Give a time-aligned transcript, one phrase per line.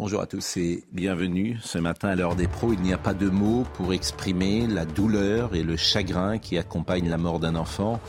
[0.00, 1.58] Bonjour à tous et bienvenue.
[1.62, 4.86] Ce matin à l'heure des pros, il n'y a pas de mots pour exprimer la
[4.86, 8.00] douleur et le chagrin qui accompagnent la mort d'un enfant.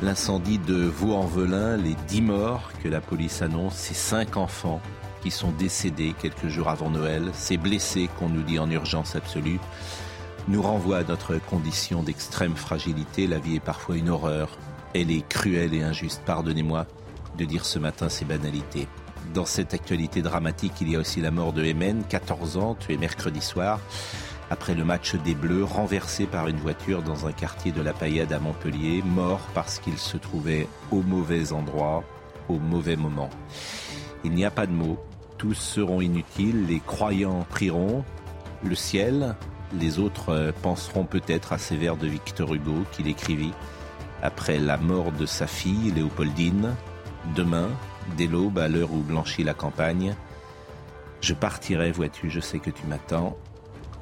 [0.00, 4.80] L'incendie de Vaux-en-Velin, les dix morts que la police annonce, ces cinq enfants
[5.20, 9.58] qui sont décédés quelques jours avant Noël, ces blessés qu'on nous dit en urgence absolue,
[10.46, 13.26] nous renvoient à notre condition d'extrême fragilité.
[13.26, 14.56] La vie est parfois une horreur.
[14.94, 16.22] Elle est cruelle et injuste.
[16.24, 16.86] Pardonnez-moi
[17.36, 18.86] de dire ce matin ces banalités.
[19.36, 22.96] Dans cette actualité dramatique, il y a aussi la mort de Hemen, 14 ans, tué
[22.96, 23.80] mercredi soir,
[24.48, 28.32] après le match des Bleus, renversé par une voiture dans un quartier de la Paillade
[28.32, 32.02] à Montpellier, mort parce qu'il se trouvait au mauvais endroit,
[32.48, 33.28] au mauvais moment.
[34.24, 34.98] Il n'y a pas de mots,
[35.36, 38.04] tous seront inutiles, les croyants prieront,
[38.64, 39.36] le ciel,
[39.78, 43.52] les autres euh, penseront peut-être à ces vers de Victor Hugo qu'il écrivit
[44.22, 46.74] après la mort de sa fille, Léopoldine.
[47.34, 47.68] Demain,
[48.16, 50.14] dès l'aube, à l'heure où blanchit la campagne,
[51.20, 53.36] je partirai, vois-tu, je sais que tu m'attends.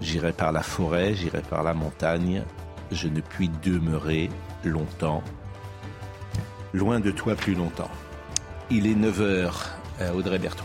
[0.00, 2.42] J'irai par la forêt, j'irai par la montagne.
[2.90, 4.28] Je ne puis demeurer
[4.64, 5.22] longtemps.
[6.72, 7.90] Loin de toi plus longtemps.
[8.70, 9.52] Il est 9h,
[10.14, 10.64] Audrey Berthaud.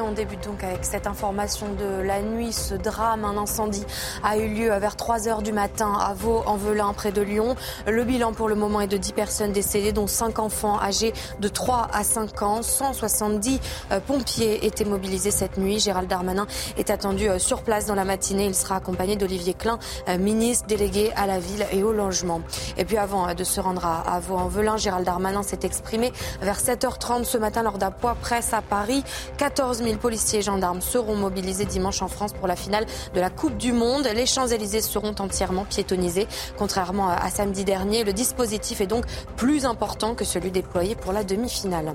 [0.00, 2.52] On débute donc avec cette information de la nuit.
[2.52, 3.84] Ce drame, un incendie
[4.24, 7.54] a eu lieu vers 3 heures du matin à Vaux-en-Velin, près de Lyon.
[7.86, 11.48] Le bilan pour le moment est de 10 personnes décédées, dont 5 enfants âgés de
[11.48, 12.62] 3 à 5 ans.
[12.62, 13.60] 170
[13.92, 15.78] euh, pompiers étaient mobilisés cette nuit.
[15.78, 18.46] Gérald Darmanin est attendu euh, sur place dans la matinée.
[18.46, 19.78] Il sera accompagné d'Olivier Klein,
[20.08, 22.40] euh, ministre délégué à la ville et au logement.
[22.78, 27.38] Et puis avant de se rendre à Vaux-en-Velin, Gérald Darmanin s'est exprimé vers 7h30 ce
[27.38, 29.04] matin lors d'un point presse à Paris.
[29.36, 33.30] 14 000 policiers et gendarmes seront mobilisés dimanche en France pour la finale de la
[33.30, 34.08] Coupe du Monde.
[34.14, 36.26] Les Champs-Élysées seront entièrement piétonnisés.
[36.58, 39.04] Contrairement à samedi dernier, le dispositif est donc
[39.36, 41.94] plus important que celui déployé pour la demi-finale.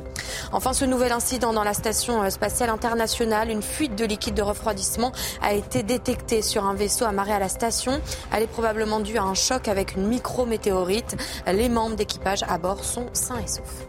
[0.52, 5.12] Enfin, ce nouvel incident dans la station spatiale internationale, une fuite de liquide de refroidissement
[5.42, 8.00] a été détectée sur un vaisseau amarré à la station.
[8.32, 11.18] Elle est probablement due à un choc avec une micrométéorite.
[11.48, 13.88] Les membres d'équipage à bord sont sains et saufs.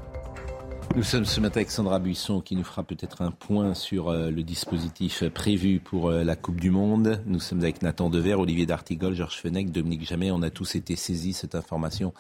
[0.97, 4.28] Nous sommes ce matin avec Sandra Buisson qui nous fera peut-être un point sur euh,
[4.31, 7.23] le dispositif prévu pour euh, la Coupe du Monde.
[7.27, 10.33] Nous sommes avec Nathan Dever, Olivier D'Artigol, Georges Fenech, Dominique Jamais.
[10.33, 12.12] On a tous été saisis cette information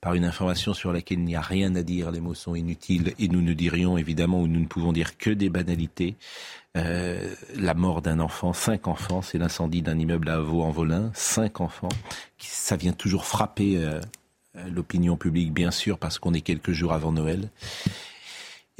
[0.00, 2.10] par une information sur laquelle il n'y a rien à dire.
[2.10, 5.30] Les mots sont inutiles et nous ne dirions évidemment ou nous ne pouvons dire que
[5.30, 6.16] des banalités.
[6.76, 11.88] Euh, la mort d'un enfant, cinq enfants, c'est l'incendie d'un immeuble à Vaux-en-Velin, cinq enfants.
[12.38, 14.00] Ça vient toujours frapper euh,
[14.72, 17.50] l'opinion publique, bien sûr, parce qu'on est quelques jours avant Noël.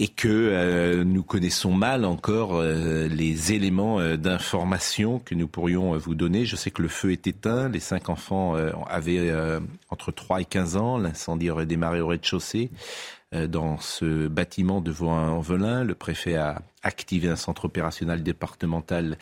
[0.00, 5.94] Et que euh, nous connaissons mal encore euh, les éléments euh, d'information que nous pourrions
[5.94, 6.44] euh, vous donner.
[6.44, 9.32] Je sais que le feu est éteint, les cinq enfants euh, avaient
[9.90, 12.70] entre 3 et 15 ans, l'incendie aurait démarré au rez-de-chaussée
[13.32, 15.84] dans ce bâtiment de Vaux-en-Velin.
[15.84, 19.18] Le préfet a activé un centre opérationnel départemental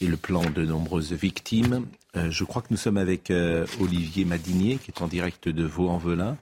[0.00, 1.86] et le plan de nombreuses victimes.
[2.14, 3.32] je crois que nous sommes avec
[3.80, 6.36] Olivier Madinier, qui est en direct de Vaux-en-Velin.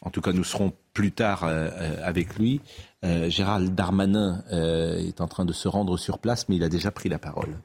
[0.00, 2.62] En tout cas, nous serons plus tard avec lui.
[3.06, 6.68] Euh, Gérald Darmanin euh, est en train de se rendre sur place, mais il a
[6.68, 7.56] déjà pris la parole.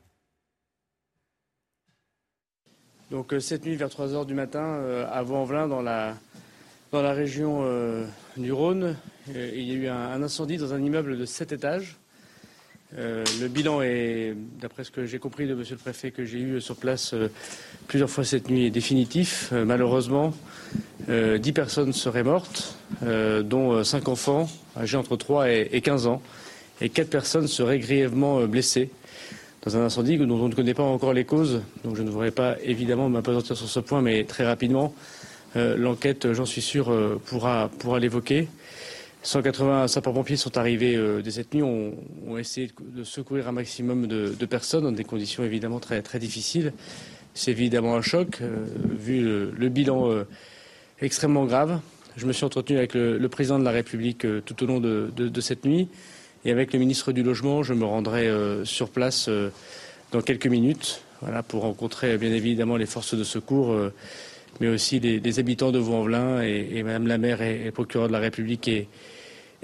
[3.09, 6.15] Donc euh, cette nuit vers 3 heures du matin euh, à Vaux-en-Velin dans la,
[6.91, 8.95] dans la région euh, du Rhône,
[9.33, 11.97] il y a eu un, incendie dans un immeuble de 7 étages.
[12.97, 16.59] le bilan est, d'après ce que j'ai compris de monsieur le préfet que j'ai eu
[16.59, 17.15] sur place
[17.87, 19.53] plusieurs fois cette nuit, définitif.
[19.53, 20.33] malheureusement,
[21.07, 26.21] 10 personnes seraient mortes, dont 5 enfants âgés entre 3 et 15 ans,
[26.81, 28.89] et 4 personnes seraient grièvement blessées
[29.63, 31.61] dans un incendie dont on ne connaît pas encore les causes.
[31.85, 35.20] Donc je ne voudrais pas évidemment m'apesantir sur ce point, mais très rapidement, euh,
[35.55, 38.47] l'enquête, j'en suis sûr, euh, pourra, pourra l'évoquer.
[39.23, 41.93] 180 sapeurs-pompiers sont arrivés euh, dès cette nuit, ont,
[42.27, 46.73] ont, essayé de secourir un maximum de, personnes dans des conditions évidemment très, difficiles.
[47.33, 48.65] C'est évidemment un choc, euh,
[48.97, 50.23] vu le, bilan euh,
[51.01, 51.79] extrêmement grave.
[52.17, 55.65] Je me suis entretenu avec le, président de la République tout au long de, cette
[55.65, 55.87] nuit.
[56.43, 59.49] Et avec le ministre du Logement, je me rendrai euh, sur place euh,
[60.11, 61.03] dans quelques minutes
[61.47, 63.93] pour rencontrer bien évidemment les forces de secours euh,
[64.61, 68.19] mais aussi les, habitants de Vaux-en-Velin et, Madame la maire et, le procureur de la
[68.19, 68.87] République et,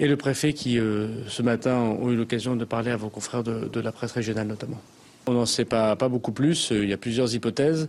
[0.00, 3.92] le préfet qui, ce matin, ont eu l'occasion de parler à vos confrères de, la
[3.92, 4.80] presse régionale notamment.
[5.26, 6.70] On n'en sait pas, beaucoup plus.
[6.70, 7.88] Il y a plusieurs hypothèses.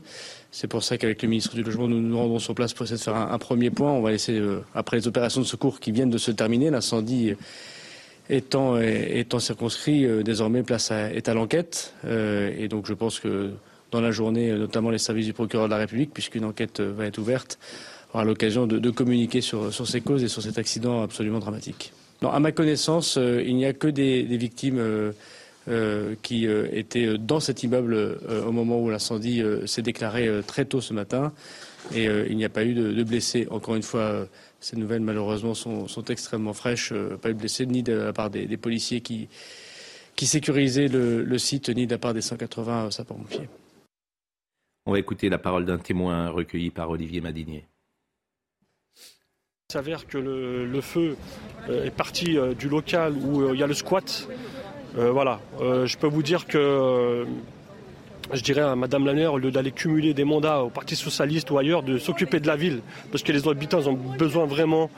[0.52, 2.98] C'est pour ça qu'avec le ministre du Logement, nous nous rendons sur place pour essayer
[2.98, 3.92] de faire un, premier point.
[3.92, 4.42] On va laisser,
[4.76, 7.34] après les opérations de secours qui viennent de se terminer, l'incendie
[8.30, 11.94] étant, circonscrit, euh, désormais place est à l'enquête.
[12.06, 13.52] Euh, et donc je pense que
[13.92, 17.06] dans la journée, notamment les services du procureur de la République, puisqu'une enquête euh, va
[17.06, 17.60] être ouverte,
[18.14, 21.94] aura l'occasion de, communiquer sur, ces causes et sur cet accident absolument dramatique.
[22.22, 25.14] Non, à ma connaissance, il n'y a que des, victimes
[26.24, 31.32] qui étaient dans cet immeuble au moment où l'incendie s'est déclaré très tôt ce matin.
[31.94, 33.48] Et il n'y a pas eu de, blessés.
[33.52, 34.26] Encore une fois,
[34.60, 36.92] ces nouvelles, malheureusement, sont, extrêmement fraîches.
[36.92, 39.30] Euh, pas eu de blessés, ni de la part des, policiers qui,
[40.16, 43.48] qui sécurisaient le, site, ni de la part des 180 sapeurs-pompiers.
[44.86, 47.66] On va écouter la parole d'un témoin recueilli par Olivier Madinier.
[49.70, 51.16] Il s'avère que le, feu
[51.70, 54.28] euh, est parti euh, du local où il y a le squat.
[54.96, 57.26] voilà, je peux vous dire que
[58.34, 61.58] je dirais à Madame Lanner, au lieu d'aller cumuler des mandats au Parti Socialiste ou
[61.58, 62.82] ailleurs, de s'occuper de la ville.
[63.12, 64.90] Parce que les habitants ont besoin vraiment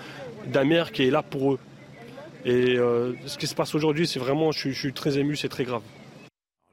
[0.48, 1.60] d'un maire qui est là pour eux.
[2.44, 5.64] Et euh, ce qui se passe aujourd'hui, c'est vraiment, je, suis très ému, c'est très
[5.64, 5.84] grave.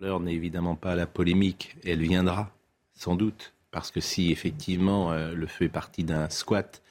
[0.01, 2.51] L'heure n'est évidemment pas la polémique, elle viendra,
[2.99, 3.55] sans doute.
[3.71, 6.83] Parce que si effectivement euh, le feu est parti d'un squat,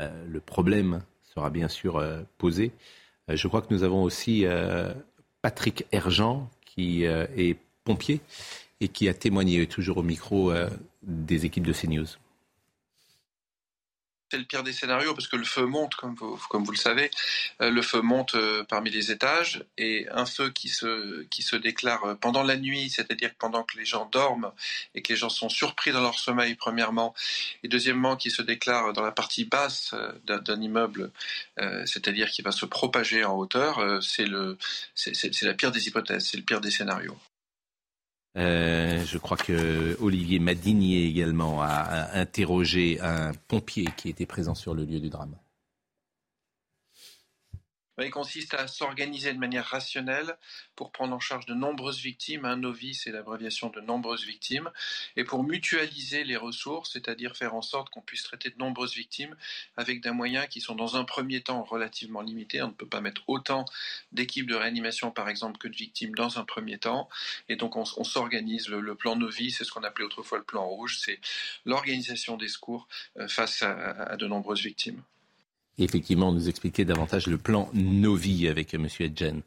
[0.00, 2.04] euh, le problème sera bien sûr
[2.36, 2.72] posé.
[3.26, 4.44] je crois que nous avons aussi
[5.40, 8.20] Patrick Ergent, qui est pompier
[8.82, 10.68] et qui a témoigné toujours au micro euh,
[11.02, 12.06] des équipes de CNews.
[14.32, 17.10] C'est le pire des scénarios parce que le feu monte, comme vous, le savez.
[17.60, 21.54] Euh, le feu monte euh, parmi les étages et un feu qui se, qui se
[21.54, 24.50] déclare pendant la nuit, c'est-à-dire pendant que les gens dorment
[24.94, 27.14] et que les gens sont surpris dans leur sommeil, premièrement,
[27.62, 29.94] et deuxièmement, qui se déclare dans la partie basse
[30.24, 31.12] d'un immeuble,
[31.84, 36.62] c'est-à-dire qui va se propager en hauteur, c'est la pire des hypothèses, c'est le pire
[36.62, 37.18] des scénarios.
[38.36, 44.74] Euh, je crois que Olivier Madinier également a interrogé un pompier qui était présent sur
[44.74, 45.36] le lieu du drame.
[48.04, 50.36] Il consiste à s'organiser de manière rationnelle
[50.76, 52.44] pour prendre en charge de nombreuses victimes.
[52.44, 54.70] Un novice, c'est l'abréviation de nombreuses victimes.
[55.16, 59.36] Et pour mutualiser les ressources, c'est-à-dire faire en sorte qu'on puisse traiter de nombreuses victimes
[59.76, 62.62] avec des moyens qui sont dans un premier temps relativement limités.
[62.62, 63.64] On ne peut pas mettre autant
[64.12, 67.08] d'équipes de réanimation, par exemple, que de victimes dans un premier temps.
[67.48, 68.68] Et donc on, s'organise.
[68.68, 71.20] Le, plan novice, c'est ce qu'on appelait autrefois le plan rouge, c'est
[71.64, 72.88] l'organisation des secours
[73.18, 75.02] euh, face à de nombreuses victimes
[75.78, 78.86] effectivement nous expliquer davantage le plan Novi avec M.
[79.00, 79.42] Edgen.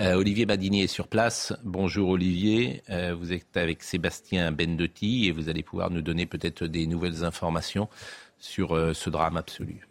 [0.00, 1.52] Euh, Olivier Badini est sur place.
[1.64, 6.64] Bonjour Olivier, euh, vous êtes avec Sébastien Bendotti et vous allez pouvoir nous donner peut-être
[6.64, 7.88] des nouvelles informations
[8.38, 9.86] sur euh, ce drame absolu.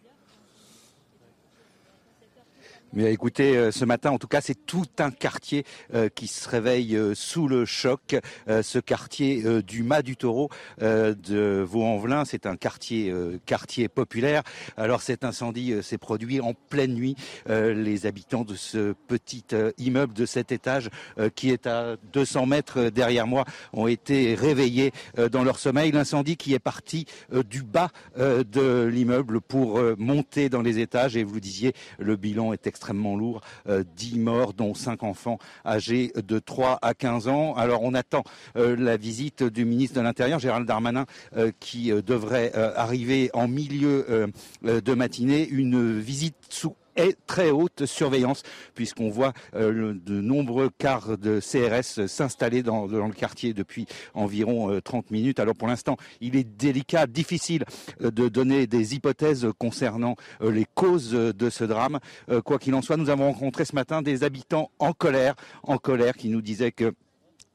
[2.96, 6.48] Mais écoutez, euh, ce matin, en tout cas, c'est tout un quartier euh, qui se
[6.48, 8.16] réveille euh, sous le choc.
[8.48, 10.48] ce quartier du Mas du Taureau
[10.80, 13.12] de Vaux-en-Velin, c'est un quartier
[13.44, 14.42] quartier populaire.
[14.76, 17.16] Alors cet incendie s'est produit en pleine nuit.
[17.48, 19.44] les habitants de ce petit
[19.78, 20.90] immeuble de cet étage,
[21.34, 24.92] qui est à 200 mètres derrière moi, ont été réveillés
[25.32, 25.90] dans leur sommeil.
[25.90, 27.06] L'incendie qui est parti
[27.48, 31.16] du bas de l'immeuble pour monter dans les étages.
[31.16, 36.12] Et vous disiez, le bilan est extrêmement lourd, 10 euh, morts, dont 5 enfants âgés
[36.16, 37.54] de 3 à 15 ans.
[37.54, 38.24] Alors on attend
[38.56, 44.30] euh, la visite du ministre de l'Intérieur, Gérald Darmanin, euh, qui devrait arriver en milieu
[44.62, 48.42] de matinée, une visite sous est très haute surveillance,
[48.74, 55.04] puisqu'on voit euh, de nombreux cars de CRS s'installer dans, le quartier depuis environ 30
[55.04, 55.40] euh, minutes.
[55.40, 57.64] Alors pour l'instant, il est délicat, difficile
[58.02, 61.98] euh, de donner des hypothèses concernant les causes de ce drame.
[62.44, 66.14] Quoi qu'il en soit, nous avons rencontré ce matin des habitants en colère, en colère,
[66.14, 66.94] qui nous disaient que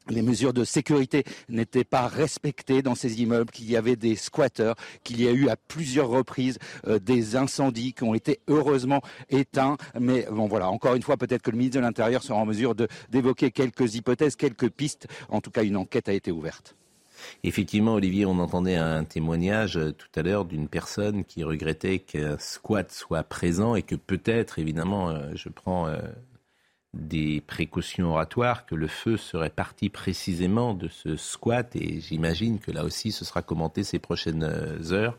[0.08, 4.74] les mesures de sécurité n'étaient pas respectées dans ces immeubles, qu'il y avait des squatteurs,
[5.04, 9.76] qu'il y a eu à plusieurs reprises euh, des incendies qui ont été heureusement éteints.
[9.98, 12.74] Mais bon voilà, encore une fois, peut-être que le ministre de l'Intérieur sera en mesure
[13.10, 15.06] d'évoquer quelques hypothèses, quelques pistes.
[15.28, 16.74] En tout cas, une enquête a été ouverte.
[17.44, 22.36] Effectivement, Olivier, on entendait un témoignage euh, tout à l'heure d'une personne qui regrettait qu'un
[22.38, 25.86] squat soit présent et que peut-être, évidemment, euh, je prends
[26.94, 32.70] des précautions oratoires, que le feu serait parti précisément de ce squat, et j'imagine que
[32.70, 34.44] là aussi ce sera commenté ces prochaines
[34.90, 35.16] heures.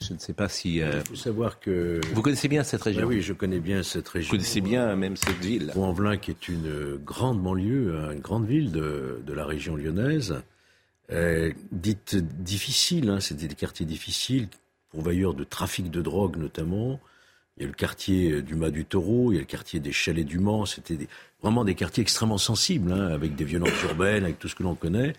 [0.00, 0.82] Je ne sais pas si.
[0.82, 2.00] Euh, Il faut savoir que.
[2.12, 4.30] Vous connaissez bien cette région Oui, je connais bien cette région.
[4.30, 5.72] Vous connaissez bien même cette ville.
[5.74, 10.42] Vaux-en-Velin, qui est une grande banlieue, une grande ville de, de la région lyonnaise,
[11.12, 14.48] euh, dite difficile, hein, c'était des quartiers difficiles,
[14.90, 17.00] pourvoyeurs de trafic de drogue notamment.
[17.56, 19.92] Il y a le quartier du Mas du Taureau, il y a le quartier des
[19.92, 20.66] Chalets du Mans.
[20.66, 20.98] C'était
[21.42, 24.74] vraiment des quartiers extrêmement sensibles, hein, avec des violences urbaines, avec tout ce que l'on
[24.74, 25.14] connaît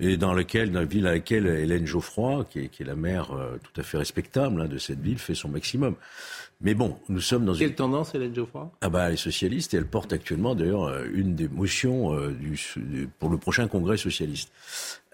[0.00, 2.94] et dans lequel, dans la ville à laquelle Hélène Geoffroy, qui est, qui est la
[2.94, 5.96] maire euh, tout à fait respectable hein, de cette ville, fait son maximum.
[6.60, 7.74] Mais bon, nous sommes dans Quelle une...
[7.74, 8.70] tendance, Hélène Geoffroy?
[8.80, 12.30] Ah bah, elle est socialiste et elle porte actuellement d'ailleurs euh, une des motions euh,
[12.30, 14.52] du, du- pour le prochain congrès socialiste.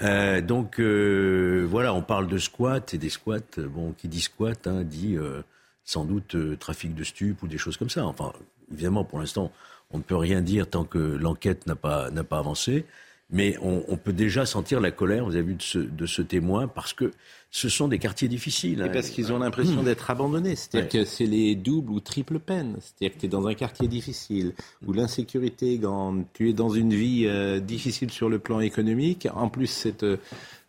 [0.03, 3.39] Euh, donc euh, voilà, on parle de squat et des squats.
[3.57, 5.41] euh, Bon, qui dit squat hein, dit euh,
[5.85, 8.07] sans doute euh, trafic de stupes ou des choses comme ça.
[8.07, 8.33] Enfin,
[8.73, 9.53] évidemment, pour l'instant,
[9.91, 12.85] on ne peut rien dire tant que l'enquête n'a pas n'a pas avancé.
[13.31, 16.21] Mais on, on peut déjà sentir la colère, vous avez vu, de ce, de ce
[16.21, 17.11] témoin, parce que
[17.51, 18.81] ce sont des quartiers difficiles.
[18.81, 18.91] Et hein.
[18.93, 19.85] parce qu'ils ont l'impression Mmh.
[19.87, 20.55] d'être abandonnés.
[20.57, 21.05] C'est-à-dire Ouais.
[21.05, 22.77] que c'est les doubles ou triples peines.
[22.81, 24.53] C'est-à-dire que tu es dans un quartier difficile,
[24.87, 29.27] où l'insécurité est grande, tu es dans une vie euh, difficile sur le plan économique.
[29.35, 30.19] En plus, cette, euh,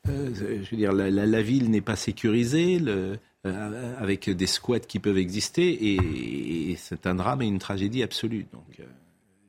[0.06, 5.00] je veux dire, la, la- la ville n'est pas sécurisée, le- avec des squats qui
[5.00, 8.46] peuvent exister, et, et c'est un drame et une tragédie absolue.
[8.54, 8.84] Donc, euh,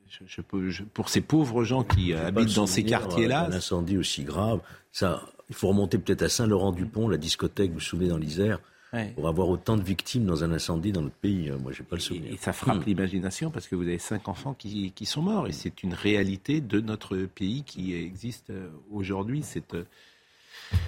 [0.09, 3.51] je, je peux- je- pour ces pauvres gens qui euh, habitent dans ces quartiers-là, euh,
[3.51, 4.61] Un incendie aussi grave,
[4.91, 8.59] ça, il faut remonter peut-être à Saint-Laurent-du-Pont, la discothèque, vous vous souvenez, dans l'Isère,
[8.93, 9.11] Ouais.
[9.15, 11.49] pour avoir autant de victimes dans un incendie dans notre pays.
[11.49, 12.31] euh, Moi, j'ai pas le souvenir.
[12.31, 12.87] Et ça frappe Hmm.
[12.87, 16.61] l'imagination parce que vous avez cinq enfants qui, qui sont morts et c'est une réalité
[16.61, 19.41] de notre pays qui existe euh, aujourd'hui.
[19.43, 19.83] C'est euh,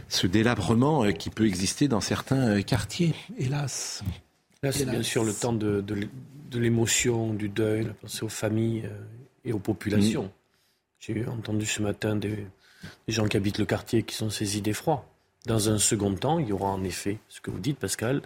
[0.08, 4.04] ce délabrement euh, qui peut exister dans certains euh, quartiers, hélas.
[4.64, 4.96] Là, c'est Hélas.
[4.96, 6.10] bien sûr le temps de, de l'é-
[6.52, 8.98] de l'émotion, du deuil, la pensée aux familles euh,
[9.46, 10.26] et aux populations.
[10.26, 10.30] Mm.
[11.00, 12.46] J'ai entendu ce matin des,
[13.08, 15.06] des gens qui habitent le quartier qui sont saisis d'effroi.
[15.46, 18.22] Dans un second temps, il y aura en effet, ce que vous dites, Pascal,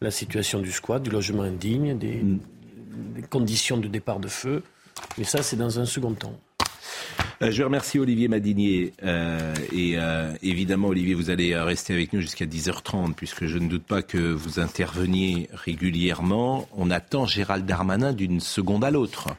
[0.00, 2.38] la situation du squat, du logement indigne, des, Mm.
[3.16, 4.62] des conditions de départ de feu.
[5.18, 6.38] Mais ça, c'est dans un second temps.
[7.42, 12.20] Euh, je remercie Olivier Madinier euh, et euh, évidemment Olivier vous allez rester avec nous
[12.20, 16.68] jusqu'à 10h30 puisque je ne doute pas que vous interveniez régulièrement.
[16.76, 19.30] On attend Gérald Darmanin d'une seconde à l'autre.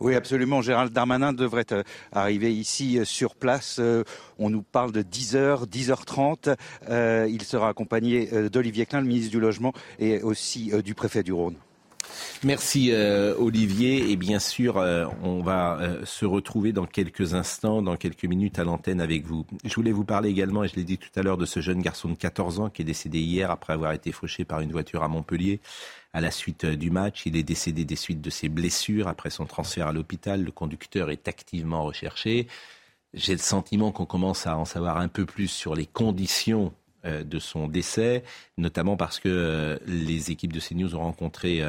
[0.00, 0.62] Oui, absolument.
[0.62, 1.66] Gérald Darmanin devrait
[2.10, 3.78] arriver ici sur place.
[4.38, 6.56] On nous parle de 10h, 10h30.
[6.88, 11.34] Euh, il sera accompagné d'Olivier Klein, le ministre du Logement, et aussi du préfet du
[11.34, 11.56] Rhône.
[12.42, 17.82] Merci euh, Olivier et bien sûr euh, on va euh, se retrouver dans quelques instants,
[17.82, 19.44] dans quelques minutes à l'antenne avec vous.
[19.62, 21.82] Je voulais vous parler également, et je l'ai dit tout à l'heure, de ce jeune
[21.82, 25.02] garçon de 14 ans qui est décédé hier après avoir été fauché par une voiture
[25.02, 25.60] à Montpellier
[26.14, 27.26] à la suite du match.
[27.26, 30.42] Il est décédé des suites de ses blessures après son transfert à l'hôpital.
[30.42, 32.46] Le conducteur est activement recherché.
[33.12, 36.72] J'ai le sentiment qu'on commence à en savoir un peu plus sur les conditions
[37.04, 38.24] de son décès,
[38.58, 41.62] notamment parce que les équipes de CNews ont rencontré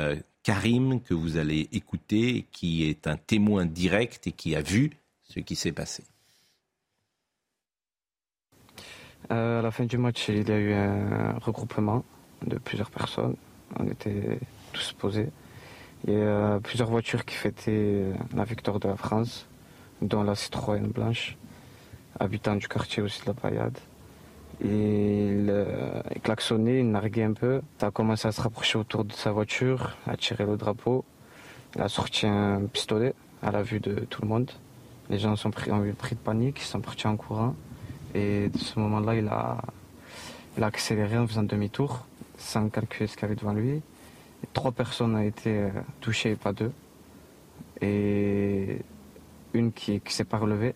[0.43, 4.91] Karim, que vous allez écouter, qui est un témoin direct et qui a vu
[5.24, 6.03] ce qui s'est passé.
[9.31, 12.03] Euh, à la fin du match, il y a eu un regroupement
[12.45, 13.36] de plusieurs personnes.
[13.79, 14.39] On était
[14.74, 15.29] tous posés.
[16.07, 19.48] Il y a plusieurs voitures qui fêtaient la victoire de la France,
[20.01, 21.38] dont la Citroën blanche,
[22.19, 23.77] habitant du quartier aussi de la Paillade.
[24.63, 27.61] Euh, il klaxonnait, il narguait un peu.
[27.79, 31.03] Il a commencé à se rapprocher autour de sa voiture, à tirer le drapeau.
[31.75, 34.51] Il a sorti un pistolet à la vue de tout le monde.
[35.09, 37.55] Les gens sont pris, ont eu pris de panique, ils sont partis en courant.
[38.13, 39.57] Et de ce moment-là, il a,
[40.61, 42.05] accéléré en faisant demi-tour,
[42.37, 43.81] sans calculer ce qu'il y avait devant lui.
[44.53, 45.69] Trois personnes ont été euh,
[46.01, 46.71] touchées, pas deux.
[47.81, 48.79] Et
[49.53, 50.75] une qui ne s'est pas relevée.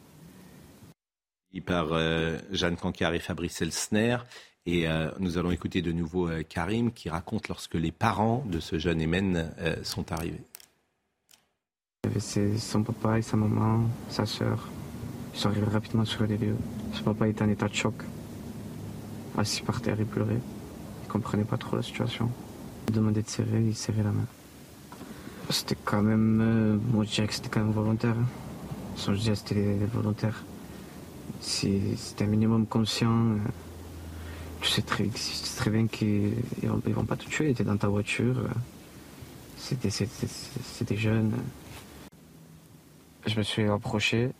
[1.62, 4.18] Par euh, Jeanne Cancard et Fabrice Elsner.
[4.66, 8.60] Et euh, nous allons écouter de nouveau euh, Karim qui raconte lorsque les parents de
[8.60, 9.52] ce jeune Emen
[9.84, 10.42] sont arrivés.
[12.04, 14.68] Il y avait son papa et sa maman, sa sœur.
[15.34, 16.58] Ils sont arrivés rapidement sur les lieux.
[16.94, 17.96] Son papa était en état de choc.
[19.38, 20.40] Assis par terre, il pleurait.
[21.04, 22.30] Il comprenait pas trop la situation.
[22.88, 24.26] Il demandait de serrer, il serrait la main.
[25.50, 26.80] C'était quand même.
[26.92, 28.16] moi, je dirais que c'était quand même volontaire.
[28.18, 28.28] hein.
[28.96, 30.44] Son geste était volontaire.
[31.40, 33.36] Si c'était un minimum conscient,
[34.62, 37.54] tu sais très, tu bien qu'ils ils vont, pas te tuer.
[37.54, 38.36] Tu es dans ta voiture.
[39.58, 41.34] C'était jeune.
[43.26, 44.32] Je me suis approché.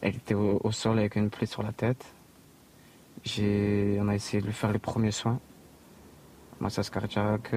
[0.00, 2.04] Elle était au, sol avec une plaie sur la tête.
[3.38, 5.40] On a essayé de lui faire les premiers soins.
[6.60, 7.54] Massage cardiaque.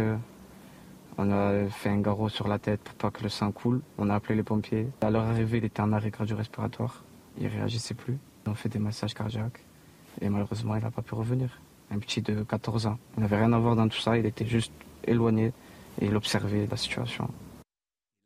[1.17, 3.81] On a fait un garrot sur la tête pour pas que le sang coule.
[3.97, 4.87] On a appelé les pompiers.
[5.01, 7.03] À leur arrivée, il était en arrêt cardio-respiratoire.
[7.39, 8.17] Il réagissait plus.
[8.45, 9.61] On fait des massages cardiaques.
[10.21, 11.49] Et malheureusement, il n'a pas pu revenir.
[11.91, 12.97] Un petit de 14 ans.
[13.17, 14.17] Il n'avait rien à voir dans tout ça.
[14.17, 14.71] Il était juste
[15.05, 15.53] éloigné
[16.01, 17.29] et il observait la situation.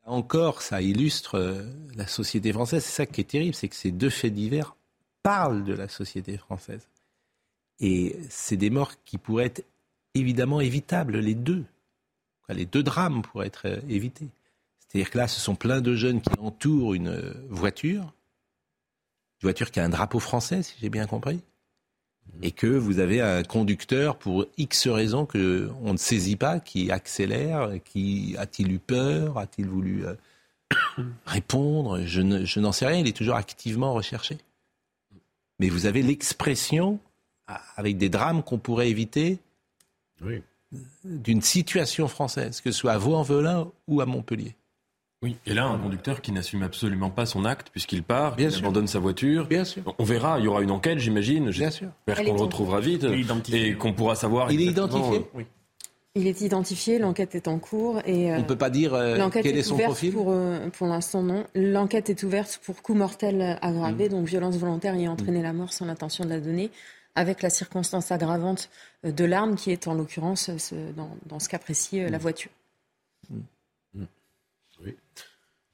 [0.05, 1.63] Encore, ça illustre euh,
[1.95, 2.83] la société française.
[2.83, 4.75] C'est ça qui est terrible, c'est que ces deux faits divers
[5.21, 6.87] parlent de la société française.
[7.79, 9.63] Et c'est des morts qui pourraient être
[10.15, 11.65] évidemment évitables, les deux.
[12.49, 14.27] Les deux drames pourraient être euh, évités.
[14.79, 18.13] C'est-à-dire que là, ce sont plein de jeunes qui entourent une euh, voiture,
[19.41, 21.41] voiture qui a un drapeau français, si j'ai bien compris,
[22.41, 26.91] et que vous avez un conducteur pour X raisons que on ne saisit pas, qui
[26.91, 30.15] accélère, qui a-t-il eu peur, a-t-il voulu euh,
[31.25, 32.01] répondre?
[32.05, 32.99] Je n'en sais rien.
[32.99, 34.37] Il est toujours activement recherché.
[35.59, 36.99] Mais vous avez l'expression
[37.75, 39.39] avec des drames qu'on pourrait éviter
[41.03, 44.55] d'une situation française, que ce soit à Vaux-en-Velin ou à Montpellier.
[45.23, 48.87] Oui, et là, un conducteur qui n'assume absolument pas son acte puisqu'il part, il abandonne
[48.87, 49.45] sa voiture.
[49.45, 49.83] Bien sûr.
[49.99, 51.51] On verra, il y aura une enquête, j'imagine.
[51.51, 51.89] Bien sûr.
[52.07, 53.05] J'espère qu'on le retrouvera vite
[53.53, 54.51] et qu'on pourra savoir.
[54.51, 55.45] Il est identifié oui.
[56.15, 59.55] Il est identifié, l'enquête est en cours et on ne peut pas dire euh, quel
[59.55, 60.11] est, son profil.
[60.11, 61.45] Pour, euh, pour l'instant, non.
[61.55, 64.11] L'enquête est ouverte pour coup mortel aggravé, mmh.
[64.11, 65.43] donc violence volontaire ayant entraîné mmh.
[65.43, 66.69] la mort sans l'intention de la donner,
[67.15, 68.69] avec la circonstance aggravante
[69.05, 70.49] euh, de l'arme qui est en l'occurrence
[70.97, 72.21] dans, dans, ce cas précis la mmh.
[72.21, 72.51] voiture.
[74.85, 74.95] Oui,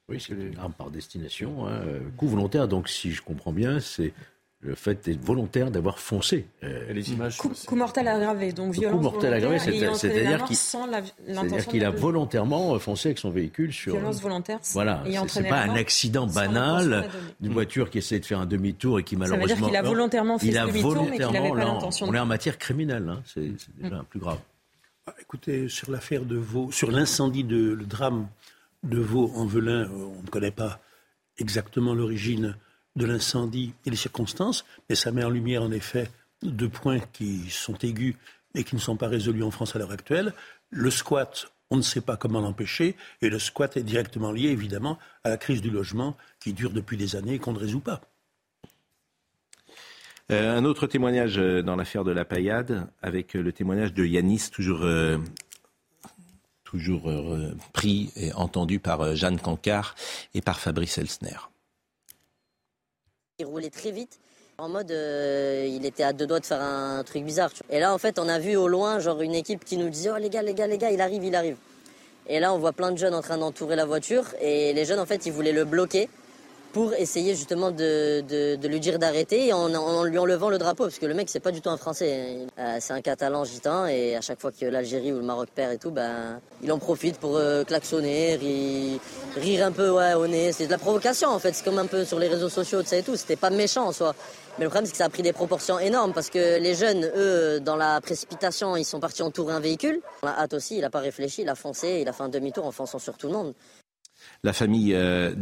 [0.08, 1.80] oui c'est une arme par destination, hein.
[2.16, 2.68] coup volontaire.
[2.68, 4.12] Donc, si je comprends bien, c'est
[4.60, 6.46] le fait d'être volontaire d'avoir foncé.
[6.64, 10.44] Euh, les images coup, mortel aggravé, donc violence coup mortel aggravé, c'est-à-dire
[11.68, 14.58] qu'il a volontairement foncé avec son véhicule sur violence volontaire.
[14.72, 17.08] Voilà, c'est pas un accident banal
[17.40, 19.46] d'une voiture qui essaie de faire un demi-tour et qui malheureusement.
[19.46, 22.06] Ça veut dire qu'il a volontairement fait ce demi-tour, mais qu'il n'avait pas l'intention.
[22.08, 24.38] On est en matière criminelle, hein, c'est déjà plus grave.
[25.06, 28.26] Ah, écoutez, sur l'affaire de Vaux, sur l'incendie de le drame
[28.82, 30.80] de Vaux en Velin, euh, on ne connaît pas
[31.38, 32.56] exactement l'origine
[32.96, 36.10] de l'incendie et les circonstances, mais ça met en lumière en effet
[36.42, 38.16] deux points qui sont aigus
[38.54, 40.32] et qui ne sont pas résolus en France à l'heure actuelle.
[40.70, 44.98] Le squat, on ne sait pas comment l'empêcher, et le squat est directement lié évidemment
[45.24, 48.00] à la crise du logement qui dure depuis des années et qu'on ne résout pas.
[50.30, 54.50] Euh, un autre témoignage euh, dans l'affaire de la paillade, avec le témoignage de Yanis,
[54.52, 54.80] toujours,
[56.70, 57.10] toujours
[57.72, 59.94] pris et entendu par Jeanne Cancard
[60.34, 61.38] et par Fabrice Elsner.
[63.38, 64.18] Il roulait très vite.
[64.58, 67.52] En mode, euh, il était à deux doigts de faire un truc bizarre.
[67.70, 70.10] Et là, en fait, on a vu au loin, genre, une équipe qui nous disait
[70.10, 71.56] Oh, les gars, les gars, les gars, il arrive, il arrive.
[72.26, 74.24] Et là, on voit plein de jeunes en train d'entourer la voiture.
[74.40, 76.08] Et les jeunes, en fait, ils voulaient le bloquer
[76.72, 81.06] pour essayer justement de, lui dire d'arrêter en, en, lui enlevant le drapeau, parce que
[81.06, 82.46] le mec, c'est pas du tout un Français.
[82.58, 85.72] Euh, c'est un Catalan gitan, et à chaque fois que l'Algérie ou le Maroc perd
[85.72, 89.00] et tout, ben, il en profite pour euh, klaxonner, rire,
[89.36, 90.52] rire, un peu ouais, au nez.
[90.52, 91.52] C'est de la provocation, en fait.
[91.54, 93.16] C'est comme un peu sur les réseaux sociaux, tu sais, et tout.
[93.16, 94.14] C'était pas méchant en soi.
[94.58, 97.08] Mais le problème, c'est que ça a pris des proportions énormes, parce que les jeunes,
[97.16, 100.00] eux, dans la précipitation, ils sont partis entourer un véhicule.
[100.22, 102.66] La hâte aussi, il a pas réfléchi, il a foncé, il a fait un demi-tour
[102.66, 103.54] en fonçant sur tout le monde.
[104.44, 105.34] La famille euh,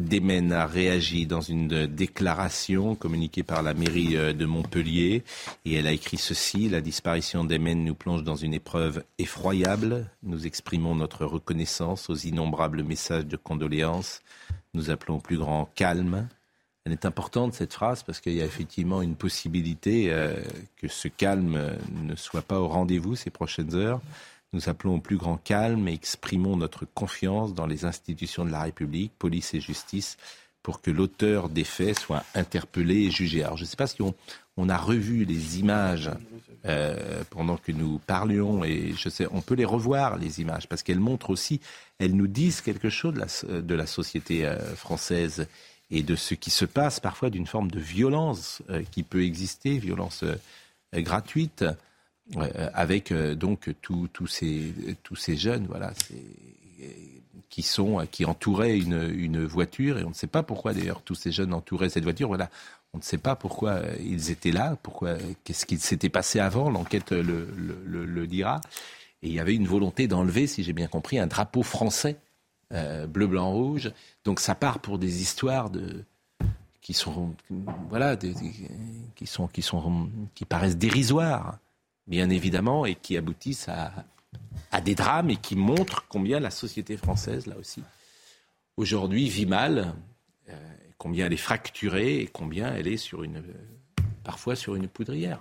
[0.52, 5.22] a réagi dans une déclaration communiquée par la mairie euh, de Montpellier
[5.66, 10.06] et elle a écrit ceci La disparition d'Emen nous plonge dans une épreuve effroyable.
[10.22, 14.22] Nous exprimons notre reconnaissance aux innombrables messages de condoléances.
[14.72, 16.28] Nous appelons au plus grand calme.
[16.86, 20.36] Elle est importante cette phrase parce qu'il y a effectivement une possibilité euh,
[20.76, 24.00] que ce calme ne soit pas au rendez-vous ces prochaines heures.
[24.56, 28.62] Nous appelons au plus grand calme et exprimons notre confiance dans les institutions de la
[28.62, 30.16] République, police et justice,
[30.62, 33.44] pour que l'auteur des faits soit interpellé et jugé.
[33.44, 34.14] Alors je ne sais pas si on,
[34.70, 36.10] a revu les images
[36.64, 40.82] euh, pendant que nous parlions et je sais, on peut les revoir les images parce
[40.82, 41.60] qu'elles montrent aussi,
[41.98, 45.48] elles nous disent quelque chose de la, société euh, française
[45.90, 49.76] et de ce qui se passe parfois d'une forme de violence euh, qui peut exister,
[49.76, 50.24] violence
[50.94, 51.62] gratuite.
[52.36, 55.92] Euh, avec euh, donc tous ces, tous ces jeunes, voilà,
[57.48, 61.14] qui sont qui entouraient une, une, voiture et on ne sait pas pourquoi d'ailleurs tous
[61.14, 62.26] ces jeunes entouraient cette voiture.
[62.26, 62.50] Voilà,
[62.94, 66.68] on ne sait pas pourquoi euh, ils étaient là, pourquoi qu'est-ce qui s'était passé avant.
[66.68, 68.60] L'enquête le, le, le, dira.
[69.22, 72.16] Et il y avait une volonté d'enlever, si j'ai bien compris, un drapeau français
[72.72, 73.92] bleu, blanc, rouge.
[74.24, 76.04] Donc ça part pour des histoires de
[76.80, 77.34] qui sont
[77.88, 81.58] voilà qui sont qui sont qui paraissent dérisoires
[82.06, 83.92] bien évidemment, et qui aboutissent à,
[84.80, 87.82] des drames et qui montrent combien la société française, là aussi,
[88.76, 89.94] aujourd'hui vit mal,
[90.48, 93.42] euh, combien elle est fracturée et combien elle est une,
[94.22, 95.40] parfois sur une poudrière.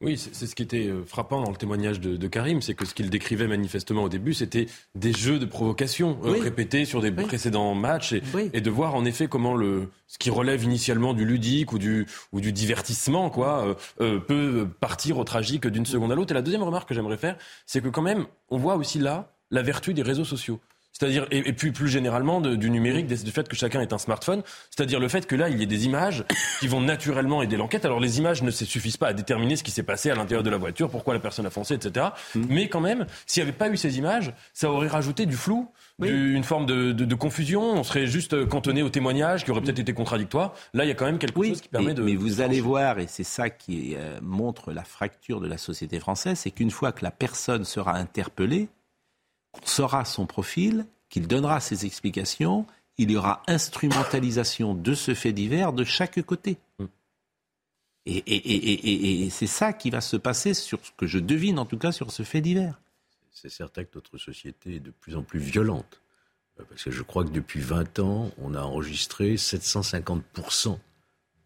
[0.00, 2.94] Oui, c'est ce qui était euh, frappant dans le témoignage de, Karim, c'est que ce
[2.94, 7.74] qu'il décrivait manifestement au début, c'était des jeux de provocation euh, répétés sur des précédents
[7.74, 11.78] matchs et, de voir en effet comment le ce qui relève initialement du ludique ou
[11.78, 16.30] du ou du divertissement quoi euh, peut partir au tragique d'une seconde à l'autre.
[16.30, 19.32] Et la deuxième remarque que j'aimerais faire, c'est que quand même on voit aussi là
[19.50, 20.60] la vertu des réseaux sociaux.
[20.98, 24.42] C'est-à-dire, et, puis plus généralement du numérique, du fait que chacun ait un smartphone.
[24.70, 26.24] C'est-à-dire le fait que là, il y ait des images
[26.58, 27.84] qui vont naturellement aider l'enquête.
[27.84, 30.50] Alors les images ne suffisent pas à déterminer ce qui s'est passé à l'intérieur de
[30.50, 32.06] la voiture, pourquoi la personne a foncé, etc.
[32.34, 32.42] Mm.
[32.48, 35.68] Mais quand même, s'il n'y avait pas eu ces images, ça aurait rajouté du flou.
[36.00, 40.54] une forme de, confusion, on serait juste cantonné aux témoignages qui auraient peut-être été contradictoires.
[40.74, 42.02] Là, il y a quand même quelque chose qui permet mais, de.
[42.02, 46.00] Mais vous allez voir, et c'est ça qui euh, montre la fracture de la société
[46.00, 48.68] française, c'est qu'une fois que la personne sera interpellée,
[49.64, 52.66] saura son profil, qu'il donnera ses explications,
[52.98, 56.58] il y aura instrumentalisation de ce fait divers de chaque côté.
[58.06, 61.92] Et, c'est ça qui va se passer sur ce que je devine en tout cas
[61.92, 62.80] sur ce fait divers.
[63.30, 66.00] C'est certain que notre société est de plus en plus violente.
[66.58, 70.78] Euh, parce que je crois que depuis 20 ans, on a enregistré 750%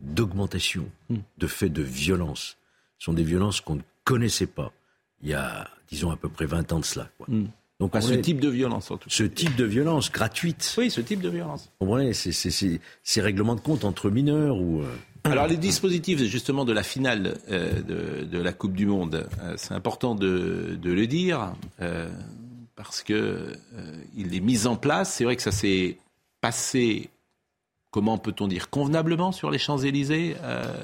[0.01, 1.16] d'augmentation mm.
[1.37, 2.57] de faits de violence.
[2.98, 4.72] Ce sont des violences qu'on ne connaissait pas
[5.22, 7.09] il y a, disons, à peu près 20 ans de cela.
[7.16, 7.27] Quoi.
[7.29, 7.46] Mm.
[7.83, 9.14] Donc, ce type de violence, en tout cas.
[9.14, 10.73] Ce type de violence gratuite.
[10.79, 11.68] Oui, ce type de violence.
[11.81, 14.83] Vous comprenez C'est ces règlements de compte entre mineurs ou.
[14.83, 14.87] Euh,
[15.25, 19.75] Alors, les dispositifs, justement, de la finale euh, de, la Coupe du Monde, euh, c'est
[19.75, 21.55] important de, le dire,
[22.77, 23.53] parce que
[24.16, 25.14] il est mis en place.
[25.14, 25.99] C'est vrai que ça s'est
[26.40, 27.11] passé
[27.90, 30.37] comment peut-on dire, convenablement sur les Champs-Élysées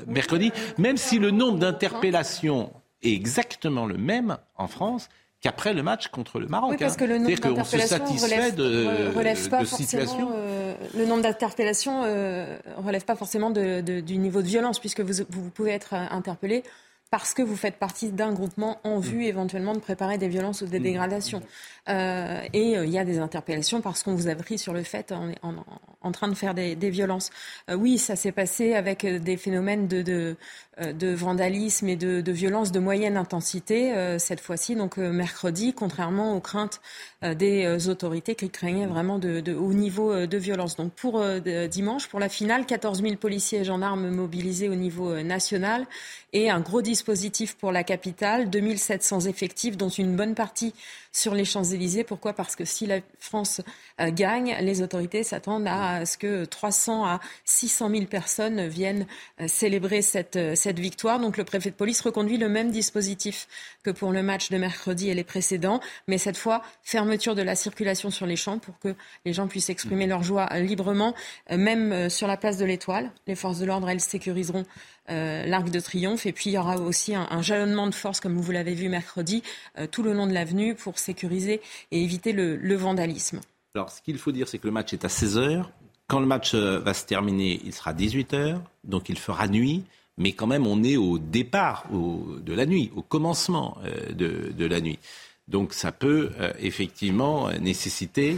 [0.09, 2.71] mercredi, même si le nombre d'interpellations
[3.03, 5.09] est exactement le même en France
[5.41, 6.71] qu'après le match contre le Maroc.
[6.73, 10.31] Oui, parce que le nombre d'interpellations relève, de, relève pas forcément.
[10.35, 15.25] Euh, le nombre d'interpellations euh, relève pas forcément de, du niveau de violence, puisque vous,
[15.31, 16.65] vous pouvez être interpellé
[17.11, 19.29] parce que vous faites partie d'un groupement en vue mm.
[19.29, 20.83] éventuellement de préparer des violences ou des mm.
[20.83, 21.43] dégradations.
[21.89, 24.83] Euh, et euh, il y a des interpellations parce qu'on vous a pris sur le
[24.83, 25.55] fait en, en,
[26.03, 27.31] en train de faire des, des violences.
[27.71, 30.35] Euh, oui, ça s'est passé avec euh, des phénomènes de, de, euh,
[30.81, 36.41] de vandalisme et de, de, violence de moyenne intensité cette fois-ci, donc mercredi, contrairement aux
[36.41, 36.81] craintes
[37.23, 40.77] des autorités qui craignaient vraiment de, de haut niveau de violence.
[40.77, 41.23] Donc pour
[41.71, 45.87] dimanche, pour la finale, 14 000 policiers et gendarmes mobilisés au niveau national
[46.33, 50.75] et un gros dispositif pour la capitale, 2700 effectifs, dont une bonne partie
[51.11, 52.05] sur les Champs-Élysées.
[52.05, 52.35] Pourquoi?
[52.35, 53.63] Parce que si la France
[54.01, 59.07] euh, gagne, les autorités s'attendent à ce que 300 à 600 000 personnes viennent
[59.41, 61.19] euh, célébrer cette, euh, cette victoire.
[61.19, 63.49] Donc le préfet de police reconduit le même dispositif
[63.83, 67.57] que pour le match de mercredi et les précédents, mais cette fois fermeture de la
[67.57, 71.15] circulation sur les champs pour que les gens puissent exprimer leur joie librement,
[71.51, 73.11] même sur la place de l'Étoile.
[73.27, 74.67] Les forces de l'ordre, elles sécuriseront
[75.11, 76.27] euh, l'Arc de Triomphe.
[76.27, 79.43] Et puis il y aura aussi un, jalonnement de force, comme vous l'avez vu mercredi,
[79.79, 83.41] euh, tout le long de l'avenue pour sécuriser et éviter le, vandalisme.
[83.75, 85.65] Alors ce qu'il faut dire, c'est que le match est à 16h.
[86.09, 89.85] Quand le match euh, va se terminer, il sera 18h, donc il fera nuit.
[90.19, 93.79] Mais quand même, on est au départ de la nuit, au commencement
[94.11, 94.99] de, la nuit.
[95.47, 98.37] Donc ça peut effectivement nécessiter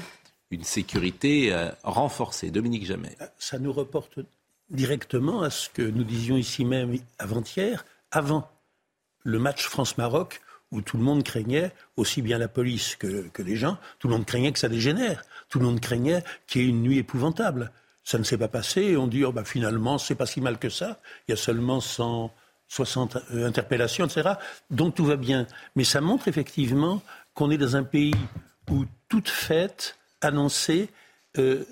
[0.50, 2.50] une sécurité renforcée.
[2.50, 3.16] Dominique Jamais.
[3.38, 4.20] Ça nous reporte
[4.70, 8.48] directement à ce que nous disions ici même avant-hier, avant
[9.22, 10.40] le match France-Maroc,
[10.70, 14.24] où tout le monde craignait, aussi bien la police que, les gens, tout le monde
[14.24, 15.24] craignait que ça dégénère.
[15.48, 17.72] Tout le monde craignait qu'il y ait une nuit épouvantable.
[18.04, 20.58] Ça ne s'est pas passé et on dit oh, bah, finalement, c'est pas si mal
[20.58, 21.00] que ça.
[21.28, 24.30] Il y a seulement 160 euh, interpellations, etc.
[24.70, 25.46] Donc tout va bien.
[25.76, 27.02] Mais ça montre effectivement
[27.34, 28.14] qu'on est dans un pays
[28.70, 30.88] où toute fête annoncée
[31.38, 31.64] euh,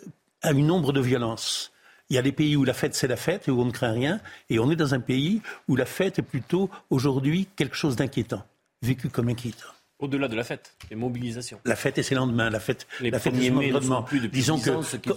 [0.42, 1.72] a une ombre de violence.
[2.10, 3.70] Il y a des pays où la fête, c'est la fête et où on ne
[3.70, 4.20] craint rien.
[4.48, 8.42] Et on est dans un pays où la fête est plutôt, aujourd'hui, quelque chose d'inquiétant,
[8.82, 9.68] vécu comme inquiétant.
[9.98, 11.58] Au-delà de la fête, les mobilisations.
[11.64, 14.70] La fête et ses lendemains, la fête, les la fête plus Disons que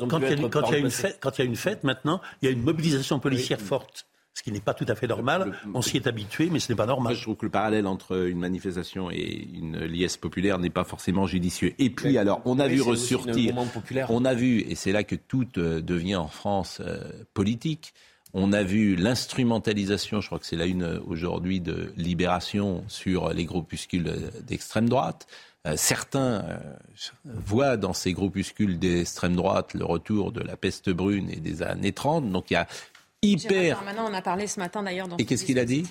[0.06, 2.50] quand, il y, a, une fête, quand il y a une fête, maintenant, il y
[2.50, 5.58] a une mobilisation policière forte ce qui n'est pas tout à fait normal.
[5.74, 7.16] On s'y est habitué, mais ce n'est pas normal.
[7.16, 11.28] je trouve que le parallèle entre une manifestation et une liesse populaire n'est pas forcément
[11.28, 11.74] judicieux.
[11.80, 13.54] Et puis, alors, on a vu ressortir,
[14.10, 17.94] on a vu, et c'est là que tout euh, devient en France euh, politique,
[18.34, 23.34] on a vu l'instrumentalisation, je crois que c'est la une euh, aujourd'hui de Libération sur
[23.34, 25.28] les groupuscules d'extrême droite.
[25.76, 26.60] certains
[27.24, 31.92] voient dans ces groupuscules d'extrême droite le retour de la peste brune et des années
[31.92, 32.32] 30.
[32.32, 32.68] Donc il y a
[33.22, 33.84] hyper.
[33.84, 35.08] Maintenant, on a parlé ce matin d'ailleurs.
[35.20, 35.86] Et qu'est-ce qu'il a dit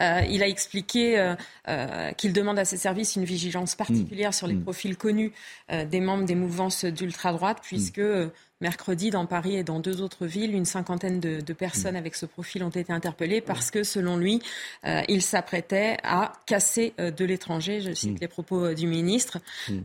[0.00, 1.34] euh, il a expliqué euh,
[1.68, 4.34] euh, qu'il demande à ses services une vigilance particulière mm.
[4.34, 4.62] sur les mm.
[4.62, 5.32] profils connus
[5.70, 8.30] des membres des mouvances d'ultra-droite, puisque mm.
[8.64, 12.24] Mercredi, dans Paris et dans deux autres villes, une cinquantaine de, de personnes avec ce
[12.24, 14.40] profil ont été interpellées parce que, selon lui,
[15.08, 17.80] il s'apprêtait à casser de l'étranger.
[17.82, 19.38] Je cite les propos du ministre.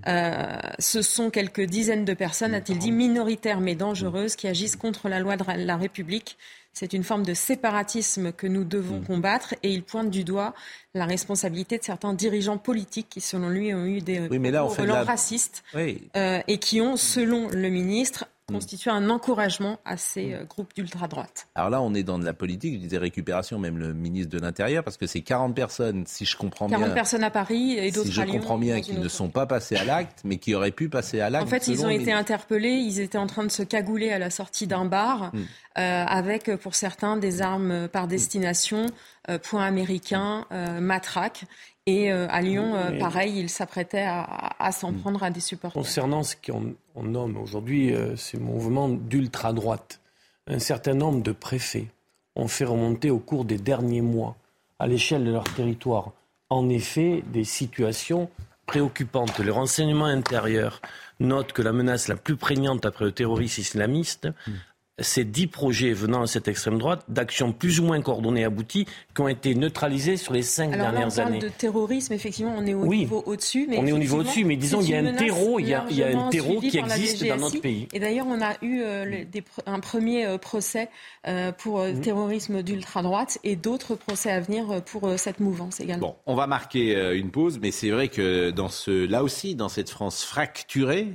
[0.05, 5.19] ce sont quelques dizaines de personnes, a-t-il dit, minoritaires mais dangereuses, qui agissent contre la
[5.19, 6.37] loi de la République
[6.73, 9.05] C'est une forme de séparatisme que nous devons mmh.
[9.05, 10.53] combattre et il pointe du doigt
[10.93, 16.39] la responsabilité de certains dirigeants politiques qui, selon lui, ont eu des oui, racistes euh,
[16.47, 18.38] et qui ont, selon le ministre, Mm.
[18.51, 21.47] Constitue un encouragement à ces euh, groupes d'ultra-droite.
[21.55, 24.39] Alors là, on est dans de la politique, je disais récupération, même le ministre de
[24.39, 26.79] l'Intérieur, parce que c'est 40 personnes, si je comprends bien.
[26.79, 28.33] 40 personnes à Paris et d'autres si à Lyon.
[28.33, 30.89] Si je comprends bien, qui ne sont pas passés à l'acte, mais qui auraient pu
[30.89, 31.45] passer à l'acte.
[31.45, 34.29] En fait, ils ont été interpellés, ils étaient en train de se cagouler à la
[34.29, 35.39] sortie d'un bar, mm.
[35.77, 38.87] euh, avec, pour certains, des armes par destination,
[39.29, 41.43] euh, points américains, euh, matraques.
[41.89, 44.99] Et euh, à Lyon, euh, pareil, il s'apprêtait à, s'en hmm.
[44.99, 45.81] prendre à des supporters.
[45.81, 49.99] Concernant ce qu'on nomme aujourd'hui euh, ces mouvements d'ultra-droite,
[50.45, 51.87] un certain nombre de préfets
[52.35, 54.35] ont fait remonter au cours des derniers mois,
[54.77, 56.11] à l'échelle de leur territoire,
[56.51, 58.29] en effet, des situations
[58.67, 59.39] préoccupantes.
[59.39, 60.81] Le renseignement intérieur
[61.19, 64.51] note que la menace la plus prégnante après le terrorisme islamiste, hmm
[65.01, 68.85] ces dix projets venant de cette extrême droite, d'actions plus ou moins coordonnées et abouties,
[69.15, 72.55] qui ont été neutralisés sur les cinq Alors dernières là, on parle de terrorisme, effectivement,
[72.57, 73.67] on est au niveau au-dessus.
[73.71, 75.85] on est au niveau au-dessus, mais disons qu'il y a un terreau, il y a,
[75.89, 77.87] il y a un terreau qui existe dans notre pays.
[77.93, 80.89] Et d'ailleurs, on a eu euh, des, un premier euh, procès
[81.27, 82.01] euh, pour mmh.
[82.01, 86.07] terrorisme d'ultra-droite et d'autres procès à venir pour cette mouvance également.
[86.07, 89.69] Bon, on va marquer une pause, mais c'est vrai que dans ce, là aussi, dans
[89.69, 91.07] cette France fracturée,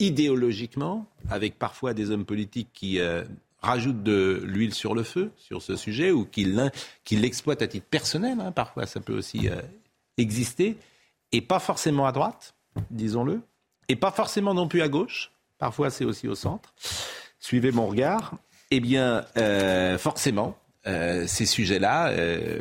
[0.00, 3.24] idéologiquement, avec parfois des hommes politiques qui euh,
[3.60, 6.44] rajoutent de l'huile sur le feu sur ce sujet ou qui
[7.16, 9.60] l'exploitent à titre personnel, hein, parfois ça peut aussi euh,
[10.16, 10.76] exister,
[11.32, 12.54] et pas forcément à droite,
[12.90, 13.40] disons-le,
[13.88, 16.74] et pas forcément non plus à gauche, parfois c'est aussi au centre.
[17.40, 18.34] Suivez mon regard.
[18.70, 22.12] Eh bien, euh, forcément, ces sujets-là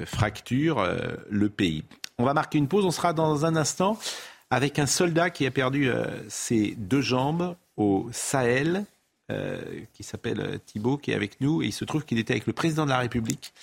[0.06, 0.86] fracturent
[1.30, 1.84] le pays.
[2.18, 3.98] On va marquer une pause, on sera dans un instant
[4.50, 8.86] avec un soldat qui a perdu euh, ses deux jambes au Sahel,
[9.30, 9.62] euh,
[9.94, 11.62] qui s'appelle euh, Thibault, qui est avec nous.
[11.62, 13.54] Et il se trouve qu'il était avec le président de la République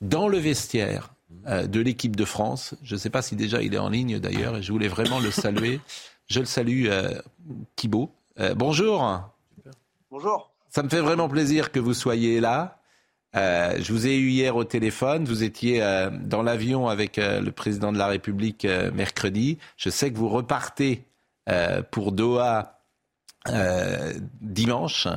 [0.00, 1.10] dans le vestiaire
[1.46, 2.74] de l'équipe de France.
[2.82, 5.18] Je ne sais pas si déjà il est en ligne d'ailleurs, et je voulais vraiment
[5.18, 5.80] le saluer.
[6.26, 6.88] Je le salue,
[7.76, 8.10] Thibault.
[8.54, 9.20] bonjour.
[10.10, 10.50] Bonjour.
[10.70, 12.78] Ça me fait vraiment plaisir que vous soyez là.
[13.36, 17.40] Euh, je vous ai eu hier au téléphone, vous étiez euh, dans l'avion avec euh,
[17.40, 19.58] le président de la République mercredi.
[19.76, 21.04] Je sais que vous repartez
[21.90, 22.80] pour Doha
[24.40, 25.08] dimanche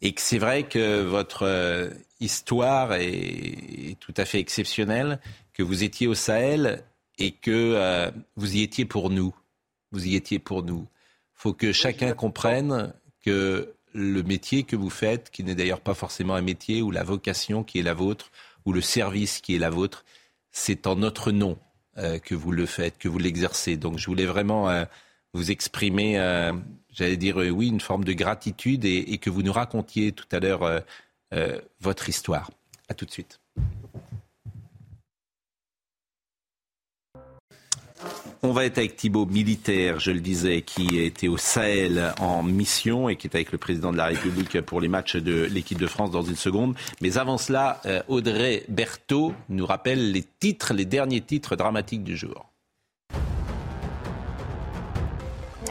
[0.00, 5.18] et que c'est vrai que votre histoire est, tout à fait exceptionnelle,
[5.52, 6.84] que vous étiez au Sahel
[7.18, 9.34] et que vous y étiez pour nous.
[9.90, 10.86] Vous y étiez pour nous.
[11.36, 12.92] Il faut que chacun comprenne
[13.24, 17.04] que le métier que vous faites, qui n'est d'ailleurs pas forcément un métier, ou la
[17.04, 18.30] vocation qui est la vôtre,
[18.66, 20.04] ou le service qui est la vôtre,
[20.50, 21.58] c'est en notre nom
[21.98, 23.76] euh, que vous le faites, que vous l'exercez.
[23.76, 24.84] Donc je voulais vraiment euh,
[25.32, 26.52] vous exprimer, euh,
[26.92, 30.40] j'allais dire oui, une forme de gratitude et, et, que vous nous racontiez tout à
[30.40, 30.82] l'heure
[31.80, 32.50] votre histoire.
[32.88, 33.40] À tout de suite.
[38.46, 43.08] On va être avec Thibault, militaire, je le disais, qui était au Sahel en mission
[43.08, 45.86] et qui est avec le président de la République pour les matchs de l'équipe de
[45.86, 46.74] France dans une seconde.
[47.00, 52.18] Mais avant cela, euh, Audrey Berthaud nous rappelle les titres, les derniers titres dramatiques du
[52.18, 52.44] jour.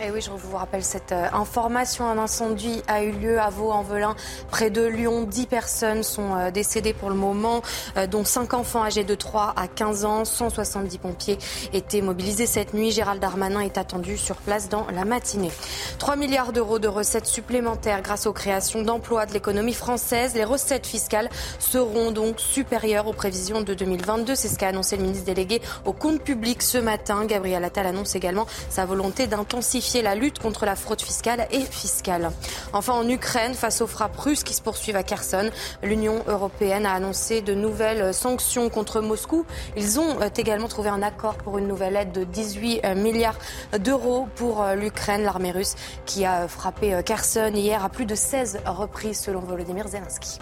[0.05, 2.05] Eh oui, je vous rappelle cette euh, information.
[2.05, 4.17] Un incendie a eu lieu à Vaux-en-Velin,
[4.49, 5.23] près de Lyon.
[5.23, 7.61] Dix personnes sont euh, décédées pour le moment,
[7.95, 10.25] euh, dont cinq enfants âgés de 3 à 15 ans.
[10.25, 11.37] 170 pompiers
[11.71, 12.91] étaient mobilisés cette nuit.
[12.91, 15.51] Gérald Darmanin est attendu sur place dans la matinée.
[15.99, 20.33] 3 milliards d'euros de recettes supplémentaires grâce aux créations d'emplois de l'économie française.
[20.35, 24.35] Les recettes fiscales seront donc supérieures aux prévisions de 2022.
[24.35, 27.23] C'est ce qu'a annoncé le ministre délégué au compte public ce matin.
[27.23, 32.31] Gabriel Attal annonce également sa volonté d'intensifier la lutte contre la fraude fiscale et fiscale.
[32.73, 35.49] Enfin, en Ukraine, face aux frappes russes qui se poursuivent à Kherson,
[35.81, 39.45] l'Union européenne a annoncé de nouvelles sanctions contre Moscou.
[39.77, 43.37] Ils ont euh, également trouvé un accord pour une nouvelle aide de 18 euh, milliards
[43.79, 45.75] d'euros pour euh, l'Ukraine, l'armée russe
[46.05, 50.39] qui a frappé Kherson hier à plus de 16 reprises selon Volodymyr Zelensky.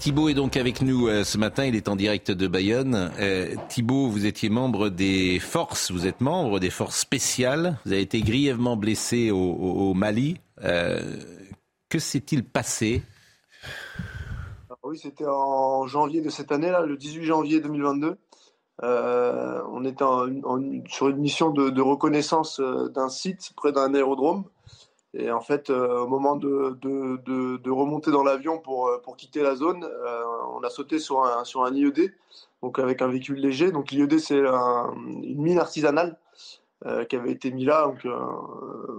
[0.00, 3.12] Thibault est donc avec nous euh, ce matin, il est en direct de Bayonne.
[3.20, 8.00] Euh, Thibault, vous étiez membre des forces, vous êtes membre des forces spéciales, vous avez
[8.00, 10.38] été grièvement blessé au, Mali.
[10.64, 11.18] Euh,
[11.90, 13.02] que s'est-il passé?
[14.82, 18.16] Oui, c'était en janvier de cette année, là, le 18 janvier 2022.
[18.82, 20.04] on était
[20.88, 24.44] sur une mission de reconnaissance d'un site près d'un aérodrome.
[25.14, 29.16] Et en fait, euh, au moment de, de, de, remonter dans l'avion pour, euh, pour
[29.16, 32.14] quitter la zone, euh, on a sauté sur un, sur un IED,
[32.62, 33.72] donc avec un véhicule léger.
[33.72, 36.16] Donc l'IED, c'est une mine artisanale
[37.08, 37.92] qui avait été mise là.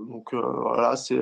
[0.10, 1.20] Donc, voilà, c'est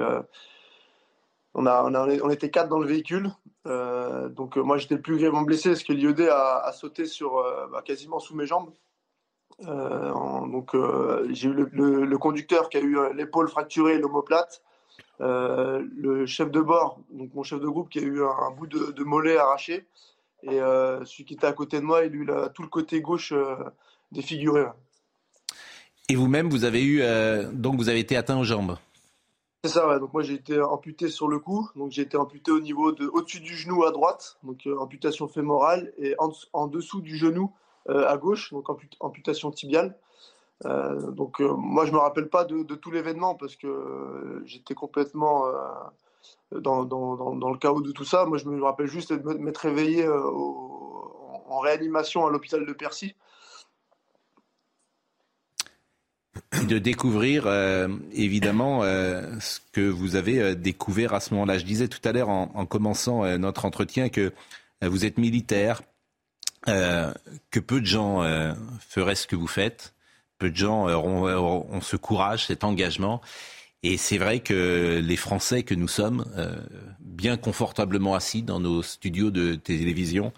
[1.54, 3.32] On, a, on, était quatre dans le véhicule.
[3.66, 8.20] donc moi j'étais le plus grièvement blessé parce que l'IED a, sauté sur bah, quasiment
[8.20, 8.72] sous mes jambes.
[9.62, 10.76] donc
[11.30, 14.62] j'ai eu le, conducteur qui a eu l'épaule fracturée et l'omoplate.
[15.20, 18.92] Le chef de bord, donc mon chef de groupe qui a eu un, bout de,
[18.92, 19.86] de, mollet arraché.
[20.44, 23.34] Et celui qui était à côté de moi, il a eu tout le côté gauche
[24.12, 24.66] défiguré.
[26.10, 28.78] Et vous-même, vous avez eu, euh, donc vous avez été atteint aux jambes.
[29.64, 30.00] C'est ça, ouais.
[30.00, 31.70] Donc moi j'ai été amputé sur le cou.
[31.76, 35.28] Donc j'ai été amputé au niveau de, au-dessus du genou à droite, donc euh, amputation
[35.28, 36.16] fémorale, et
[36.54, 37.52] en, dessous du genou
[37.90, 38.66] euh, à gauche, donc
[39.00, 39.96] amputation tibiale.
[40.64, 45.46] Donc moi je me rappelle pas de, tout l'événement parce que j'étais complètement
[46.52, 48.26] dans, le chaos de tout ça.
[48.26, 53.16] Moi je me rappelle juste de m'être réveillé en réanimation à l'hôpital de Percy.
[56.68, 61.58] de découvrir euh, évidemment euh, ce que vous avez euh, découvert à ce moment-là.
[61.58, 64.32] Je disais tout à l'heure en, commençant notre entretien que
[64.82, 65.82] vous êtes militaire,
[66.66, 68.24] que peu de gens
[68.88, 69.94] feraient ce que vous faites,
[70.40, 73.22] peu de gens ont, ce courage, cet engagement.
[73.84, 76.26] Et c'est vrai que les Français que nous sommes,
[77.00, 80.34] bien confortablement assis dans nos studios de télévision,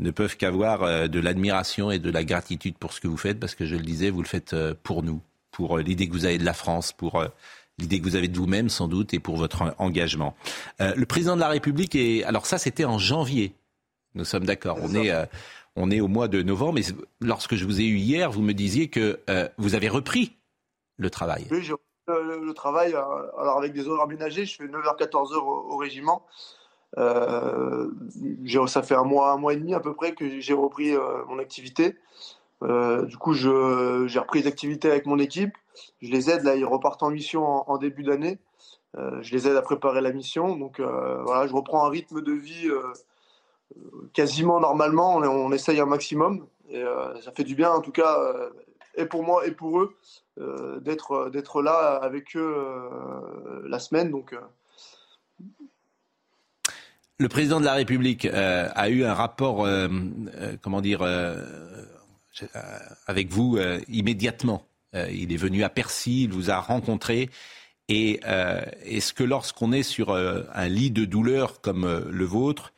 [0.00, 3.54] ne peuvent qu'avoir de l'admiration et de la gratitude pour ce que vous faites, parce
[3.54, 6.38] que je le disais, vous le faites pour nous pour euh, l'idée que vous avez
[6.38, 7.28] de la France, pour euh,
[7.78, 10.34] l'idée que vous avez de vous-même sans doute et pour votre engagement.
[10.80, 13.54] Euh, le président de la République est alors ça c'était en janvier.
[14.14, 14.78] Nous sommes d'accord.
[14.82, 15.10] On est
[15.76, 16.74] on est au mois de novembre.
[16.74, 16.82] Mais
[17.20, 19.20] lorsque je vous ai eu hier, vous me disiez que
[19.58, 20.36] vous avez repris
[20.98, 21.46] le travail.
[21.50, 21.86] Oui, j'ai repris
[22.44, 22.92] le, travail.
[22.92, 26.26] alors avec des horaires aménagés, je fais 9h-14h au, régiment.
[26.96, 30.94] ça fait un mois, un mois et demi à peu près que j'ai repris
[31.28, 31.96] mon activité.
[32.62, 33.48] Euh, du coup, j'ai
[34.18, 35.56] repris les avec mon équipe.
[36.00, 38.38] Je les aide, là, ils repartent en mission en, début d'année.
[38.96, 40.56] Euh, je les aide à préparer la mission.
[40.56, 42.70] Donc euh, voilà, je reprends un rythme de vie
[44.12, 45.16] quasiment normalement.
[45.16, 46.46] On, essaye un maximum.
[46.70, 46.82] Et
[47.22, 48.18] ça fait du bien, en tout cas,
[48.94, 49.94] et pour moi et pour eux,
[50.80, 52.56] d'être, d'être là avec eux
[53.66, 54.10] la semaine.
[54.10, 54.34] Donc.
[57.18, 59.68] Le président de la République a eu un rapport,
[60.62, 61.02] comment dire,
[62.54, 64.64] euh, avec vous euh, immédiatement.
[64.94, 67.28] Euh, il est venu à Percy, il vous a rencontré.
[67.88, 68.20] Et
[68.84, 72.72] est-ce que lorsqu'on est sur un lit de douleur comme le vôtre,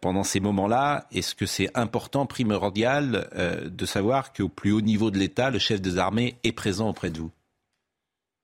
[0.00, 3.28] pendant ces moments-là, est-ce que c'est important, primordial,
[3.70, 7.10] de savoir qu'au plus haut niveau de l'État, le chef des armées est présent auprès
[7.10, 7.30] de vous?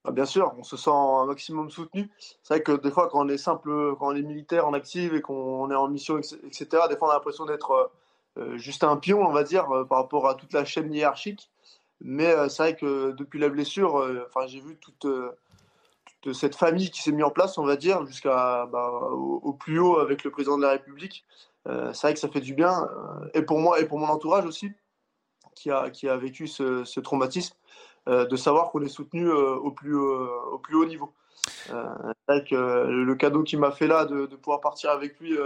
[0.05, 2.11] Ah, Bien sûr, on se sent un maximum soutenu.
[2.43, 5.15] C'est vrai que des fois, quand on est simple, quand on est militaire en active
[5.15, 7.91] et qu'on est en mission, etc., des fois on a l'impression d'être
[8.39, 11.51] euh, juste un pion, on va dire, euh, par rapport à toute la chaîne hiérarchique.
[12.01, 13.95] Mais euh, c'est vrai que depuis la blessure,
[14.27, 15.07] enfin, j'ai vu toute,
[16.33, 19.99] cette famille qui s'est mise en place, on va dire, jusqu'à bah, au, plus haut
[19.99, 21.25] avec le président de la République.
[21.67, 22.89] c'est vrai que ça fait du bien,
[23.35, 24.73] et pour moi et pour mon entourage aussi,
[25.55, 27.57] qui a, qui a vécu ce, traumatisme,
[28.07, 31.13] de savoir qu'on est soutenu au, plus, au plus haut niveau.
[31.69, 35.37] que le cadeau qu'il m'a fait là, de, pouvoir partir avec lui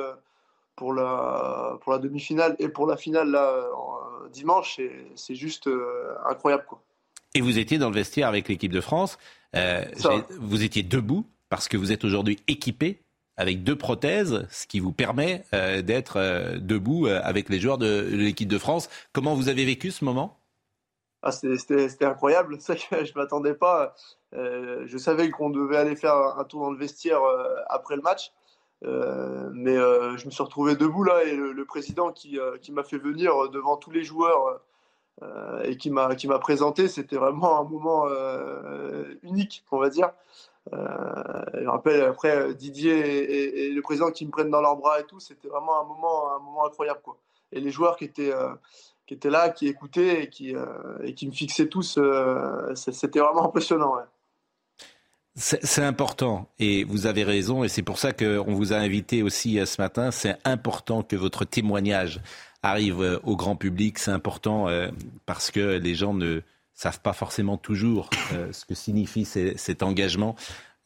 [0.79, 4.81] pour la, pour la demi-finale et pour la finale là, euh, dimanche,
[5.17, 6.65] c'est juste euh, incroyable.
[6.69, 6.81] Quoi.
[7.35, 9.19] Et vous étiez dans le vestiaire avec l'équipe de France.
[9.55, 9.85] Euh,
[10.41, 13.01] vous étiez debout parce que vous êtes aujourd'hui équipé
[13.37, 18.59] avec deux prothèses, ce qui vous permet d'être debout avec les joueurs de, l'équipe de
[18.59, 18.91] France.
[19.13, 20.41] Comment vous avez vécu ce moment?
[21.23, 23.95] Ah, C'était incroyable, ça que je ne m'attendais pas.
[24.33, 27.21] je savais qu'on devait aller faire un tour dans le vestiaire
[27.69, 28.33] après le match.
[28.85, 32.71] Euh, mais euh, je me suis retrouvé debout là et le, président qui, euh, qui
[32.71, 34.61] m'a fait venir devant tous les joueurs
[35.65, 38.07] et qui m'a qui m'a présenté, c'était vraiment un moment
[39.23, 40.11] unique, on va dire.
[40.73, 45.05] je me rappelle après Didier et, le président qui me prennent dans leurs bras et
[45.05, 47.17] tout, c'était vraiment un moment un moment incroyable quoi.
[47.53, 48.33] Et les joueurs qui étaient
[49.07, 50.55] qui étaient là, qui écoutaient et qui
[51.03, 51.99] et qui me fixaient tous,
[52.75, 53.97] c'était vraiment impressionnant.
[55.41, 59.61] C'est important et vous avez raison et c'est pour ça qu'on vous a invité aussi
[59.61, 60.11] euh, ce matin.
[60.11, 62.21] C'est important que votre témoignage
[62.63, 63.99] arrive euh, au grand public.
[63.99, 64.89] C'est important euh,
[65.27, 66.41] parce que les gens ne
[66.75, 68.09] savent pas forcément toujours
[68.53, 70.37] ce que signifie cet engagement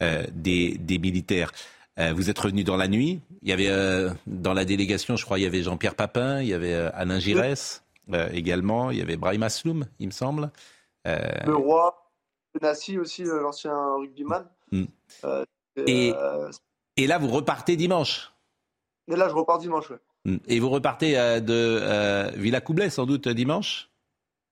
[0.00, 1.52] des, militaires.
[1.98, 3.20] Vous êtes revenu dans la nuit.
[3.42, 6.54] Il y avait dans la délégation, je crois, il y avait Jean-Pierre Papin, il y
[6.54, 7.84] avait Alain Giresse
[8.32, 10.50] également, il y avait Brahim Asloum, il me semble.
[11.04, 12.02] Le roi,
[12.60, 14.46] Nassi aussi, euh, l'ancien rugbyman.
[14.70, 14.84] Mm.
[15.24, 15.44] Euh,
[15.86, 16.50] et, euh,
[16.96, 18.32] et, là, vous repartez dimanche?
[19.08, 19.96] Et là, je repars dimanche, oui.
[20.46, 23.92] Et vous repartez de Villa Coublet, sans doute, dimanche?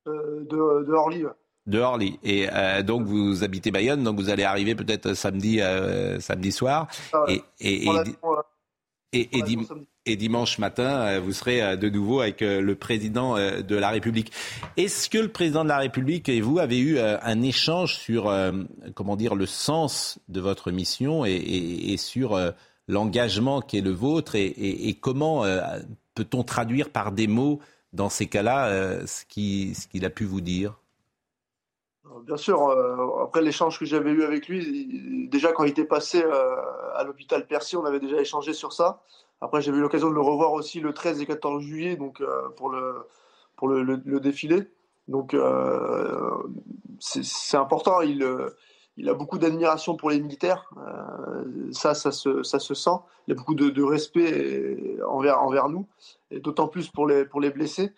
[0.06, 1.24] De, de, Orly,
[1.66, 2.18] De Orly.
[2.24, 6.88] Et euh, donc vous habitez Bayonne, donc vous allez arriver peut-être samedi, euh, samedi soir.
[7.12, 7.86] Ah et, et,
[9.12, 9.28] et,
[10.06, 14.32] et, dimanche matin, euh, vous serez de nouveau avec le président de la République.
[14.78, 18.32] Est-ce que le président de la République et vous avez eu un échange sur,
[18.94, 22.38] comment dire, le sens de votre mission et, sur
[22.90, 25.44] l'engagement qui est le vôtre et, comment
[26.14, 27.60] peut-on traduire par des mots
[27.92, 30.80] dans ces cas-là ce qu'il ce qu'il a pu vous dire?
[32.22, 36.22] Bien sûr, euh, après l'échange que j'avais eu avec lui, déjà quand il était passé
[36.22, 36.56] euh,
[36.94, 39.02] à l'hôpital Percy, on avait déjà échangé sur ça.
[39.40, 42.48] Après, j'avais eu l'occasion de le revoir aussi le 13 et 14 juillet donc, euh,
[42.56, 43.06] pour, le,
[43.56, 44.70] pour le, défilé.
[45.08, 45.34] Donc,
[47.00, 48.00] c'est important.
[49.00, 50.70] Il a beaucoup d'admiration pour les militaires.
[51.72, 52.98] ça, ça se, ça se sent.
[53.26, 55.86] Il y a beaucoup de, de respect envers, envers nous,
[56.30, 57.92] et d'autant plus pour les, pour les blessés.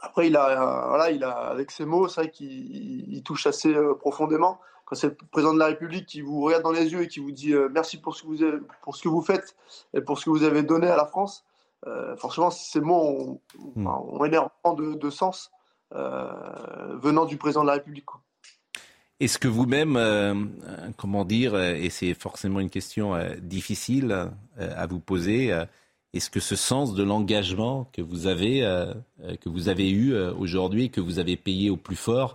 [0.00, 3.94] Après, il a, voilà, il a, avec ses mots, c'est vrai qu'il touche assez euh,
[3.94, 4.60] profondément.
[4.86, 7.20] Quand c'est le président de la République qui vous regarde dans les yeux et qui
[7.20, 9.56] vous dit euh, merci pour ce, que vous avez, pour ce que vous faites
[9.94, 11.44] et pour ce que vous avez donné à la France,
[11.86, 13.40] euh, forcément, ces mots ont,
[13.76, 13.86] hmm.
[13.86, 15.50] ont énormément de, de sens
[15.92, 18.06] venant du président de la République.
[19.20, 19.98] Est-ce que vous-même,
[20.96, 25.52] comment dire, et c'est forcément une question difficile à vous poser,
[26.12, 28.92] est-ce que ce sens de l'engagement que vous avez, euh,
[29.22, 32.34] euh, que vous avez eu euh, aujourd'hui, que vous avez payé au plus fort,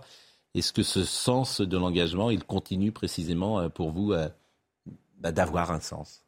[0.54, 4.14] est-ce que ce sens de l'engagement, il continue précisément pour vous
[5.18, 6.24] bah, d'avoir un sens?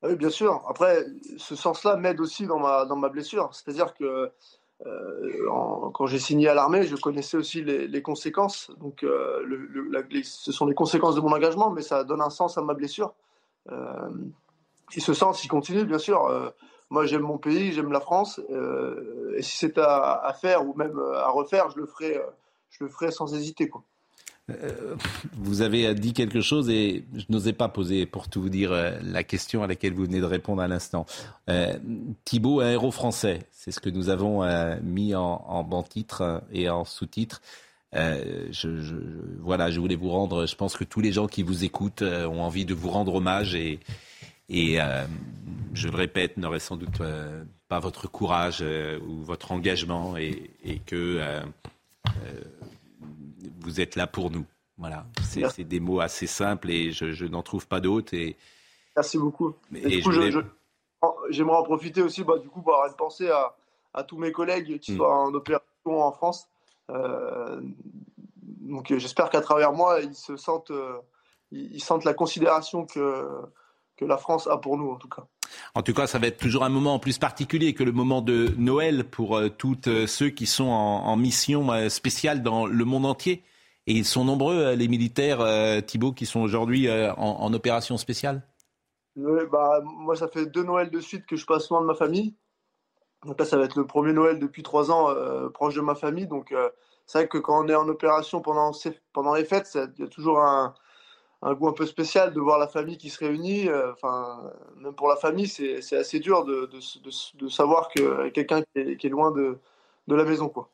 [0.00, 0.64] Ah Oui, bien sûr.
[0.66, 1.04] Après,
[1.36, 3.50] ce sens-là m'aide aussi dans ma, dans ma blessure.
[3.52, 4.32] C'est-à-dire que
[4.84, 8.70] quand j'ai signé à l'armée, je connaissais aussi les, conséquences.
[8.80, 12.74] Donc, ce sont les conséquences de mon engagement, mais ça donne un sens à ma
[12.74, 13.14] blessure
[14.94, 16.26] il se sent s'il continue, bien sûr.
[16.26, 16.50] Euh,
[16.90, 18.40] moi, j'aime mon pays, j'aime la France.
[18.50, 22.26] Euh, et si c'est à, faire ou même à refaire, je le ferai, euh,
[22.70, 23.68] je le ferai sans hésiter.
[23.68, 23.82] Quoi.
[25.32, 28.72] Vous avez dit quelque chose et je n'osais pas poser, pour tout vous dire,
[29.02, 31.04] la question à laquelle vous venez de répondre à l'instant.
[32.24, 34.44] Thibault, un héros français, c'est ce que nous avons
[34.82, 37.42] mis en, en ban titre et en sous-titre.
[37.92, 38.96] je,
[39.40, 40.46] voilà, je voulais vous rendre.
[40.46, 43.56] Je pense que tous les gens qui vous écoutent ont envie de vous rendre hommage
[44.48, 45.06] et, euh,
[45.74, 50.50] je le répète, n'aurait sans doute euh, pas votre courage euh, ou votre engagement et,
[50.86, 51.20] que
[53.66, 54.46] vous êtes là pour nous.
[54.78, 58.14] Voilà, c'est des mots assez simples et je, n'en trouve pas d'autres.
[58.14, 58.36] Et,
[58.94, 59.54] Merci beaucoup.
[59.74, 60.02] Et,
[61.30, 63.54] j'aimerais en profiter aussi, bah, du coup, pour pensée à,
[63.94, 64.98] à tous mes collègues qui hmm.
[64.98, 66.48] sont en opération en France.
[68.44, 70.72] donc j'espère qu'à travers moi, ils se sentent,
[71.50, 73.26] ils sentent la considération que
[73.96, 75.24] que la France a pour nous, en tout cas.
[75.74, 78.54] En tout cas, ça va être toujours un moment plus particulier que le moment de
[78.58, 83.06] Noël pour euh, tous euh, ceux qui sont en, mission euh, spéciale dans le monde
[83.06, 83.42] entier.
[83.86, 85.44] Et ils sont nombreux, les militaires,
[85.86, 88.42] Thibault, qui sont aujourd'hui en, opération spéciale?
[89.14, 92.34] Bah, Moi, ça fait deux Noëls de suite que je passe loin de ma famille.
[93.24, 95.14] Donc là, ça va être le premier Noël depuis trois ans
[95.54, 96.26] proche de ma famille.
[96.26, 96.52] Donc
[97.06, 98.72] c'est vrai que quand on est en opération pendant,
[99.12, 100.74] pendant les fêtes, il y a toujours un,
[101.42, 103.68] goût un peu spécial de voir la famille qui se réunit.
[103.68, 108.62] Euh, enfin, même pour la famille, c'est assez dur de, de, de, savoir que quelqu'un
[108.74, 109.58] qui, qui, est loin de,
[110.08, 110.70] de la maison, quoi.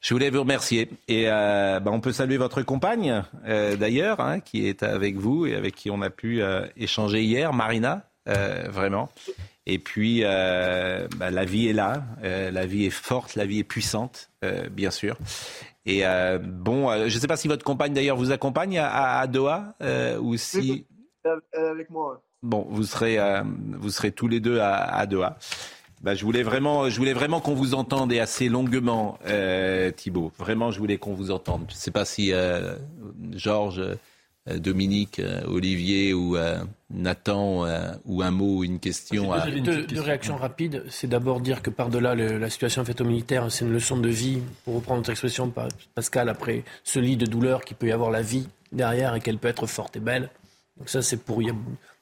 [0.00, 0.88] Je voulais vous remercier.
[1.08, 5.46] Et euh, bah, on peut saluer votre compagne, euh, d'ailleurs, hein, qui est avec vous
[5.46, 6.42] et avec qui on a pu
[6.76, 9.08] échanger hier, Marina, vraiment.
[9.66, 14.30] Et puis, bah, la vie est là, la vie est forte, la vie est puissante,
[14.70, 15.16] bien sûr.
[15.86, 19.26] Et euh, bon, euh, je ne sais pas si votre compagne d'ailleurs vous accompagne à,
[19.26, 20.86] Doha euh, ou si.
[21.52, 22.22] avec moi.
[22.42, 25.36] Bon, vous serez, vous serez tous les deux à, Doha.
[26.00, 29.18] Bah, je voulais vraiment, je voulais vraiment qu'on vous entende et assez longuement,
[29.96, 30.32] Thibault.
[30.38, 31.64] Vraiment, je voulais qu'on vous entende.
[31.68, 32.32] Je ne sais pas si
[33.32, 33.82] Georges
[34.48, 37.66] euh, Dominique, euh, Olivier ou euh, Nathan
[38.06, 39.46] ou un mot ou une question à...
[39.50, 40.82] Deux, deux, réactions rapides.
[40.88, 44.40] C'est d'abord dire que par-delà la situation faite aux militaires, c'est une leçon de vie,
[44.64, 45.52] pour reprendre votre expression,
[45.94, 49.38] Pascal, après ce lit de douleur qui peut y avoir la vie derrière et qu'elle
[49.38, 50.30] peut être forte et belle.
[50.78, 51.42] Donc ça, c'est pour,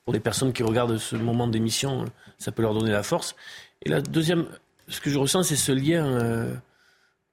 [0.04, 2.04] pour des personnes qui regardent ce moment d'émission,
[2.38, 3.34] ça peut leur donner la force.
[3.82, 4.46] Et la deuxième,
[4.88, 6.60] ce que je ressens, c'est ce lien,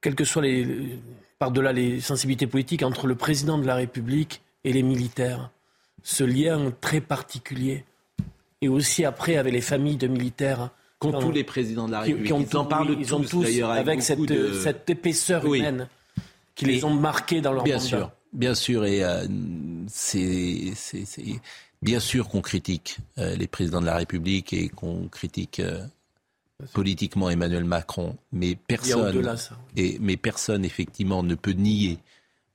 [0.02, 1.00] quel que soit les,
[1.40, 5.52] par-delà les sensibilités politiques, entre le président de la République et les militaires.
[6.04, 7.86] Ce lien très particulier.
[8.62, 10.70] Et aussi après avec les familles de militaires.
[11.00, 12.28] Qu'ont tous les présidents de la République.
[12.28, 14.20] Qui, en parlent ils tous, tous avec, cette,
[14.62, 15.88] cette, épaisseur humaine
[16.56, 19.28] qui les ont marqués dans leur bien Sûr, bien sûr, et euh,
[19.88, 20.72] c'est
[21.82, 25.86] bien sûr qu'on critique euh, les présidents de la République et qu'on critique euh,
[26.74, 29.38] politiquement Emmanuel Macron, mais personne,
[29.76, 32.00] et, mais personne effectivement ne peut nier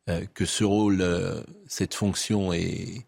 [0.08, 3.04] euh, que ce rôle, euh, cette fonction est,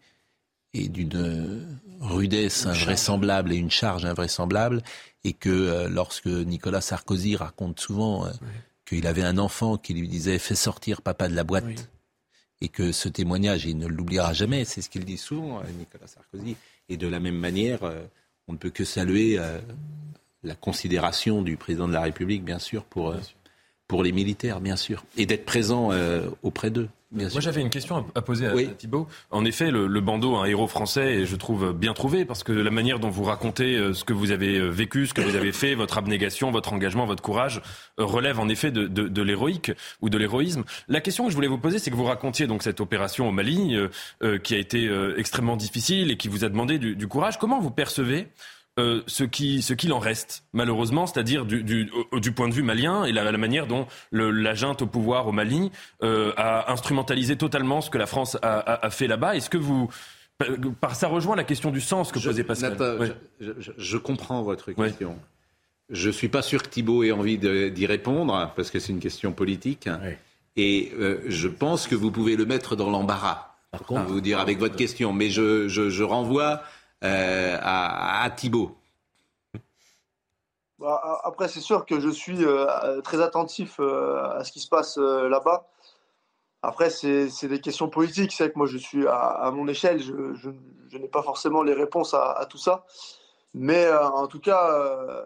[0.73, 4.83] est d'une rudesse invraisemblable et une charge invraisemblable,
[5.23, 8.27] et que euh, lorsque Nicolas Sarkozy raconte souvent
[8.85, 11.89] qu'il avait un enfant qui lui disait fais sortir papa de la boîte,
[12.61, 16.55] et que ce témoignage, il ne l'oubliera jamais, c'est ce qu'il dit souvent, Nicolas Sarkozy,
[16.87, 17.79] et de la même manière,
[18.47, 19.39] on ne peut que saluer
[20.43, 23.15] la considération du président de la République, bien sûr, pour,
[23.87, 25.91] pour les militaires, bien sûr, et d'être présent
[26.41, 26.89] auprès d'eux.
[27.13, 29.07] Moi, j'avais une question à poser à, Thibault.
[29.29, 32.51] En effet, le, le, bandeau, un héros français, et je trouve bien trouvé, parce que
[32.51, 35.35] la manière dont vous racontez euh, ce que vous avez euh, vécu, ce que vous
[35.35, 37.61] avez fait, votre abnégation, votre engagement, votre courage,
[37.99, 39.71] euh, relève en effet de, de, de l'héroïque
[40.01, 40.63] ou de l'héroïsme.
[40.87, 43.31] La question que je voulais vous poser, c'est que vous racontiez donc cette opération au
[43.31, 43.77] Mali,
[44.23, 47.37] euh, qui a été extrêmement difficile et qui vous a demandé du, du courage.
[47.37, 48.27] Comment vous percevez
[48.79, 52.63] euh, ce qui ce qu'il en reste malheureusement, c'est-à-dire du, du, du, point de vue
[52.63, 55.71] malien et la, la manière dont le, la junte au pouvoir au Mali
[56.01, 59.35] euh, a instrumentalisé totalement ce que la France a, a, a fait là-bas.
[59.35, 59.89] Est-ce que vous
[60.81, 62.75] par ça rejoint la question du sens que posait Pascal.
[63.39, 65.17] je, je, je, comprends votre question.
[65.89, 69.31] Je suis pas sûr que Thibault ait envie d'y répondre parce que c'est une question
[69.31, 69.89] politique.
[70.55, 73.55] Et euh, je pense que vous pouvez le mettre dans l'embarras.
[73.71, 76.61] Par contre, vous dire avec votre question, mais je, je, je renvoie
[77.03, 78.77] euh, à, à Thibault
[80.79, 84.67] bah, Après, c'est sûr que je suis euh, très attentif euh, à ce qui se
[84.67, 85.67] passe euh, là-bas.
[86.61, 88.31] Après, c'est des questions politiques.
[88.31, 90.01] C'est que moi, je suis à, à mon échelle.
[90.01, 90.49] Je, je,
[90.89, 92.85] je n'ai pas forcément les réponses à, à tout ça.
[93.53, 95.25] Mais euh, en tout cas, euh,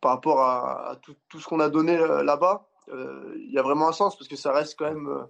[0.00, 3.88] par rapport à, à tout, tout, ce qu'on a donné là-bas, il y a vraiment
[3.88, 5.26] un sens parce que ça reste quand même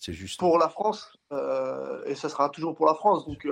[0.00, 0.40] juste.
[0.40, 1.16] pour la France
[2.06, 3.24] et ça sera toujours pour la France.
[3.26, 3.46] Donc,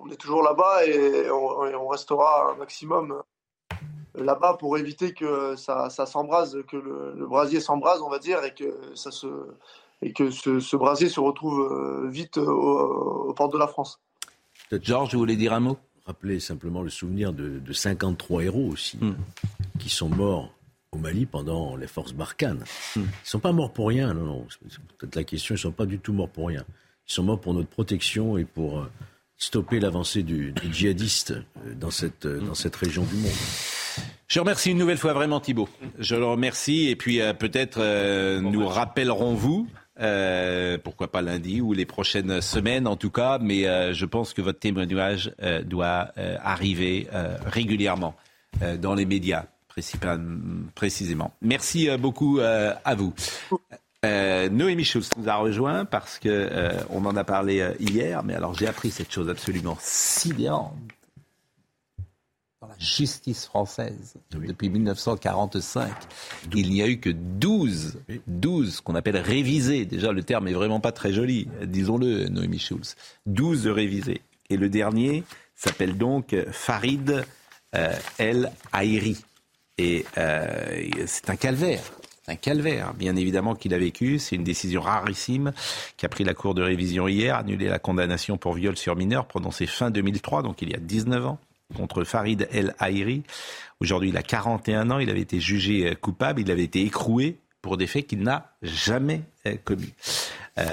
[0.00, 3.22] on est toujours là-bas et on, et on, restera un maximum
[4.14, 8.42] là-bas pour éviter que ça, ça s'embrase, que le, le brasier s'embrase, on va dire,
[8.44, 9.26] et que ça se
[10.02, 14.00] et que ce, ce brasier se retrouve euh, vite aux, aux portes de la France.
[14.70, 15.78] Georges, vous voulez dire un mot?
[16.04, 19.16] Rappeler simplement le souvenir de, de 53 héros aussi, mm.
[19.78, 20.52] qui sont morts
[20.92, 22.58] au Mali pendant les forces Barkhane.
[22.58, 22.64] Mm.
[22.96, 24.46] Ils ne sont pas morts pour rien, non, non.
[24.50, 26.64] C'est peut-être la question, ils ne sont pas du tout morts pour rien.
[27.08, 28.86] Ils sont morts pour notre protection et pour...
[29.36, 31.34] Euh, stopper l'avancée du, du, djihadiste
[31.74, 33.32] dans cette, dans cette région du monde.
[34.28, 35.68] Je remercie une nouvelle fois vraiment Thibault.
[35.98, 39.68] Je le remercie et puis euh, peut-être euh, nous rappellerons-vous,
[40.00, 44.34] euh, pourquoi pas lundi ou les prochaines semaines en tout cas, mais euh, je pense
[44.34, 46.10] que votre témoignage euh, doit
[46.42, 47.08] arriver
[47.46, 48.16] régulièrement
[48.80, 49.46] dans les médias
[50.74, 51.34] précisément.
[51.42, 53.12] Merci beaucoup à vous.
[54.04, 58.22] Euh, Noémie Schultz nous a rejoint parce que euh, on en a parlé euh, hier,
[58.22, 60.76] mais alors j'ai appris cette chose absolument sidérante
[62.60, 64.48] dans la justice française oui.
[64.48, 65.90] depuis 1945.
[66.54, 69.86] Il n'y a eu que 12, 12 qu'on appelle révisés.
[69.86, 72.96] Déjà, le terme est vraiment pas très joli, disons-le, Noémie Schultz.
[73.26, 74.20] 12 révisés.
[74.50, 75.24] Et le dernier
[75.54, 77.24] s'appelle donc Farid
[77.74, 79.16] euh, El Haïri.
[79.78, 81.82] Et euh, c'est un calvaire
[82.28, 84.18] un calvaire, bien évidemment, qu'il a vécu.
[84.18, 85.52] C'est une décision rarissime
[85.96, 89.26] qui a pris la Cour de révision hier, annulé la condamnation pour viol sur mineur
[89.26, 91.38] prononcée fin 2003, donc il y a 19 ans,
[91.76, 93.22] contre Farid El Haïri.
[93.80, 94.98] Aujourd'hui, il a 41 ans.
[94.98, 96.40] Il avait été jugé coupable.
[96.40, 99.22] Il avait été écroué pour des faits qu'il n'a jamais
[99.64, 99.92] commis.
[100.58, 100.64] Euh,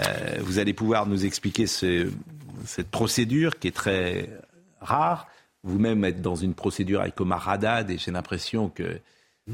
[0.42, 2.10] vous allez pouvoir nous expliquer ce,
[2.66, 4.30] cette procédure qui est très
[4.80, 5.28] rare.
[5.64, 9.54] Vous-même êtes dans une procédure avec Omar Haddad et j'ai l'impression que euh,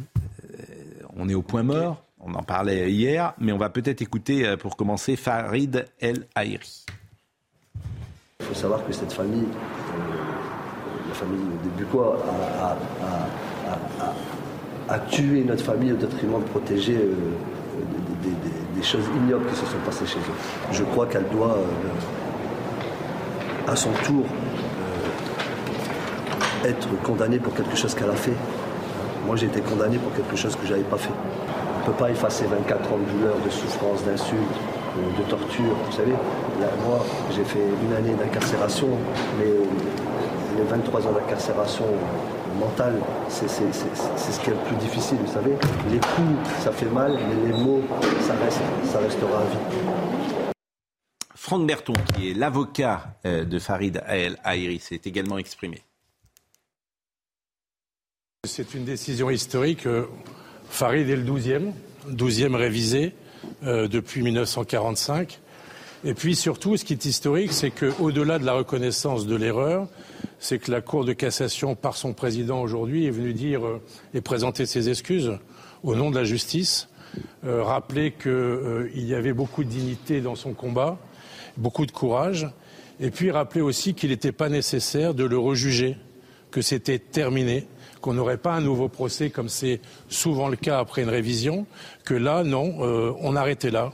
[1.20, 2.04] on est au point mort.
[2.22, 6.86] On en parlait hier, mais on va peut-être écouter euh, pour commencer Farid El Haïri.
[8.42, 12.18] Il faut savoir que cette famille, euh, la famille des Bucois,
[12.62, 12.78] a, a,
[14.02, 17.14] a, a, tué notre famille au détriment de protéger euh,
[18.24, 18.36] des, des,
[18.76, 20.72] des, choses ignobles qui se sont passées chez eux.
[20.72, 21.66] Je crois qu'elle doit, euh,
[23.72, 24.26] à son tour,
[26.66, 28.36] être condamnée pour quelque chose qu'elle a fait.
[29.30, 31.12] Moi, j'ai été condamné pour quelque chose que je n'avais pas fait.
[31.14, 34.42] On ne peut pas effacer 24 ans de douleur, de souffrance, d'insultes,
[34.98, 35.76] de, torture.
[35.86, 36.14] Vous savez,
[36.84, 37.06] moi,
[37.36, 38.88] j'ai fait une année d'incarcération,
[39.38, 39.46] mais
[40.58, 41.86] les 23 ans d'incarcération
[42.60, 42.96] mentale,
[43.28, 45.56] c'est ce qui est le plus difficile, vous savez.
[45.92, 47.84] Les coups, ça fait mal, mais les mots,
[48.22, 50.54] ça, reste, ça restera à vie.
[51.36, 55.84] Franck Berton, qui est l'avocat euh, de Farid El Haïri, s'est également exprimé.
[58.48, 59.86] C'est une décision historique.
[60.70, 61.74] Farid est le 12e,
[62.10, 63.14] 12e révisé
[63.64, 65.42] euh, depuis 1945.
[66.06, 69.90] Et puis surtout, ce qui est historique, c'est qu'au-delà de la reconnaissance de l'erreur,
[70.40, 73.82] c'est que la Cour de cassation, par son président aujourd'hui, est venue dire euh,
[74.14, 75.38] et présenter ses excuses
[75.84, 76.88] au nom de la justice,
[77.44, 80.98] euh, rappeler qu'il euh, y avait beaucoup de dignité dans son combat,
[81.58, 82.48] beaucoup de courage,
[83.02, 85.98] et puis rappeler aussi qu'il n'était pas nécessaire de le rejuger,
[86.52, 87.68] que c'était terminé,
[88.02, 91.66] qu'on n'aurait pas un nouveau procès comme c'est souvent le cas après une révision,
[92.06, 92.76] que là, non,
[93.22, 93.92] on arrêtait là,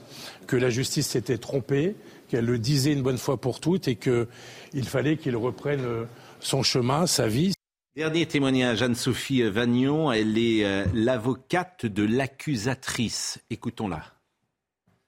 [0.48, 1.96] que la justice s'était trompée,
[2.30, 6.06] qu'elle le disait une bonne fois pour toutes et qu'il fallait qu'il reprenne
[6.40, 7.54] son chemin, sa vie.
[7.96, 13.40] Dernier témoignage, Anne-Sophie Vagnon, elle est euh, l'avocate de l'accusatrice.
[13.50, 14.15] Écoutons-la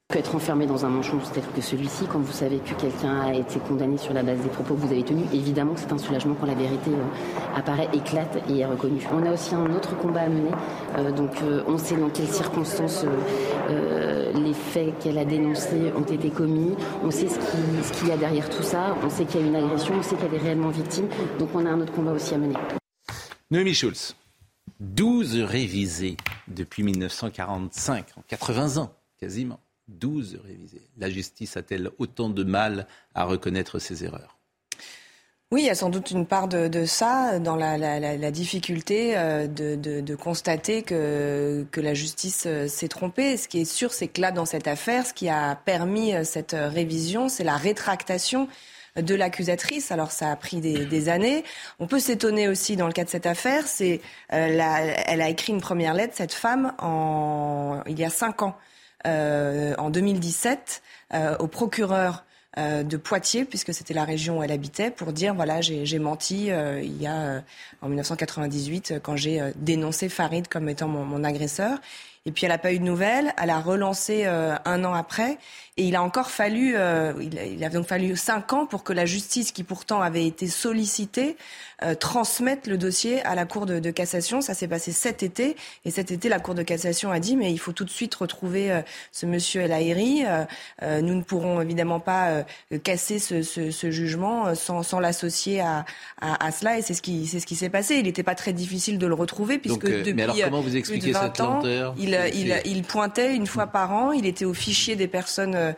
[0.08, 3.34] peut être enfermé dans un manchon tel que celui-ci, quand vous savez que quelqu'un a
[3.34, 6.34] été condamné sur la base des propos que vous avez tenus, évidemment c'est un soulagement
[6.40, 9.06] quand la vérité euh, apparaît, éclate et est reconnue.
[9.12, 10.52] On a aussi un autre combat à mener,
[10.98, 13.06] euh, donc euh, on sait dans quelles circonstances
[14.34, 18.50] les faits qu'elle a dénoncés ont été commis, on sait ce qu'il y a derrière
[18.50, 21.10] tout ça, on sait qu'il y a une agression, on sait a des réellement victimes,
[21.38, 22.56] donc on a un autre combat aussi à mener.
[23.52, 24.16] Noémie Schulz,
[24.80, 26.16] 12 révisés
[26.48, 29.60] depuis 1945, en 80 ans quasiment.
[29.88, 30.90] 12 révisés.
[30.98, 34.38] La justice a-t-elle autant de mal à reconnaître ses erreurs?
[35.50, 40.16] Oui, il y a sans doute une part de, ça dans la, difficulté euh, de,
[40.16, 43.38] constater que, la justice euh, s'est trompée.
[43.38, 46.26] Ce qui est sûr, c'est que là, dans cette affaire, ce qui a permis euh,
[46.26, 48.50] cette révision, c'est la rétractation
[48.98, 49.90] de l'accusatrice.
[49.90, 51.46] Alors ça a pris des, années.
[51.80, 55.62] On peut s'étonner aussi dans le cas de cette affaire, c'est elle a écrit une
[55.62, 56.74] première lettre, cette femme,
[57.88, 58.58] il y a cinq ans.
[59.06, 60.82] Euh, en 2017
[61.14, 62.26] euh, au procureur
[62.58, 66.48] euh, de Poitiers, puisque c'était la région où elle habitait, pour dire voilà, j'ai menti
[66.48, 67.44] il y a
[67.82, 71.78] en 1998 quand j'ai dénoncé Farid comme étant mon, mon agresseur.
[72.26, 73.34] Et puis elle n'a pas eu de nouvelles.
[73.42, 75.38] Elle a relancé un an après.
[75.78, 79.54] Et il a encore fallu, il, a, donc fallu cinq ans pour que la justice,
[79.54, 81.38] qui pourtant avait été sollicitée,
[81.84, 84.42] euh, transmettre le dossier à la Cour de, cassation.
[84.42, 85.56] Ça s'est passé cet été.
[85.86, 88.16] Et cet été, la Cour de cassation a dit, mais il faut tout de suite
[88.16, 90.24] retrouver euh, ce monsieur El Aïri.
[90.82, 92.44] Euh, nous ne pourrons évidemment pas
[92.84, 95.86] casser ce, jugement sans, l'associer à,
[96.52, 96.80] cela.
[96.80, 97.96] Et c'est ce qui c'est ce qui s'est passé.
[97.96, 101.14] Il n'était pas très difficile de le retrouver puisque depuis mais alors comment vous expliquez
[101.14, 104.12] cette lenteur il, il, pointait une fois par an.
[104.12, 105.76] Il était au fichier des personnes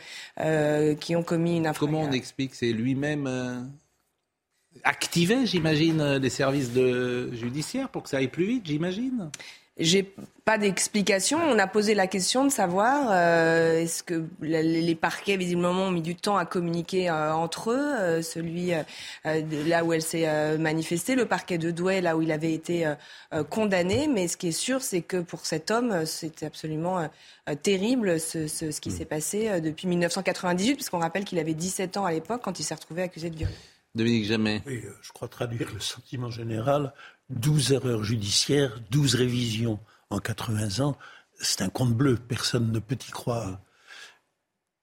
[1.00, 1.98] qui ont commis une infraction.
[1.98, 2.56] Comment on explique?
[2.56, 3.70] C'est lui-même
[4.84, 9.30] activait, j'imagine, les services de judiciaires pour que ça aille plus vite, j'imagine?
[9.80, 10.04] J'ai
[10.44, 11.40] pas d'explication.
[11.42, 16.02] On a posé la question de savoir euh, est-ce que les parquets visiblement ont mis
[16.02, 17.96] du temps à communiquer euh, entre eux.
[17.98, 18.74] Euh, celui
[19.24, 22.94] là où elle s'est manifestée, le parquet de Douai là où il avait été
[23.50, 24.10] condamné.
[24.10, 27.10] Mais ce qui est sûr, c'est que pour cet homme, c'était absolument
[27.64, 28.98] terrible ce, ce, ce qui mmh.
[28.98, 32.76] s'est passé depuis 1998, puisqu'on rappelle qu'il avait 17 ans à l'époque quand il s'est
[32.76, 33.50] retrouvé accusé de viol.
[33.96, 34.64] Dominique Jamais.
[34.68, 36.94] Euh, je crois traduire le sentiment général.
[37.30, 39.80] 12 erreurs judiciaires, 12 révisions
[40.10, 40.98] en 80 ans,
[41.40, 43.60] c'est un compte bleu, personne ne peut y croire.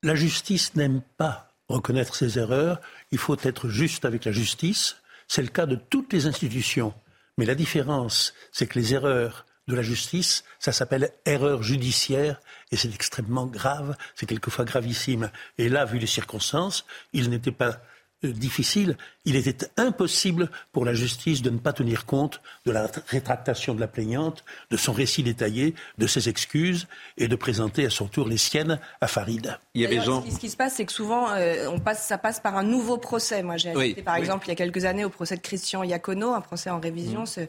[0.02, 2.80] La justice n'aime pas reconnaître ses erreurs,
[3.10, 4.96] il faut être juste avec la justice,
[5.26, 6.94] c'est le cas de toutes les institutions.
[7.38, 12.40] Mais la différence, c'est que les erreurs de la justice, ça s'appelle erreur judiciaire
[12.70, 15.30] et c'est extrêmement grave, c'est quelquefois gravissime.
[15.58, 17.80] Et là, vu les circonstances, il n'était pas
[18.22, 18.96] difficile,
[19.26, 23.80] il était impossible pour la justice de ne pas tenir compte de la rétractation de
[23.80, 26.86] la plaignante, de son récit détaillé, de ses excuses
[27.18, 29.58] et de présenter à son tour les siennes à Farid.
[29.74, 32.40] Il y avait Ce, qui, se passe, c'est que souvent, euh, on passe, ça passe
[32.40, 33.42] par un nouveau procès.
[33.42, 36.32] Moi, j'ai assisté, par exemple, il y a quelques années au procès de Christian Iacono,
[36.32, 37.22] un procès en révision.
[37.22, 37.26] Mm.
[37.26, 37.40] Ce,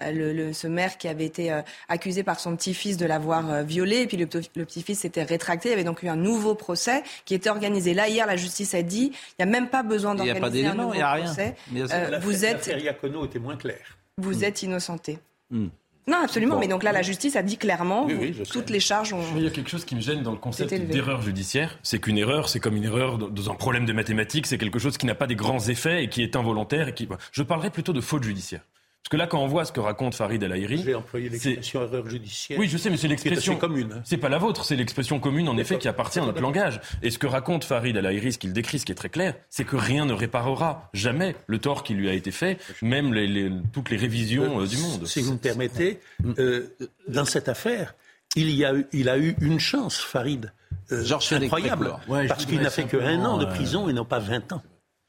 [0.00, 4.06] euh, le, ce maire qui avait été accusé par son petit-fils de l'avoir violé, et
[4.06, 5.68] puis le, le petit-fils s'était rétracté.
[5.68, 7.94] Il y avait donc eu un nouveau procès qui était organisé.
[7.94, 10.34] Là, hier, la justice a dit, il n'y a même pas besoin il n'y a
[10.40, 11.54] pas d'éléments, il n'y a rien.
[11.76, 12.68] Euh, vous êtes.
[12.68, 13.98] était moins clair.
[14.18, 14.44] Vous hmm.
[14.44, 15.18] êtes innocenté.
[15.50, 15.68] Hmm.
[16.08, 16.58] Non, absolument.
[16.58, 18.08] Mais donc là, la justice a dit clairement,
[18.50, 19.22] toutes les charges ont.
[19.36, 21.78] Il y a quelque chose qui me gêne dans le concept d'erreur judiciaire.
[21.82, 24.46] C'est qu'une erreur, c'est comme une erreur dans un problème de mathématiques.
[24.46, 26.88] C'est quelque chose qui n'a pas des grands effets et qui est involontaire.
[26.88, 27.08] Et qui...
[27.30, 28.62] Je parlerai plutôt de faute judiciaire.
[29.02, 30.78] Parce que là, quand on voit ce que raconte Farid El Aïri.
[30.78, 32.56] Je vais employer l'expression erreur judiciaire.
[32.58, 33.94] Oui, je sais, mais c'est l'expression commune.
[33.94, 34.02] Hein.
[34.04, 36.80] C'est pas la vôtre, c'est l'expression commune, en effet, qui appartient à notre langage.
[37.02, 39.34] Et ce que raconte Farid El Aïri, ce qu'il décrit, ce qui est très clair,
[39.50, 43.50] c'est que rien ne réparera jamais le tort qui lui a été fait, même les,
[43.72, 45.04] toutes les révisions euh, du monde.
[45.04, 45.98] Si vous me permettez,
[46.38, 46.68] euh,
[47.08, 47.96] dans cette affaire,
[48.36, 50.52] il, y a, il a eu une chance, Farid.
[50.92, 51.94] Euh, incroyable.
[52.28, 54.62] parce qu'il n'a fait qu'un an de prison et non pas 20 ans.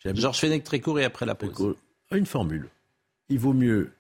[0.03, 1.75] Georges Fenech très court et après la pause.
[2.11, 2.69] Une formule
[3.29, 3.91] il vaut mieux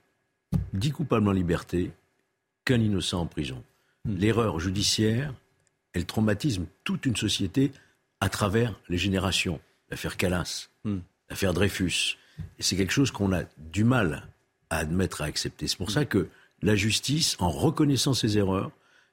[0.73, 1.91] dix coupables en liberté
[2.65, 3.63] qu'un innocent en prison.
[4.05, 4.17] Hmm.
[4.17, 5.33] L'erreur judiciaire,
[5.93, 7.71] elle traumatise toute une société
[8.19, 9.59] à travers les générations.
[9.89, 10.99] L'affaire Calas, hmm.
[11.29, 12.17] l'affaire Dreyfus,
[12.57, 14.27] Et c'est quelque chose qu'on a du mal
[14.69, 15.67] à admettre, à accepter.
[15.67, 16.29] C'est pour ça que
[16.61, 18.71] la justice, en reconnaissant ses erreurs,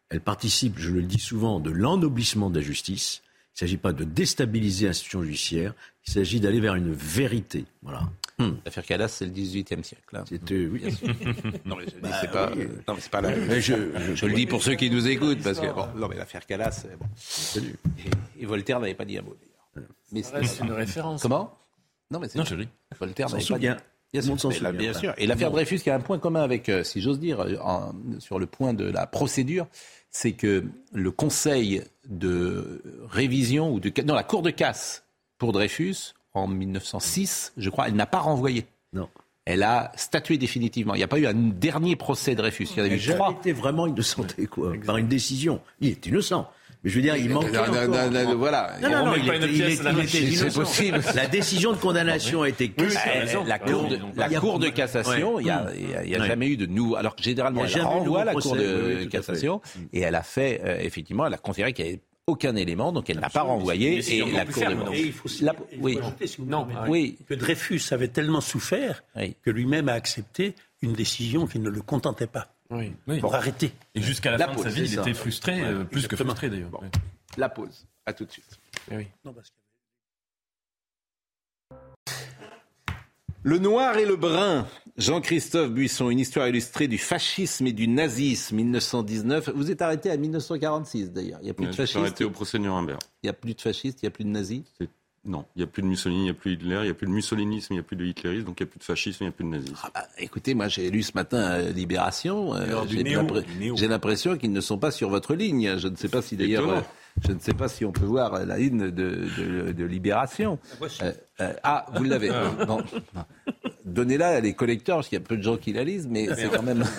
[0.08, 3.22] elle participe, je le dis souvent, de l'ennoblissement de la justice.
[3.24, 5.74] Il ne s'agit pas de déstabiliser l'institution judiciaire,
[6.06, 7.64] il s'agit d'aller vers une vérité.
[7.82, 8.08] Voilà.
[8.40, 8.56] Hmm.
[8.64, 10.16] L'affaire Calas, c'est le XVIIIe siècle.
[10.16, 10.24] Hein.
[10.26, 10.82] C'était, oui.
[11.66, 13.36] non, mais je dis, c'est pas, euh, non, mais c'est pas la...
[13.36, 13.74] mais je,
[14.14, 16.86] je, le dis pour ceux qui nous écoutent, parce que, bon, non, mais l'affaire Calas,
[16.98, 17.06] bon.
[18.38, 19.88] Et, et Voltaire n'avait pas dit un mot, d'ailleurs.
[20.12, 21.22] Mais c'est une référence.
[21.22, 21.54] Comment?
[22.10, 22.38] Non, mais c'est.
[22.38, 22.68] Non, je dis.
[22.98, 23.82] Voltaire S'en n'avait pas dit.
[24.12, 25.14] Bien sûr, là, bien sûr.
[25.18, 27.92] Et l'affaire Dreyfus, qui a un point commun avec, euh, si j'ose dire, euh, en-
[28.18, 29.68] sur le point de la procédure,
[30.10, 35.04] c'est que le Conseil de révision ou de non la Cour de casse
[35.38, 38.66] pour Dreyfus en 1906, je crois, elle n'a pas renvoyé.
[38.92, 39.08] Non.
[39.46, 40.94] Elle a statué définitivement.
[40.94, 42.68] Il n'y a pas eu un dernier procès Dreyfus.
[42.76, 43.32] Il y en a eu trois.
[43.32, 45.60] été vraiment innocenté, quoi, par une décision.
[45.80, 46.48] Il est innocent.
[46.84, 47.50] Mais je veux dire, il manque.
[47.52, 48.74] Non, non, non, non, voilà.
[48.80, 50.60] Non, non, On non, il pas était, une il pièce était- il était innocent.
[50.60, 51.00] possible.
[51.14, 53.36] La décision de condamnation a été Oui, cassée.
[53.46, 55.66] la Cour de, la cour de cassation, il n'y a,
[56.04, 56.96] y y jamais eu de nouveau.
[56.96, 59.60] Alors que généralement, y elle de renvoie la Cour de cassation
[59.92, 62.00] et elle a fait, euh, effectivement, elle a considéré qu'il n'y avait
[62.30, 63.98] aucun élément, donc elle n'a pas renvoyé.
[64.14, 64.94] Et la Cour ferme, de.
[64.94, 65.98] Et il faut La- il faut oui.
[65.98, 67.18] ajouter, si vous me Non, permettez, oui.
[67.28, 69.02] que Dreyfus avait tellement souffert
[69.42, 72.48] que lui-même a accepté une décision qui ne le contentait pas.
[72.70, 72.92] Oui.
[73.20, 73.72] Pour arrêter.
[73.94, 75.00] Et jusqu'à la, La fin pause, de sa vie, il ça.
[75.02, 76.80] était frustré, euh, plus que frustré d'ailleurs.
[76.80, 76.88] Ouais.
[77.36, 77.84] La pause.
[78.06, 78.58] À tout de suite.
[78.92, 79.06] oui.
[79.24, 79.54] Non, parce que-
[83.42, 84.66] Le noir et le brun.
[84.98, 89.50] Jean-Christophe Buisson, une histoire illustrée du fascisme et du nazisme, 1919.
[89.54, 91.38] Vous êtes arrêté à 1946 d'ailleurs.
[91.40, 91.96] Il n'y a plus de fascistes.
[91.96, 92.98] Arrêté au procès de Nuremberg.
[93.22, 94.62] Il n'y a plus de fascistes, il n'y a plus de nazis.
[95.24, 96.90] Non, il n'y a plus de Mussolini, il n'y a plus de Hitler, il n'y
[96.90, 98.78] a plus de mussolinisme, il n'y a plus de hitlérisme, donc il n'y a plus
[98.78, 99.76] de fascisme, il n'y a plus de nazisme.
[99.82, 102.54] Ah bah, écoutez, moi j'ai lu ce matin euh, Libération.
[102.54, 102.84] euh,
[103.74, 105.76] j'ai l'impression qu'ils ne sont pas sur votre ligne.
[105.76, 106.80] Je ne sais pas si d'ailleurs, euh,
[107.26, 110.58] je ne sais pas si on peut voir la ligne de, de- de Libération.
[111.02, 112.30] Euh, euh, ah, vous l'avez.
[112.66, 112.78] Bon,
[113.14, 113.24] non.
[113.84, 116.28] Donnez-la à les collecteurs, parce qu'il y a peu de gens qui la lisent, mais
[116.34, 116.84] c'est quand même.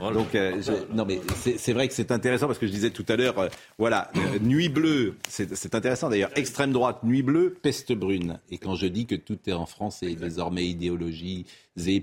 [0.00, 1.20] Donc, euh, je- non, mais
[1.56, 3.48] c'est vrai que c'est intéressant parce que je disais tout à l'heure, euh,
[3.78, 8.40] voilà, euh, nuit bleue, c'est intéressant d'ailleurs, extrême droite, nuit bleue, peste brune.
[8.50, 11.44] Et quand je dis que tout est en France est désormais idéologisé,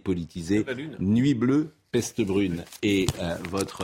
[0.02, 0.66] politisé,
[1.00, 2.64] nuit bleue, peste brune.
[2.84, 3.06] Et
[3.52, 3.84] votre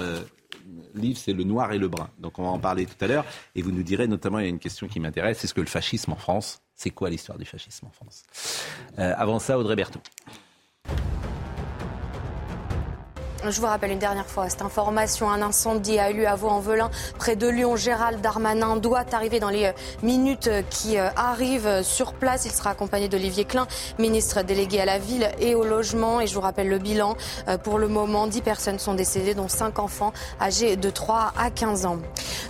[0.93, 2.09] livre, c'est le noir et le brun.
[2.19, 3.25] Donc on va en parler tout à l'heure.
[3.55, 5.67] Et vous nous direz notamment, il y a une question qui m'intéresse, est-ce que le
[5.67, 8.23] fascisme en France, c'est quoi l'histoire du fascisme en France?
[8.99, 10.01] Euh, Avant ça, Audrey Berthaud.
[13.49, 15.29] Je vous rappelle une dernière fois cette information.
[15.29, 16.89] Un incendie a eu lieu à Vaux-en-Velin,
[17.19, 17.75] près de Lyon.
[17.75, 22.45] Gérald Darmanin doit arriver dans les minutes qui euh, arrivent sur place.
[22.45, 23.67] Il sera accompagné d'Olivier Klein,
[23.99, 26.21] ministre délégué à la ville et au logement.
[26.21, 27.17] Et je vous rappelle le bilan.
[27.49, 31.49] Euh, Pour le moment, 10 personnes sont décédées, dont 5 enfants âgés de 3 à
[31.51, 31.97] 15 ans.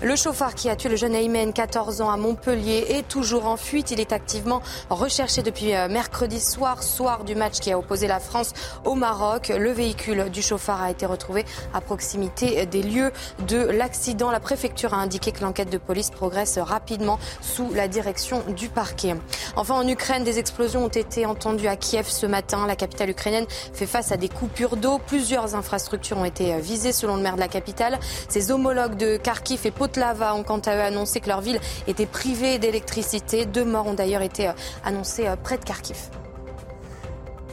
[0.03, 3.57] Le chauffard qui a tué le jeune Aymen, 14 ans, à Montpellier, est toujours en
[3.57, 3.89] fuite.
[3.89, 8.19] Il est activement recherché depuis euh, mercredi soir, soir du match qui a opposé la
[8.19, 8.53] France
[8.85, 9.51] au Maroc.
[9.57, 13.11] Le véhicule du chauffard a été retrouvé à proximité des lieux
[13.47, 14.31] de l'accident.
[14.31, 19.15] La préfecture a indiqué que l'enquête de police progresse rapidement sous la direction du parquet.
[19.55, 22.65] Enfin, en Ukraine, des explosions ont été entendues à Kiev ce matin.
[22.67, 24.99] La capitale ukrainienne fait face à des coupures d'eau.
[25.05, 27.99] Plusieurs infrastructures ont été visées selon le maire de la capitale.
[28.29, 32.05] Ses homologues de Kharkiv et Potlava ont quant à eux annoncé que leur ville était
[32.05, 33.45] privée d'électricité.
[33.45, 34.51] Deux morts ont d'ailleurs été
[34.83, 36.09] annoncés près de Kharkiv.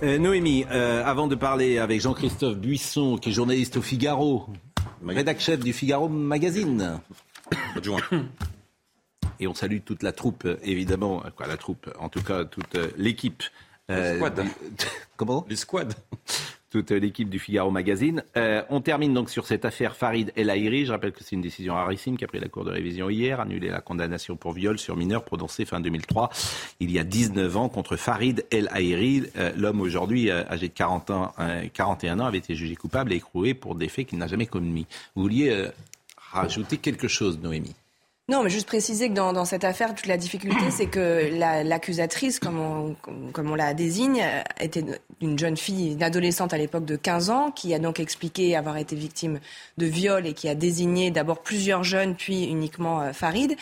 [0.03, 4.47] Euh, Noémie, euh, avant de parler avec Jean-Christophe Buisson, qui est journaliste au Figaro,
[5.07, 7.01] rédac chef du Figaro Magazine.
[9.39, 12.79] Et on salue toute la troupe, euh, évidemment, quoi, la troupe, en tout cas toute
[12.97, 13.43] l'équipe.
[13.91, 14.41] euh, squad.
[14.43, 14.51] du-
[15.17, 15.45] Comment?
[15.49, 15.89] Les squads.
[16.71, 18.23] Toute l'équipe du Figaro Magazine.
[18.37, 20.87] Euh, on termine donc sur cette affaire Farid El Haïri.
[20.87, 23.69] Je rappelle que c'est une décision rarissime qu'a pris la Cour de révision hier, annuler
[23.69, 26.31] la condamnation pour viol sur mineur prononcée fin 2003,
[26.81, 29.25] il y a 19 ans, contre Farid El Haïri.
[29.37, 33.13] Euh, L'homme aujourd'hui, euh, âgé de 40 ans, euh, 41 ans, avait été jugé coupable
[33.13, 34.87] et écroué pour des faits qu'il n'a jamais commis.
[35.15, 35.67] Vous vouliez
[36.17, 37.75] rajouter quelque chose, Noémie?
[38.31, 42.39] Non, mais juste préciser que dans, cette affaire, toute la difficulté, c'est que la- l'accusatrice,
[42.39, 42.95] comme on,
[43.33, 44.23] comme- on la désigne,
[44.61, 44.85] était
[45.21, 48.77] une jeune fille, une adolescente à l'époque de 15 ans, qui a donc expliqué avoir
[48.77, 49.41] été victime
[49.79, 53.57] de viol et qui a désigné d'abord plusieurs jeunes, puis uniquement euh, Farid.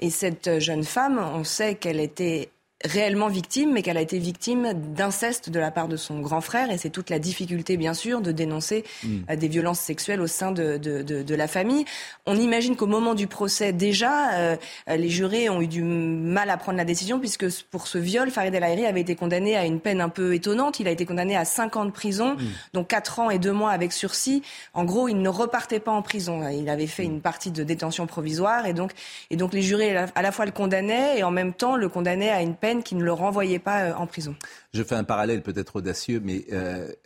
[0.00, 2.50] Et cette euh, jeune femme, on sait qu'elle était
[2.84, 6.70] réellement victime, mais qu'elle a été victime d'inceste de la part de son grand frère.
[6.70, 10.50] Et c'est toute la difficulté, bien sûr, de dénoncer euh, des violences sexuelles au sein
[10.50, 11.84] de, de, de, de la famille.
[12.26, 14.56] On imagine qu'au moment du procès, déjà, euh,
[14.88, 18.54] les jurés ont eu du mal à prendre la décision, puisque pour ce viol, Farid
[18.54, 20.80] El Haïri avait été condamné à une peine un peu étonnante.
[20.80, 22.36] Il a été condamné à 5 ans de prison,
[22.72, 24.42] dont 4 ans et 2 mois avec sursis.
[24.72, 26.48] En gros, il ne repartait pas en prison.
[26.48, 28.92] Il avait fait une partie de détention provisoire, et donc,
[29.30, 32.30] et donc les jurés à la fois le condamnaient, et en même temps le condamnaient
[32.30, 34.34] à une peine qui ne le renvoyait pas en prison.
[34.72, 36.46] Je fais un parallèle peut-être audacieux, mais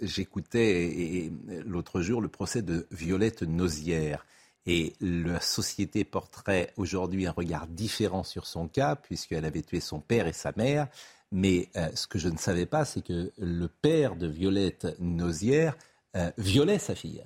[0.00, 1.30] j'écoutais
[1.66, 4.24] l'autre jour le procès de Violette Nozière.
[4.66, 10.00] Et la société porterait aujourd'hui un regard différent sur son cas, puisqu'elle avait tué son
[10.00, 10.88] père et sa mère.
[11.30, 15.76] Mais euh, ce que je ne savais pas, c'est que le père de Violette Nozière
[16.16, 17.22] euh, violait sa fille.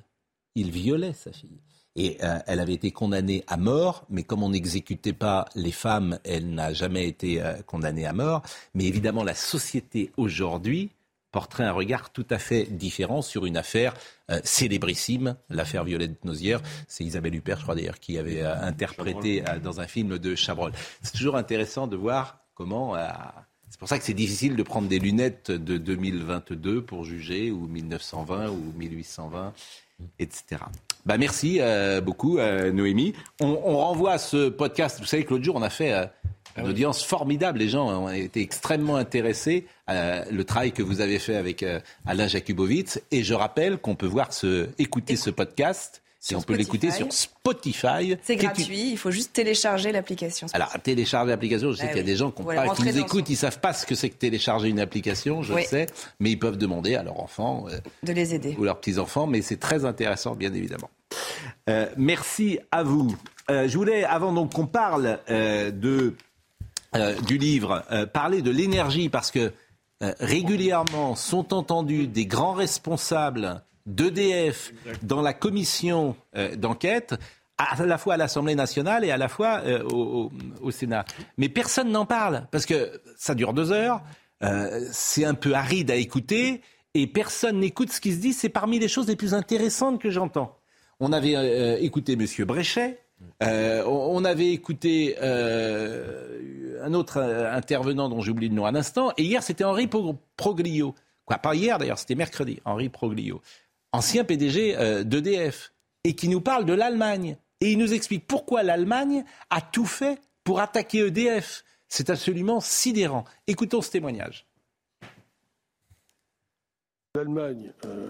[0.55, 1.61] Il violait sa fille.
[1.99, 6.19] Et euh, elle avait été condamnée à mort, mais comme on n'exécutait pas les femmes,
[6.25, 8.43] elle n'a jamais été condamnée à mort.
[8.75, 10.91] Mais évidemment, la société aujourd'hui
[11.33, 13.95] porterait un regard tout à fait différent sur une affaire
[14.45, 16.61] célébrissime, l'affaire Violette Nozière.
[16.87, 20.73] C'est Isabelle Huppert, je crois d'ailleurs, qui avait interprété dans un film de Chabrol.
[21.03, 22.97] C'est toujours intéressant de voir comment
[23.71, 27.67] c'est pour ça que c'est difficile de prendre des lunettes de 2022 pour juger, ou
[27.67, 29.53] 1920, ou 1820,
[30.19, 30.63] etc.
[31.07, 33.15] Bah merci euh, beaucoup, euh, Noémie.
[33.41, 34.99] On, renvoie ce podcast.
[35.01, 36.05] Vous savez que l'autre jour, on a fait euh,
[36.57, 37.59] une ah audience formidable.
[37.59, 41.65] Les gens ont été extrêmement intéressés à le travail que vous avez fait avec
[42.05, 43.01] Alain Jakubowicz.
[43.11, 47.13] Et je rappelle qu'on peut voir ce, écouter ce podcast et on peut l'écouter sur
[47.13, 48.17] Spotify.
[48.23, 50.47] C'est gratuit, il faut juste télécharger l'application.
[50.53, 53.33] Alors, télécharger l'application, je sais bah qu'il y a des gens qui, nous écoutent, ils
[53.33, 55.87] ne savent pas ce que c'est que télécharger une application, je sais,
[56.21, 57.67] mais ils peuvent demander à leurs enfants.
[57.69, 58.57] Euh, de les aider.
[58.59, 60.91] Ou leurs petits-enfants, mais c'est très intéressant, bien évidemment.
[61.71, 63.17] Euh, merci à vous.
[63.51, 66.15] Euh, je voulais, avant donc qu'on parle de,
[67.27, 69.53] du livre, parler de l'énergie, parce que
[70.01, 74.73] régulièrement sont entendus des grands responsables d'EDF
[75.03, 77.15] dans la commission euh, d'enquête,
[77.57, 81.05] à la fois à l'Assemblée nationale et à la fois euh, au, Sénat.
[81.39, 84.03] Mais personne n'en parle, parce que ça dure deux heures,
[84.45, 86.61] euh, c'est un peu aride à écouter,
[86.95, 88.33] et personne n'écoute ce qui se dit.
[88.33, 90.57] C'est parmi les choses les plus intéressantes que j'entends.
[91.01, 92.27] On avait écouté M.
[92.45, 93.01] Bréchet,
[93.41, 99.43] on avait écouté un autre intervenant dont j'ai oublié le nom un instant, et hier
[99.43, 99.89] c'était Henri
[100.37, 100.95] Proglio.
[101.25, 103.41] Quoi, pas hier d'ailleurs, c'était mercredi, Henri Proglio
[103.93, 105.73] ancien PDG euh, d'EDF,
[106.05, 107.37] et qui nous parle de l'Allemagne.
[107.61, 111.65] Et il nous explique pourquoi l'Allemagne a tout fait pour attaquer EDF.
[111.89, 113.25] C'est absolument sidérant.
[113.47, 114.47] Écoutons ce témoignage.
[117.15, 118.09] L'Allemagne, euh,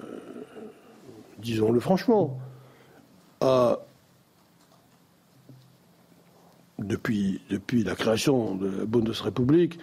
[1.39, 2.39] disons-le franchement,
[3.41, 3.79] a,
[6.79, 7.41] depuis,
[7.72, 9.79] la création de la Bundesrepublik,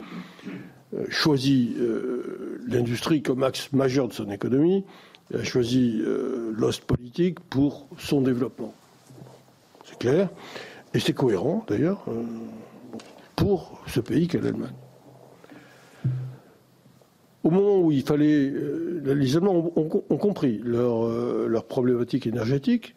[0.93, 1.75] euh, choisi
[2.67, 4.85] l'industrie comme axe majeur de son économie
[5.31, 6.53] il a choisi euh,
[6.85, 8.73] politique pour son développement.
[9.83, 10.29] C'est clair.
[10.93, 12.23] Et c'est cohérent, d'ailleurs, euh,
[13.35, 14.73] pour ce pays qu'est l'Allemagne.
[17.43, 18.49] Au moment où il fallait.
[18.49, 21.07] Euh, les Allemands ont, compris leur,
[21.47, 22.95] leur, problématique énergétique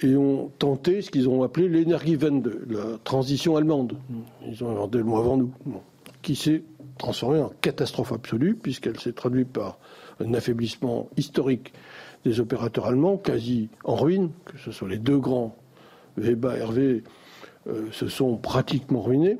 [0.00, 3.98] et ont tenté ce qu'ils ont appelé l'énergie 22, la transition allemande.
[4.48, 5.52] Ils ont inventé le mot avant nous,
[6.22, 6.62] qui s'est
[6.96, 9.78] transformée en catastrophe absolue, puisqu'elle s'est traduite par
[10.20, 11.72] un affaiblissement historique
[12.24, 15.56] des opérateurs allemands, quasi en ruine, que ce soit les deux grands,
[16.16, 17.04] Weber et Hervé,
[17.68, 19.38] euh, se sont pratiquement ruinés.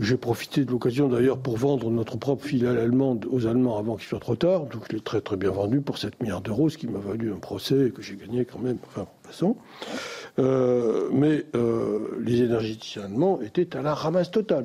[0.00, 4.06] J'ai profité de l'occasion d'ailleurs pour vendre notre propre filiale allemande aux Allemands avant qu'il
[4.06, 4.62] soit trop tard.
[4.66, 7.32] Donc je l'ai très très bien vendu pour 7 milliards d'euros, ce qui m'a valu
[7.32, 8.78] un procès que j'ai gagné quand même.
[8.86, 9.56] Enfin, de façon.
[10.38, 14.64] Euh, mais euh, les énergéticiens allemands étaient à la ramasse totale,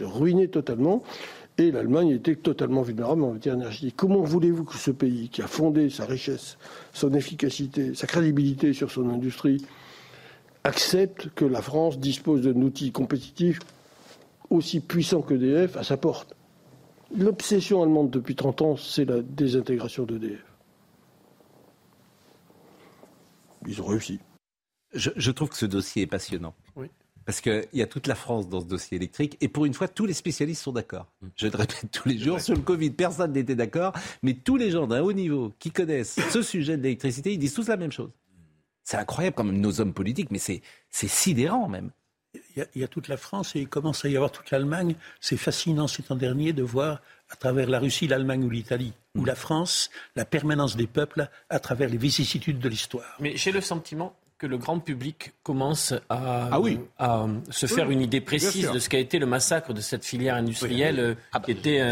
[0.00, 1.02] ruinés totalement
[1.56, 3.94] et l'Allemagne était totalement vulnérable en matière énergétique.
[3.96, 6.58] Comment voulez-vous que ce pays, qui a fondé sa richesse,
[6.92, 9.64] son efficacité, sa crédibilité sur son industrie,
[10.64, 13.60] accepte que la France dispose d'un outil compétitif
[14.50, 16.34] aussi puissant qu'EDF à sa porte?
[17.16, 20.44] L'obsession allemande depuis 30 ans, c'est la désintégration d'EDF.
[23.66, 24.18] Ils ont réussi.
[24.92, 26.54] Je, je, trouve que ce dossier est passionnant.
[26.76, 26.88] Oui.
[27.24, 29.36] Parce qu'il y a toute la France dans ce dossier électrique.
[29.40, 31.06] Et pour une fois, tous les spécialistes sont d'accord.
[31.22, 31.26] Mm.
[31.36, 32.40] Je le répète tous les jours.
[32.40, 33.92] Sur le Covid, personne n'était d'accord.
[34.22, 37.54] Mais tous les gens d'un haut niveau qui connaissent ce sujet de l'électricité, ils disent
[37.54, 38.10] tous la même chose.
[38.82, 41.90] C'est incroyable quand même, nos hommes politiques, mais c'est sidérant même.
[42.56, 44.96] Il y, a, toute la France et il commence à y avoir toute l'Allemagne.
[45.20, 47.00] C'est fascinant ces temps derniers de voir
[47.30, 49.26] à travers la Russie, l'Allemagne ou l'Italie, ou mm.
[49.26, 53.16] la France, la permanence des peuples à travers les vicissitudes de l'histoire.
[53.20, 56.80] Mais j'ai le sentiment que le grand public commence à, ah oui.
[56.98, 60.34] à se faire une idée précise de ce qu'a été le massacre de cette filière
[60.34, 61.14] industrielle euh,
[61.44, 61.82] qui était,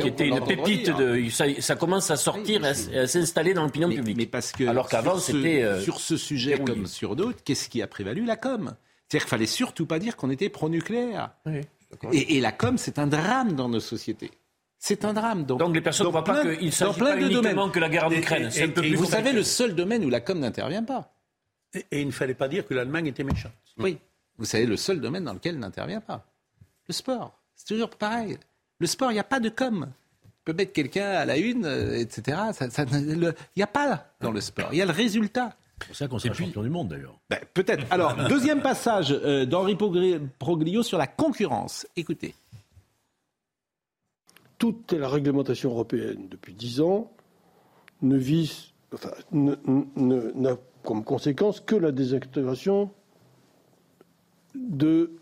[0.00, 0.90] qui était une pépite.
[0.90, 2.74] De, ça, commence à sortir, à,
[3.06, 4.16] s'installer dans l'opinion publique.
[4.16, 5.62] Mais parce que Alors qu'avant, c'était.
[5.62, 8.24] Euh, sur ce sujet comme sur d'autres, qu'est-ce qui a prévalu?
[8.24, 8.74] La com.
[9.08, 11.30] C'est-à-dire qu'il fallait surtout pas dire qu'on était pro-nucléaire.
[12.12, 14.30] et, la com, c'est un drame dans nos sociétés.
[14.78, 15.44] C'est un drame.
[15.44, 18.12] Donc, donc les personnes ne voient pas qu'il s'agit pas uniquement que la guerre en
[18.12, 18.50] Ukraine.
[18.94, 21.12] vous savez, le seul domaine où la com n'intervient pas.
[21.74, 23.52] Et, il ne fallait pas dire que l'Allemagne était méchante.
[23.78, 23.98] Oui.
[24.38, 26.26] Vous savez, le seul domaine dans lequel elle n'intervient pas.
[26.88, 27.38] Le sport.
[27.54, 28.38] C'est toujours pareil.
[28.78, 29.86] Le sport, il n'y a pas de com.
[30.24, 32.38] On peut mettre quelqu'un à la une, euh, etc.
[32.92, 34.68] Il n'y a pas dans le sport.
[34.72, 35.54] Il y a le résultat.
[35.82, 37.18] C'est pour ça qu'on sera champion du monde d'ailleurs.
[37.28, 37.86] Ben, Peut-être.
[37.90, 41.86] Alors, deuxième passage euh, d'Henri Proglio sur la concurrence.
[41.96, 42.34] Écoutez.
[44.58, 47.10] toute la réglementation européenne depuis dix ans
[48.02, 49.54] ne vise, enfin, ne-
[49.96, 52.90] ne- n'a comme conséquence que la désintégration
[54.54, 55.12] de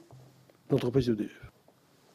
[0.71, 1.51] l'entreprise EDF.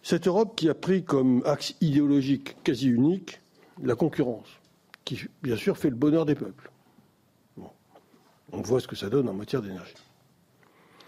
[0.02, 3.40] Cette Europe qui a pris comme axe idéologique quasi unique
[3.82, 4.48] la concurrence,
[5.06, 6.70] qui bien sûr fait le bonheur des peuples.
[8.52, 9.96] On voit ce que ça donne en matière d'énergie.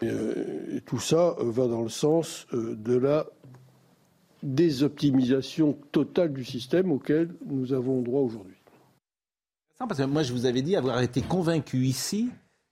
[0.02, 3.28] Et, euh, tout ça euh, va dans le sens euh, de la
[4.44, 8.55] désoptimisation totale du système auquel nous avons droit aujourd'hui.
[9.78, 12.30] Parce que moi, je vous avais dit avoir été convaincu ici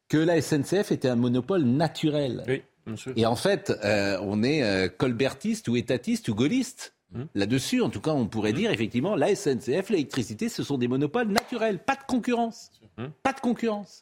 [0.09, 2.43] que la SNCF était un monopole naturel.
[2.47, 3.13] Oui, bien sûr.
[3.15, 6.95] Et en fait, euh, on est euh, colbertiste ou étatiste ou gaulliste.
[7.15, 7.27] Hum.
[7.35, 11.27] Là-dessus, en tout cas, on pourrait dire effectivement, la SNCF, l'électricité, ce sont des monopoles
[11.27, 12.71] naturels, pas de concurrence.
[12.97, 13.11] Hum.
[13.21, 14.01] Pas de concurrence.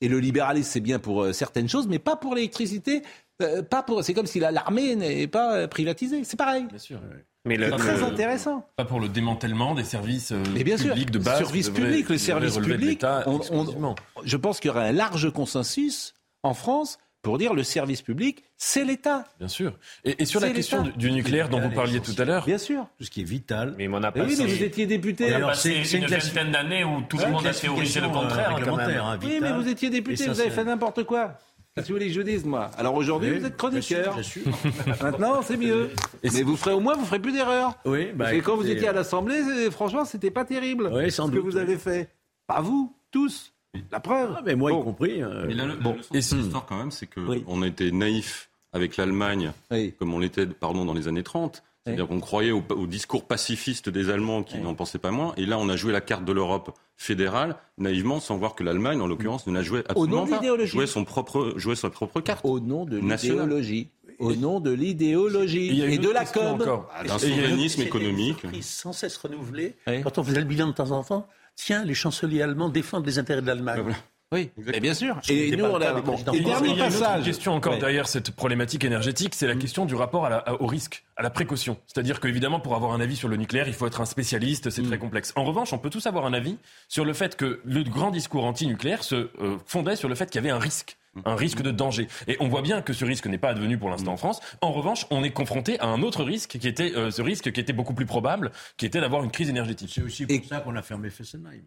[0.00, 3.02] Et le libéralisme, c'est bien pour euh, certaines choses, mais pas pour l'électricité.
[3.42, 4.04] euh, pas pour.
[4.04, 6.22] C'est comme si la- l'armée n'est pas euh, privatisée.
[6.24, 6.64] C'est pareil.
[6.66, 7.00] Bien sûr.
[7.44, 8.66] Mais le- c'est très le- intéressant.
[8.76, 11.38] Pas pour le démantèlement des services euh, Mais bien sûr, publics de base.
[11.38, 13.04] service qui devraient- public, le service public.
[13.26, 17.62] on- on- je pense qu'il y aura un large consensus en France pour dire le
[17.62, 19.24] service public, c'est l'État.
[19.38, 19.72] Bien sûr.
[20.04, 22.44] Et, et sur la question du, du nucléaire dont vous parliez tout à l'heure.
[22.44, 22.86] Bien sûr.
[22.98, 23.74] Tout ce qui est vital.
[23.78, 25.30] Mais on a Mais oui, mais vous étiez député.
[25.30, 28.08] On a Alors, passé une une vingtaine d'années où tout le monde a théorisé le
[28.08, 28.52] contraire.
[28.54, 28.86] euh, hein, quand même.
[28.86, 31.38] réglementaire, hein, Oui, mais vous étiez député, vous avez fait n'importe quoi.
[31.74, 34.02] Qu'est-ce que vous voulez que je dise, moi Alors aujourd'hui, Oui, vous êtes bien sûr,
[34.04, 34.14] chroniqueur.
[34.14, 34.42] bien sûr.
[35.02, 35.90] Maintenant, c'est mieux.
[36.22, 37.72] mais vous ferez au moins, vous ferez plus d'erreurs.
[37.84, 40.88] Oui, bah, Parce que quand vous étiez à l'Assemblée, c'est- franchement, c'était pas terrible.
[40.94, 41.60] Oui, sans ce que vous oui.
[41.60, 42.08] avez fait.
[42.46, 43.52] Pas vous, tous.
[43.90, 44.36] La preuve.
[44.38, 44.82] Ah, mais moi Bon.
[44.82, 45.20] y compris.
[45.20, 45.94] euh, Mais la, la Bon.
[45.96, 49.50] leçon de cette histoire, quand même, c'est qu'on a été naïf avec l'Allemagne,
[49.98, 51.64] comme on l'était pardon, dans les années 30.
[51.84, 55.34] C'est-à-dire qu'on croyait au, au discours pacifiste des Allemands qui n'en pensaient pas moins.
[55.36, 59.02] Et là, on a joué la carte de l'Europe fédérale, naïvement, sans voir que l'Allemagne,
[59.02, 60.64] en l'occurrence, ne la jouait Au nom absolument pas.
[60.64, 62.44] Jouait, son propre, jouait sa propre carte.
[62.44, 63.90] Au nom de l'idéologie.
[64.18, 65.82] Au nom de l'idéologie.
[65.82, 66.58] Et de la com.
[66.94, 68.44] Ah, D'un souverainisme économique.
[68.44, 69.74] une sans cesse renouvelée.
[69.86, 70.00] Oui.
[70.02, 73.18] Quand on faisait le bilan de temps en temps, tiens, les chanceliers allemands défendent les
[73.18, 73.94] intérêts de l'Allemagne.
[74.34, 75.18] Oui, mais bien sûr.
[75.28, 76.00] Et n'était nous, on a.
[76.00, 77.24] Bon, et Il y a dernier une autre passage.
[77.24, 77.78] question encore Ouais.
[77.78, 81.22] derrière cette problématique énergétique, c'est la question du rapport à la- à- au risque, à
[81.22, 81.78] la précaution.
[81.86, 84.82] C'est-à-dire qu'évidemment, pour avoir un avis sur le nucléaire, il faut être un spécialiste, c'est
[84.82, 84.86] Mm.
[84.88, 85.32] très complexe.
[85.36, 86.58] En revanche, on peut tous avoir un avis
[86.88, 90.36] sur le fait que le grand discours anti-nucléaire se euh, fondait sur le fait qu'il
[90.42, 90.96] y avait un risque.
[91.14, 91.20] Mm.
[91.26, 92.08] Un risque de danger.
[92.26, 94.40] Et on voit bien que ce risque n'est pas advenu pour l'instant en France.
[94.60, 97.60] En revanche, on est confronté à un autre risque qui était euh, ce risque qui
[97.60, 99.92] était beaucoup plus probable, qui était d'avoir une crise énergétique.
[99.94, 101.62] C'est aussi pour ça qu'on a fermé Fessenheim.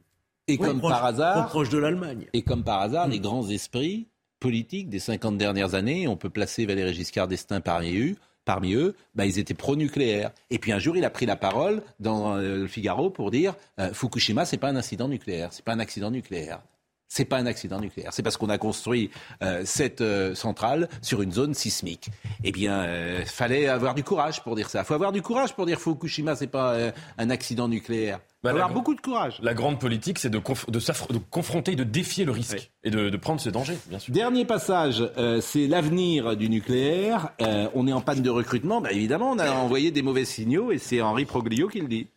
[0.47, 1.47] Et comme proche- par hasard.
[1.47, 2.25] proche de l'Allemagne.
[2.33, 3.11] Et comme par hasard, Mm.
[3.11, 4.07] les grands esprits
[4.39, 8.95] politiques des 50 dernières années, on peut placer Valéry Giscard d'Estaing parmi eux, parmi eux,
[9.15, 10.31] bah, ils étaient pro-nucléaires.
[10.51, 13.55] Et puis un jour, il a pris la parole dans euh, le Figaro pour dire
[13.79, 16.61] euh, Fukushima, c'est pas un incident nucléaire, c'est pas un accident nucléaire.
[17.09, 18.09] C'est pas un accident nucléaire.
[18.11, 19.09] C'est parce qu'on a construit
[19.41, 22.09] euh, cette euh, centrale sur une zone sismique.
[22.43, 24.83] Eh bien, euh, fallait avoir du courage pour dire ça.
[24.83, 28.19] Faut avoir du courage pour dire Fukushima, c'est pas euh, un accident nucléaire.
[28.43, 29.39] Bah, Faut avoir beaucoup de courage.
[29.41, 33.17] La grande politique, c'est de, conf- de confronter, de défier le risque et de, de
[33.17, 34.13] prendre ce danger, bien sûr.
[34.13, 37.29] Dernier passage, euh, c'est l'avenir du nucléaire.
[37.41, 38.81] Euh, on est en panne de recrutement.
[38.81, 42.07] Bah, évidemment, on a envoyé des mauvais signaux et c'est Henri Proglio qui le dit.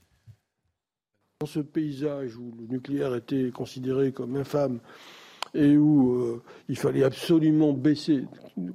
[1.41, 4.79] Dans ce paysage où le nucléaire était considéré comme infâme
[5.55, 8.27] et où euh, il fallait absolument baisser,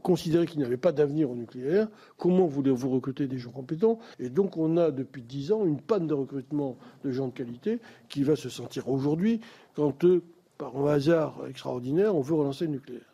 [0.02, 1.88] considérer qu'il n'y avait pas d'avenir au nucléaire,
[2.18, 4.00] comment voulez-vous recruter des gens compétents?
[4.18, 7.80] Et donc on a depuis dix ans une panne de recrutement de gens de qualité
[8.10, 9.42] qui va se sentir aujourd'hui
[9.76, 10.24] quand, euh,
[10.58, 13.14] par un hasard extraordinaire, on veut relancer le nucléaire.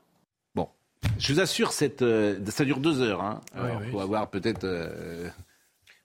[0.55, 0.69] Bon,
[1.19, 3.21] je vous assure, cette, euh, ça dure deux heures.
[3.21, 3.41] Hein.
[3.53, 3.91] Oui, Alors, oui.
[3.91, 4.65] faut avoir peut-être.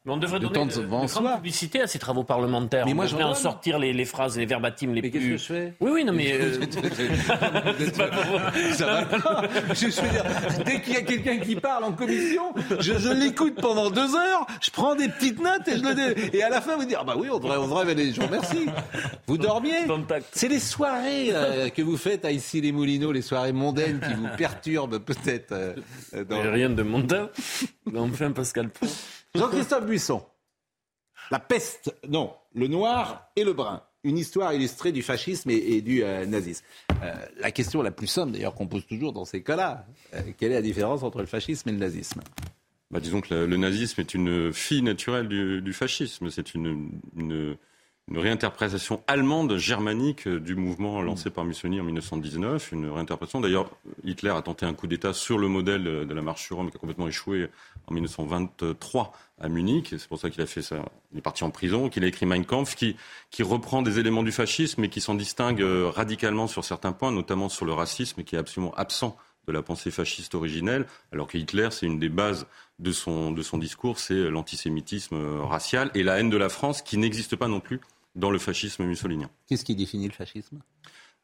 [0.06, 2.86] Mais on devrait Le donner temps de, de de publicité à ces travaux parlementaires.
[2.86, 3.42] Mais on moi, devrait j'en en donne.
[3.42, 5.10] sortir les, les phrases, les verbatim les Mais plus...
[5.10, 5.72] qu'est-ce que je fais?
[5.80, 6.32] Oui, oui, non, mais...
[6.32, 6.60] euh,
[8.72, 9.42] Ça va pas.
[9.74, 10.24] Je veux dire,
[10.64, 14.46] dès qu'il y a quelqu'un qui parle en commission, je, je l'écoute pendant deux heures,
[14.60, 16.96] je prends des petites notes et je le dé- Et à la fin, vous dites,
[17.00, 18.28] ah bah oui, on devrait, on devrait aller les gens.
[18.30, 18.66] Merci.
[19.26, 19.72] Vous dormiez?
[20.32, 24.14] C'est les soirées euh, que vous faites à ici les Moulineaux, les soirées mondaines qui
[24.14, 25.52] vous perturbent peut-être.
[25.52, 25.74] euh,
[26.14, 27.28] euh, dans- Mais rien de mondain.
[27.90, 28.86] Mais enfin, Pascal Pro.
[29.36, 30.22] Jean-Christophe Buisson.
[31.30, 33.82] La peste, non, le noir et le brun.
[34.04, 36.64] Une histoire illustrée du fascisme et, et du euh, nazisme.
[37.02, 39.84] Euh, la question la plus simple, d'ailleurs, qu'on pose toujours dans ces cas-là,
[40.14, 42.20] euh, quelle est la différence entre le fascisme et le nazisme?
[42.92, 46.30] Bah, disons que le, le nazisme est une fille naturelle du, du fascisme.
[46.30, 47.56] C'est une, une,
[48.08, 52.70] une réinterprétation allemande, germanique du mouvement lancé par Mussolini en 1919.
[52.70, 53.40] Une réinterprétation.
[53.40, 53.68] D'ailleurs,
[54.04, 56.76] Hitler a tenté un coup d'État sur le modèle de la marche sur Rome qui
[56.76, 57.48] a complètement échoué
[57.86, 59.88] en 1923 à Munich.
[59.90, 60.84] C'est pour ça qu'il a fait ça.
[61.12, 62.96] Il est parti en prison, qu'il a écrit Mein Kampf, qui,
[63.30, 67.12] qui reprend des éléments du fascisme, mais qui s'en distingue euh, radicalement sur certains points,
[67.12, 69.16] notamment sur le racisme, qui est absolument absent
[69.46, 72.46] de la pensée fasciste originelle, alors que Hitler, c'est une des bases
[72.80, 76.82] de son, de son discours, c'est l'antisémitisme euh, racial et la haine de la France
[76.82, 77.80] qui n'existe pas non plus
[78.16, 79.30] dans le fascisme mussolinien.
[79.46, 80.58] Qu'est-ce qui définit le fascisme?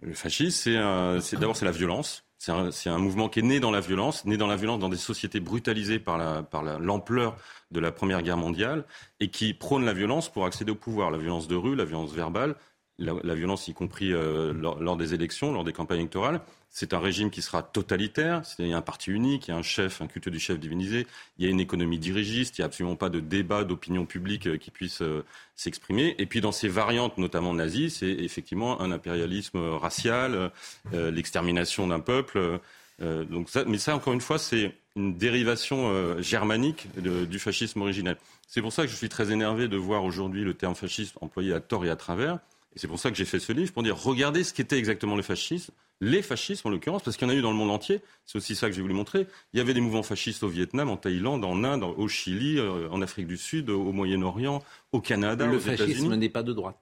[0.03, 2.25] Le fascisme, c'est d'abord c'est la violence.
[2.73, 4.97] C'est un, mouvement qui est né dans la violence, né dans la violence dans des
[4.97, 6.19] sociétés brutalisées par
[6.81, 8.85] l'ampleur la, par de la Première Guerre mondiale
[9.21, 11.13] et qui prône la violence pour accéder au pouvoir.
[11.13, 12.57] La violence de rue, la violence verbale,
[13.03, 16.41] la, violence y compris euh, lors, des élections, lors des campagnes électorales.
[16.71, 18.43] C'est un régime qui sera totalitaire.
[18.59, 20.59] Il y a un parti unique, il y a un chef, un culte du chef
[20.59, 21.07] divinisé.
[21.39, 22.59] Il y a une économie dirigiste.
[22.59, 25.25] Il n'y a absolument pas de débat d'opinion publique euh, qui puisse euh,
[25.55, 26.15] s'exprimer.
[26.19, 30.51] Et puis dans ces variantes, notamment nazies, c'est effectivement un impérialisme racial,
[30.93, 32.61] l'extermination d'un peuple.
[32.99, 38.17] Mais ça, encore une fois, c'est une dérivation germanique du fascisme originel.
[38.49, 41.53] C'est pour ça que je suis très énervé de voir aujourd'hui le terme fasciste employé
[41.53, 42.39] à tort et à travers.
[42.75, 45.15] Et c'est pour ça que j'ai fait ce livre, pour dire, regardez ce qu'était exactement
[45.15, 47.71] le fascisme, les fascismes en l'occurrence, parce qu'il y en a eu dans le monde
[47.71, 48.01] entier.
[48.25, 49.27] C'est aussi ça que j'ai voulu montrer.
[49.53, 52.89] Il y avait des mouvements fascistes au Vietnam, en Thaïlande, en Inde, au Chili, euh,
[52.91, 54.63] en Afrique du Sud, au Moyen-Orient,
[54.93, 56.79] au Canada, le aux fascisme n'est pas de droite.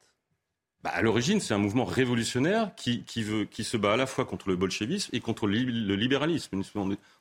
[0.82, 4.06] Bah, à l'origine, c'est un mouvement révolutionnaire qui, qui, veut, qui se bat à la
[4.06, 6.62] fois contre le bolchevisme et contre le, le libéralisme.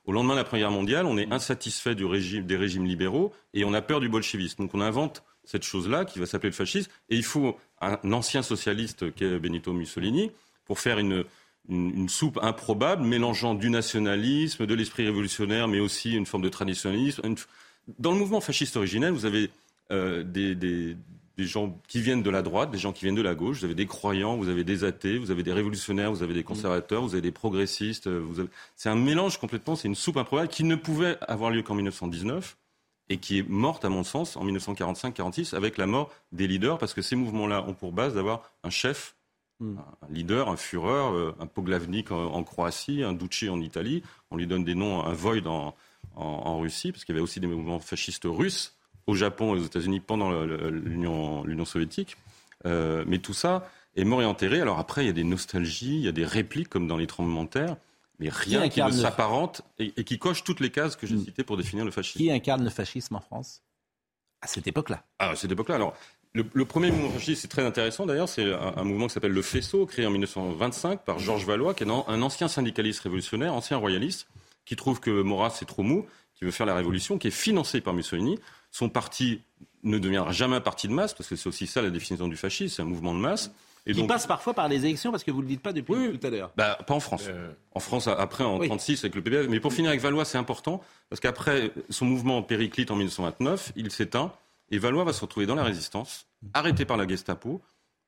[0.05, 3.33] Au lendemain de la Première Guerre mondiale, on est insatisfait du régime, des régimes libéraux
[3.53, 4.63] et on a peur du bolchevisme.
[4.63, 6.91] Donc on invente cette chose-là qui va s'appeler le fascisme.
[7.09, 10.29] Et il faut un ancien socialiste qui est Benito Mussolini
[10.65, 11.23] pour faire une,
[11.67, 17.23] une, soupe improbable mélangeant du nationalisme, de l'esprit révolutionnaire, mais aussi une forme de traditionnalisme.
[17.97, 19.49] Dans le mouvement fasciste originel, vous avez
[19.91, 20.95] euh, des, des
[21.39, 23.57] gens qui viennent de la droite, des gens qui viennent de la gauche.
[23.57, 26.43] Vous avez des croyants, vous avez des athées, vous avez des révolutionnaires, vous avez des
[26.43, 28.05] conservateurs, vous avez des progressistes.
[28.05, 28.49] Avez...
[28.75, 32.55] C'est un mélange complètement, c'est une soupe improbable qui ne pouvait avoir lieu qu'en 1919
[33.09, 36.93] et qui est morte, à mon sens, en 1945-46 avec la mort des leaders, parce
[36.93, 39.15] que ces mouvements-là ont pour base d'avoir un chef,
[39.59, 39.77] mm.
[39.77, 44.03] un leader, un Führer, un Poglavnik en, en, Croatie, un Duce en Italie.
[44.31, 45.75] On lui donne des noms, un Void en,
[46.15, 48.75] en, en Russie, parce qu'il y avait aussi des mouvements fascistes russes
[49.07, 52.15] au Japon et aux États-Unis pendant l'Union soviétique.
[52.65, 54.61] Euh, mais tout ça est mort et enterré.
[54.61, 57.07] Alors après, il y a des nostalgies, il y a des répliques comme dans les
[57.07, 57.77] tremblements de terre,
[58.19, 61.15] mais rien qui, qui ne s'apparente et, et, qui coche toutes les cases que j'ai
[61.15, 61.25] mm.
[61.25, 62.19] citées pour définir le fascisme.
[62.19, 63.63] Qui incarne le fascisme en France
[64.41, 65.03] à cette époque-là?
[65.19, 65.75] Ah, à cette époque-là.
[65.75, 65.95] Alors,
[66.33, 69.31] le, le, premier mouvement fasciste, c'est très intéressant d'ailleurs, c'est un, un, mouvement qui s'appelle
[69.31, 73.77] le Faisceau, créé en 1925 par Georges Valois, qui est un ancien syndicaliste révolutionnaire, ancien
[73.77, 74.27] royaliste,
[74.65, 76.05] qui trouve que Maurras c'est trop mou,
[76.35, 78.37] qui veut faire la révolution, qui est financé par Mussolini.
[78.71, 79.41] Son parti
[79.83, 82.37] ne deviendra jamais un parti de masse, parce que c'est aussi ça la définition du
[82.37, 83.51] fascisme, c'est un mouvement de masse.
[83.89, 85.73] Et qui donc, passe parfois par les élections, parce que vous ne le dites pas
[85.73, 86.51] depuis oui, tout à l'heure.
[86.55, 87.25] Bah, pas en France.
[87.27, 87.51] Euh...
[87.73, 88.99] En France, après, en 1936, oui.
[89.05, 89.47] avec le PPF.
[89.49, 93.91] Mais pour finir avec Valois, c'est important, parce qu'après son mouvement périclite en 1929, il
[93.91, 94.31] s'éteint,
[94.69, 97.61] et Valois va se retrouver dans la résistance, arrêté par la Gestapo,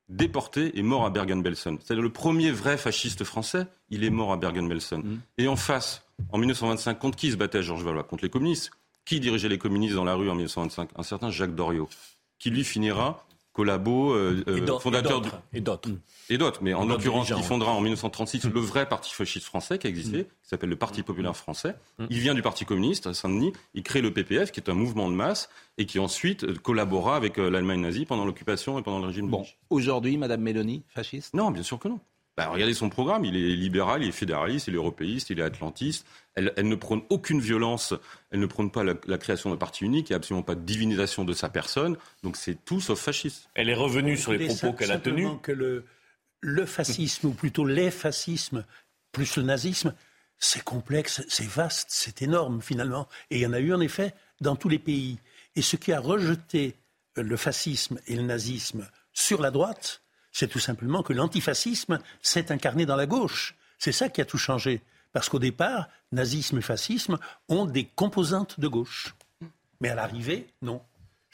[0.08, 1.80] déporté et mort à Bergen-Belsen.
[1.82, 5.02] C'est-à-dire le premier vrai fasciste français, il est mort à Bergen-Belsen.
[5.02, 5.20] Mm.
[5.40, 8.04] Et en face, en 1925, contre qui se battait Georges Valois?
[8.04, 8.72] Contre les communistes.
[9.06, 11.90] Qui dirigeait les communistes dans la rue en 1925 Un certain Jacques Doriot,
[12.38, 15.22] qui lui finira collabo, euh, et fondateur
[15.54, 15.90] et d'autres.
[16.30, 19.88] Et d'autres, mais en l'occurrence, qui fondera en 1936 le vrai parti fasciste français qui
[19.88, 20.24] existait, Mm.
[20.44, 21.76] qui s'appelle le Parti populaire français.
[22.10, 25.10] Il vient du Parti communiste à Saint-Denis, il crée le PPF, qui est un mouvement
[25.10, 29.00] de masse, et qui ensuite euh, collabora avec euh, l'Allemagne nazie pendant l'occupation et pendant
[29.00, 31.34] le régime Bon, aujourd'hui, Madame Mélanie, fasciste?
[31.34, 32.00] Non, bien sûr que non.
[32.46, 35.44] Bah, regardez son programme, il est libéral, il est fédéraliste, il est européiste, il est
[35.44, 36.08] atlantiste.
[36.34, 37.94] Elle, elle ne prône aucune violence,
[38.32, 40.56] elle ne prône pas la, la création d'un parti unique, il n'y a absolument pas
[40.56, 41.98] de divinisation de sa personne.
[42.24, 43.50] Donc c'est tout sauf fasciste.
[43.54, 45.30] Elle est revenue sur les propos qu'elle a tenus.
[45.44, 45.86] que le,
[46.40, 48.66] le fascisme, ou plutôt les fascismes,
[49.12, 49.94] plus le nazisme,
[50.40, 53.08] c'est complexe, c'est vaste, c'est énorme finalement.
[53.30, 55.20] Et il y en a eu en effet dans tous les pays.
[55.56, 56.76] Et ce qui a rejeté
[57.16, 60.02] le fascisme et le nazisme sur la droite,
[60.32, 63.56] c'est tout simplement que l'antifascisme s'est incarné dans la gauche.
[63.78, 64.82] C'est ça qui a tout changé.
[65.12, 67.18] Parce qu'au départ, nazisme et fascisme
[67.50, 69.14] ont des composantes de gauche.
[69.82, 70.82] Mais à l'arrivée, non.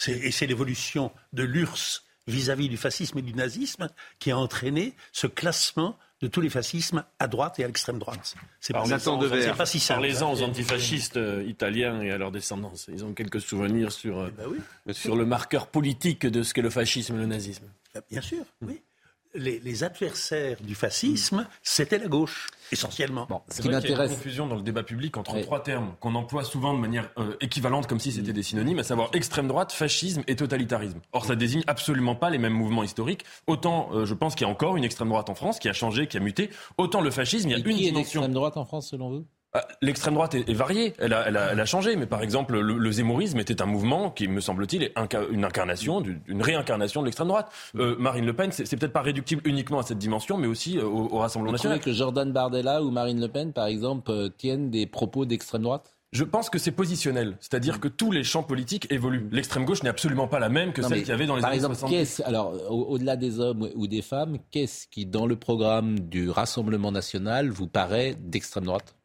[0.07, 5.27] Et c'est l'évolution de l'URSS vis-à-vis du fascisme et du nazisme qui a entraîné ce
[5.27, 8.35] classement de tous les fascismes à droite et à l'extrême droite.
[8.59, 10.01] C'est pas, pas, si simple.
[10.01, 12.89] Parlez-en aux antifascistes euh, italiens et à leur descendance.
[12.91, 14.93] Ils ont quelques souvenirs sur, euh, eh ben oui.
[14.95, 17.65] sur le marqueur politique de ce qu'est le fascisme et le nazisme.
[18.09, 18.81] Bien sûr, oui.
[19.37, 23.25] Les, adversaires du fascisme, c'était la gauche, essentiellement.
[23.29, 23.89] Bon, ce qui m'intéresse.
[23.89, 26.73] Il y a une confusion dans le débat public entre trois termes qu'on emploie souvent
[26.73, 30.35] de manière euh, équivalente, comme si c'était des synonymes, à savoir extrême droite, fascisme et
[30.35, 30.99] totalitarisme.
[31.13, 33.23] Or, ça désigne absolument pas les mêmes mouvements historiques.
[33.47, 35.73] Autant, euh, je pense qu'il y a encore une extrême droite en France qui a
[35.73, 36.49] changé, qui a muté.
[36.77, 38.23] Autant le fascisme, il y a une qui dimension.
[38.23, 39.25] Est droite en France, selon vous?
[39.81, 43.61] L'extrême droite est, variée, elle a, elle, a, changé, mais par exemple, le, zémourisme était
[43.61, 44.93] un mouvement qui, me semble-t-il, est
[45.31, 47.51] une incarnation, une réincarnation de l'extrême droite.
[47.75, 50.83] Euh, Marine Le Pen, c'est peut-être pas réductible uniquement à cette dimension, mais aussi euh,
[50.83, 51.77] au, Rassemblement national.
[51.77, 55.25] Vous trouvez que Jordan Bardella ou Marine Le Pen, par exemple, euh, tiennent des propos
[55.25, 55.97] d'extrême droite?
[56.13, 59.27] Je pense que c'est positionnel, c'est-à-dire que tous les champs politiques évoluent.
[59.31, 61.55] L'extrême gauche n'est absolument pas la même que celle qu'il y avait dans les années
[61.55, 62.21] exemple, 70.
[62.25, 67.49] Alors, au-delà des hommes ou des femmes, qu'est-ce qui, dans le programme du Rassemblement national,
[67.49, 68.95] vous paraît d'extrême droite?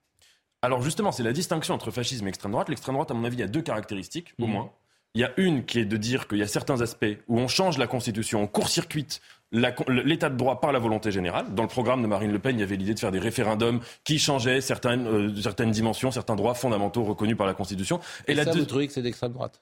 [0.62, 2.68] Alors justement, c'est la distinction entre fascisme et extrême droite.
[2.68, 4.50] L'extrême droite, à mon avis, il y a deux caractéristiques, au mmh.
[4.50, 4.70] moins.
[5.14, 7.48] Il y a une qui est de dire qu'il y a certains aspects où on
[7.48, 9.20] change la Constitution, on court-circuite
[9.52, 11.52] l'état de droit par la volonté générale.
[11.54, 13.80] Dans le programme de Marine Le Pen, il y avait l'idée de faire des référendums
[14.04, 18.00] qui changeaient certaines, euh, certaines dimensions, certains droits fondamentaux reconnus par la Constitution.
[18.26, 19.60] Et, la ça, vous trouvez que c'est d'extrême droite?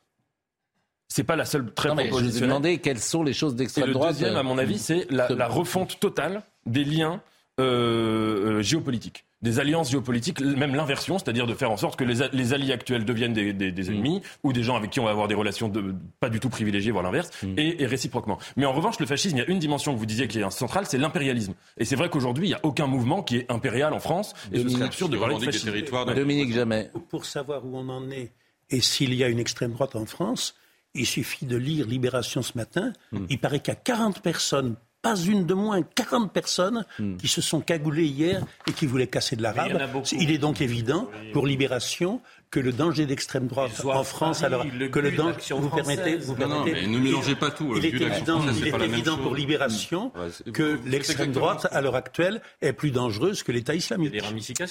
[1.09, 3.91] C'est pas la seule très non, Je vous ai demandé quelles sont les choses d'extrême
[3.91, 4.11] droite.
[4.11, 7.21] Le deuxième, à mon avis, c'est la, refonte totale des liens
[7.59, 12.53] euh, euh, géopolitiques des alliances géopolitiques, même l'inversion, c'est-à-dire de faire en sorte que les,
[12.53, 13.93] alliés actuels deviennent des, mm.
[13.93, 16.51] ennemis ou des gens avec qui on va avoir des relations de, pas du tout
[16.51, 17.55] privilégiées, voire l'inverse, mm.
[17.57, 18.39] et, réciproquement.
[18.57, 20.51] Mais en revanche, le fascisme, il y a une dimension que vous disiez qui est
[20.51, 21.55] centrale, c'est l'impérialisme.
[21.79, 24.61] Et c'est vrai qu'aujourd'hui, il n'y a aucun mouvement qui est impérial en France, et
[24.61, 25.71] ce serait absurde de parler de fascisme.
[26.15, 26.91] Dominique Jamais.
[27.09, 28.33] Pour savoir où on en est
[28.71, 30.55] et s'il y a une extrême droite en France,
[30.95, 32.93] il suffit de lire Libération ce matin.
[33.13, 33.27] Mm.
[33.29, 37.17] Il paraît qu'il y a 40 personnes pas une de moins, 40 personnes hmm.
[37.17, 39.81] qui se sont cagoulées hier et qui voulaient casser de l'arabe.
[40.13, 42.21] Il, est donc évident, pour Libération,
[42.51, 46.87] que le danger d'extrême droite en France, alors que le danger, vous permettez, vous permettez,
[46.87, 47.75] ne mélangez pas tout.
[47.77, 50.13] Il est évident, il est évident pour Libération
[50.53, 54.21] que l'extrême droite, à l'heure actuelle, est plus dangereuse que l'État islamique.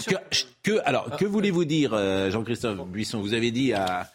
[0.08, 0.16] Que,
[0.64, 3.22] que, alors, que voulez-vous dire, euh, Jean-Christophe Buisson?
[3.22, 4.10] Vous avez dit à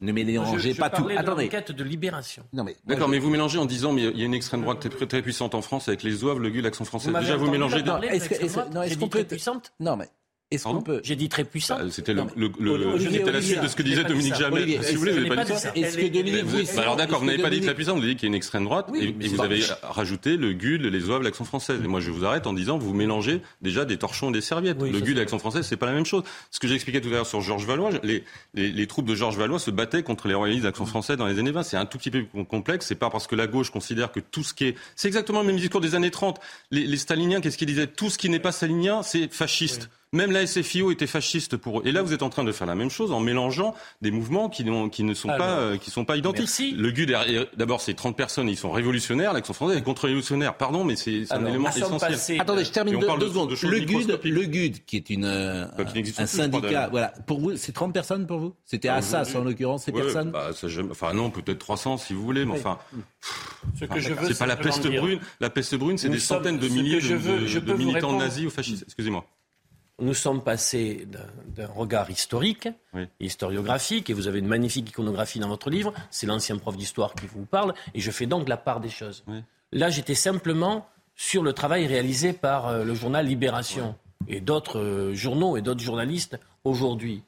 [0.00, 1.08] ne mélangez pas tout.
[1.16, 1.48] Attendez.
[1.48, 2.42] De de libération.
[2.52, 4.88] Non mais d'accord, mais vous mélangez en disant mais il y a une extrême droite
[4.88, 7.12] très, très puissante en France avec les zouaves, le GUL, l'accent français.
[7.12, 7.82] Déjà vous mélangez.
[8.10, 10.08] Est-ce qu'on peut puissante Non mais
[10.50, 11.78] est-ce qu'on peut J'ai dit très puissant.
[11.78, 14.82] Bah, c'était le, le, le la suite de ce que disait Dominique Jamais.
[14.82, 15.70] si vous voulez, vous n'avez pas dit ça.
[15.76, 18.16] Est-ce que Dominique bah, Alors d'accord, vous n'avez pas dit très puissant, vous avez dit
[18.16, 21.44] qu'il y a une extrême droite et, vous avez rajouté le GUL, les OAV, l'accent
[21.44, 21.76] français.
[21.76, 24.80] Et moi, je vous arrête en disant vous mélangez déjà des torchons et des serviettes.
[24.80, 26.24] le GUL et l'accent français, c'est pas la même chose.
[26.50, 28.24] Ce que j'expliquais tout à l'heure sur Georges Valois, les,
[28.54, 31.52] les, troupes de Georges Valois se battaient contre les royalistes d'accent français dans les années
[31.52, 31.62] 20.
[31.62, 32.86] C'est un tout petit peu complexe.
[32.86, 35.46] C'est pas parce que la gauche considère que tout ce qui est, c'est exactement le
[35.46, 36.40] même discours des années 30.
[36.72, 37.86] Les, les staliniens, qu'est-ce qu'ils disaient?
[37.86, 39.88] Tout ce qui n'est pas stalinien, c'est fasciste.
[40.12, 41.82] Même la SFIO était fasciste pour eux.
[41.84, 44.48] Et là, vous êtes en train de faire la même chose en mélangeant des mouvements
[44.48, 46.74] qui, qui ne sont pas, euh, qui sont pas identiques.
[46.76, 47.14] Le GUD,
[47.56, 49.32] d'abord, c'est 30 personnes, ils sont révolutionnaires.
[49.32, 50.56] L'action française est contre-révolutionnaire.
[50.56, 52.40] Pardon, mais c'est un élément essentiel.
[52.40, 53.50] Attendez, je termine deux, secondes.
[53.50, 55.66] le, GUD, le GUD, qui est une, euh,
[56.18, 57.12] un, syndicat, voilà.
[57.28, 58.54] Pour vous, c'est 30 personnes pour vous?
[58.64, 60.32] C'était Assas, en l'occurrence, ces personnes?
[60.32, 60.50] bah,
[60.90, 62.78] Enfin, non, peut-être 300 si vous voulez, mais enfin.
[63.78, 65.20] Ce que je veux, c'est pas la peste brune.
[65.38, 68.82] La peste brune, c'est des centaines de milliers de militants nazis ou fascistes.
[68.88, 69.24] Excusez-moi
[70.00, 71.06] nous sommes passés
[71.54, 72.68] d'un regard historique,
[73.20, 77.26] historiographique, et vous avez une magnifique iconographie dans votre livre, c'est l'ancien prof d'histoire qui
[77.26, 79.24] vous parle, et je fais donc la part des choses.
[79.72, 83.94] Là, j'étais simplement sur le travail réalisé par euh, le journal Libération
[84.26, 87.22] et d'autres euh, journaux et d'autres journalistes aujourd'hui,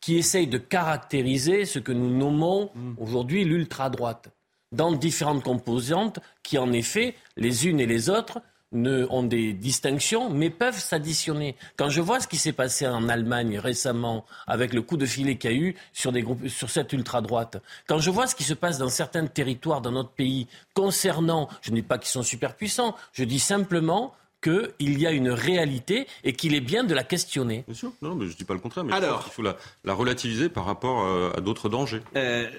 [0.00, 2.94] qui essayent de caractériser ce que nous nommons mm.
[2.98, 4.30] aujourd'hui l'ultra-droite,
[4.70, 8.40] dans différentes composantes qui, en effet, les unes et les autres,
[8.72, 11.56] ne, ont des distinctions, mais peuvent s'additionner.
[11.76, 15.36] Quand je vois ce qui s'est passé en Allemagne récemment, avec le coup de filet
[15.36, 18.44] qu'il y a eu sur, des groupes, sur cette ultra-droite, quand je vois ce qui
[18.44, 22.22] se passe dans certains territoires dans notre pays concernant, je ne dis pas qu'ils sont
[22.22, 26.94] super puissants, je dis simplement qu'il y a une réalité et qu'il est bien de
[26.94, 27.64] la questionner.
[27.66, 29.56] Bien sûr, non, mais je ne dis pas le contraire, mais Alors, il faut la,
[29.94, 32.02] relativiser par rapport euh, à, d'autres dangers.
[32.16, 32.50] Euh,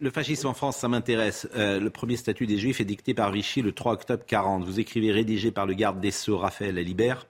[0.00, 1.48] le fascisme en France, ça m'intéresse.
[1.56, 4.64] Euh, le premier statut des Juifs est dicté par Vichy le 3 octobre 40.
[4.64, 7.26] Vous écrivez rédigé par le garde des Sceaux Raphaël Alibert,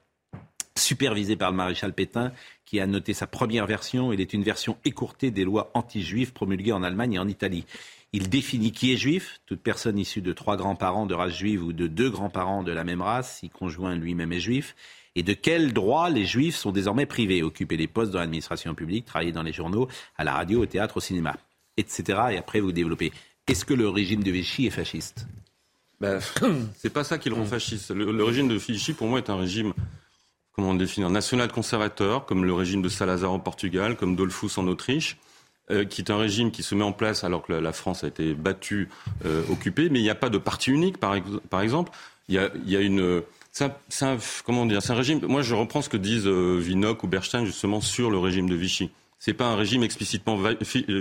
[0.76, 2.32] supervisé par le maréchal Pétain,
[2.64, 4.12] qui a noté sa première version.
[4.12, 7.64] Il est une version écourtée des lois anti-juives promulguées en Allemagne et en Italie.
[8.12, 11.72] Il définit qui est juif, toute personne issue de trois grands-parents de race juive ou
[11.72, 14.74] de deux grands-parents de la même race, si conjoint lui-même est juif,
[15.14, 19.04] et de quels droits les juifs sont désormais privés, occuper des postes dans l'administration publique,
[19.04, 21.36] travailler dans les journaux, à la radio, au théâtre, au cinéma
[21.78, 22.18] etc.
[22.32, 23.12] Et après, vous développez.
[23.46, 25.26] Est-ce que le régime de Vichy est fasciste?
[26.00, 26.20] Ben,
[26.76, 27.90] C'est pas ça qui le rend fasciste.
[27.90, 29.72] Le, régime de Vichy, pour moi, est un régime,
[30.52, 35.16] comment on national conservateur, comme le régime de Salazar au Portugal, comme Dollfuss en Autriche.
[35.90, 38.34] qui est un régime qui se met en place alors que la, France a été
[38.34, 38.88] battue,
[39.50, 41.14] occupée, mais il n'y a pas de parti unique, par,
[41.62, 41.92] exemple.
[42.28, 42.34] Il
[42.66, 43.72] y a, une c'est
[44.44, 45.20] comment dire, un régime.
[45.26, 48.90] Moi, je reprends ce que disent euh, ou Berstein justement sur le régime de Vichy.
[49.18, 50.38] C'est pas un régime explicitement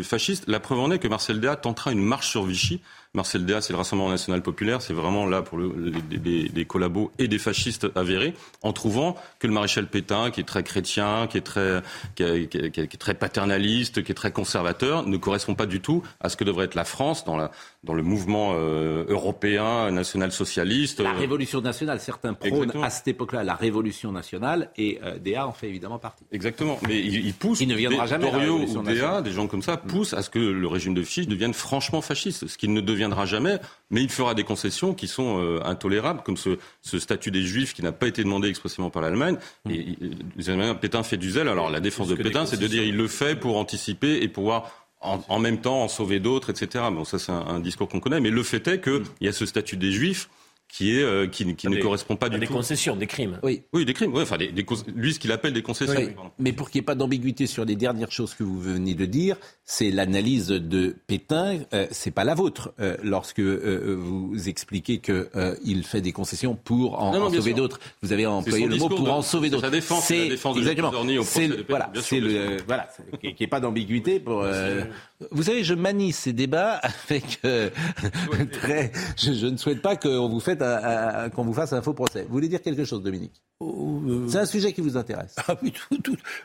[0.04, 0.46] fasciste.
[0.48, 2.82] La preuve en est que Marcel Déat tentera une marche sur Vichy
[3.18, 7.40] Marcel Déa, c'est le Rassemblement national populaire, c'est vraiment là pour des, collabos et des
[7.40, 11.82] fascistes avérés, en trouvant que le maréchal Pétain, qui est très chrétien, qui est très,
[12.16, 16.38] qui, est très paternaliste, qui est très conservateur, ne correspond pas du tout à ce
[16.38, 17.52] que devrait être la France dans, la,
[17.88, 21.00] dans le mouvement euh, européen, national-socialiste.
[21.00, 25.54] La révolution nationale, certains prônent à cette époque-là la révolution nationale, et euh, Déa en
[25.54, 26.26] fait évidemment partie.
[26.32, 27.62] Exactement, mais il, pousse.
[27.62, 28.30] Il ne viendra jamais.
[28.30, 31.26] Doriot ou Déa, des gens comme ça, poussent à ce que le régime de Vichy
[31.26, 33.60] devienne franchement fasciste, ce qui ne devient viendra jamais,
[33.90, 37.84] mais il fera des concessions qui sont euh, intolérables, comme ce, statut des Juifs qui
[37.84, 39.38] n'a pas été demandé expressément par l'Allemagne.
[39.66, 39.72] Mm.
[39.72, 41.48] Et, Pétain fait du zèle.
[41.48, 44.87] Alors la défense de Pétain, c'est de dire il le fait pour anticiper et pouvoir
[45.02, 46.86] en, même temps en sauver d'autres, etc.
[46.92, 49.06] Bon, ça c'est un, discours qu'on connaît, mais le fait est qu'il mm.
[49.22, 50.30] y a ce statut des Juifs
[50.70, 52.42] qui est euh, qui, ne correspond pas du tout.
[52.42, 53.40] Des concessions, des crimes.
[53.44, 54.16] Oui, oui, des crimes.
[54.16, 54.52] enfin, des,
[54.96, 56.14] lui, ce qu'il appelle des concessions.
[56.40, 59.06] Mais pour qu'il n'y ait pas d'ambiguïté sur les dernières choses que vous venez de
[59.06, 61.60] dire, c'est l'analyse de Pétain.
[61.74, 65.30] Euh, c'est pas la vôtre euh, lorsque euh, vous expliquez que
[65.64, 67.80] il fait des concessions pour en, sauver d'autres.
[68.02, 69.66] Vous avez employé le mot pour en sauver d'autres.
[70.02, 70.92] C'est la défense de exactement.
[71.24, 72.90] C'est voilà, c'est le voilà,
[73.22, 74.46] qu'il n'y ait pas d'ambiguïté pour.
[75.32, 76.76] Vous savez, je manie ces débats
[77.10, 77.42] avec
[78.52, 78.92] très.
[79.18, 82.24] Je, je, ne souhaite pas qu'on vous fasse qu'on vous fasse un faux procès.
[82.24, 83.42] Vous voulez dire quelque chose, Dominique?
[83.60, 85.36] Oh, euh, C'est un sujet qui vous intéresse.
[85.48, 85.74] Ah oui,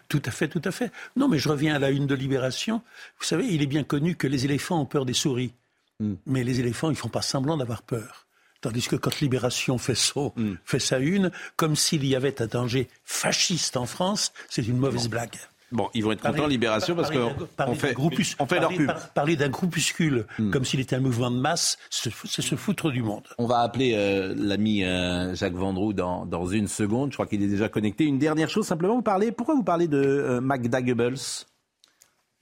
[0.08, 0.90] tout, à fait, tout à fait.
[1.16, 2.80] Non, mais je reviens à la une de Libération.
[3.18, 5.52] Vous savez, il est bien connu que les éléphants ont peur des souris.
[6.00, 6.14] Hmm.
[6.24, 8.26] Mais les éléphants, ils font pas semblant d'avoir peur.
[8.62, 10.54] Tandis que quand Libération fait, hmm.
[10.64, 15.08] fait sa une, comme s'il y avait un danger fasciste en France, c'est une mauvaise
[15.08, 15.36] blague.
[15.72, 17.94] Bon, ils vont être contents, Libération, parce qu'on fait,
[18.38, 18.90] on fait leur pub.
[19.14, 20.50] parler d'un groupuscule hmm.
[20.50, 23.22] comme s'il était un mouvement de masse, c'est se foutre du monde.
[23.38, 27.10] On va appeler euh, l'ami euh, Jacques Vendroux dans, dans une seconde.
[27.10, 28.04] Je crois qu'il est déjà connecté.
[28.04, 31.46] Une dernière chose, simplement, vous parlez, pourquoi vous parlez de euh, Magda Goebbels?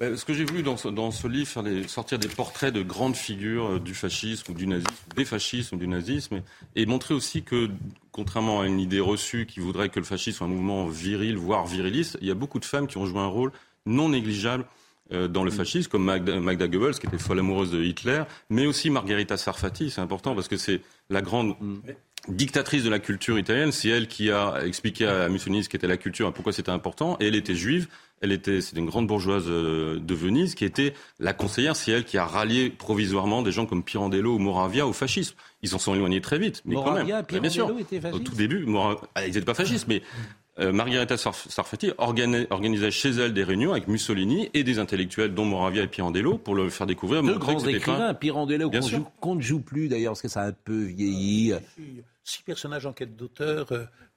[0.01, 3.17] Ce que j'ai voulu dans ce, dans ce livre, faire sortir des portraits de grandes
[3.17, 6.43] figures du fascisme ou du nazisme, des fascismes ou du nazisme,
[6.75, 7.69] et, montrer aussi que,
[8.11, 11.67] contrairement à une idée reçue qui voudrait que le fascisme soit un mouvement viril, voire
[11.67, 13.53] viriliste, il y a beaucoup de femmes qui ont joué un rôle
[13.85, 14.65] non négligeable
[15.13, 18.67] euh, dans le fascisme, comme Magda, Magda, Goebbels, qui était folle amoureuse de Hitler, mais
[18.67, 21.57] aussi Margherita Sarfati, c'est important parce que c'est la grande
[22.31, 25.97] dictatrice de la culture italienne, c'est elle qui a expliqué à Mussolini ce qu'était la
[25.97, 27.89] culture et pourquoi c'était important, et elle était juive,
[28.21, 31.75] elle était, c'est une grande bourgeoise euh, de Venise qui était la conseillère.
[31.75, 35.35] C'est elle qui a rallié provisoirement des gens comme Pirandello ou Moravia au fascisme.
[35.63, 37.07] Ils s'en sont éloignés très vite, mais quand même.
[37.07, 37.69] Pirandello bien sûr.
[37.69, 38.15] Fascistes.
[38.15, 38.67] Au tout début,
[39.15, 40.03] ah, ils n'étaient pas fascistes, mais
[40.61, 45.83] euh, Margherita Sarfati organisait chez elle des réunions avec Mussolini et des intellectuels, dont Moravia
[45.83, 47.23] et Pirandello, pour le faire découvrir.
[47.23, 48.71] Deux grands écrivains, Pirandello,
[49.21, 51.55] qu'on ne joue plus d'ailleurs, parce que ça a un peu vieilli.
[52.23, 53.69] Six personnages en quête d'auteur.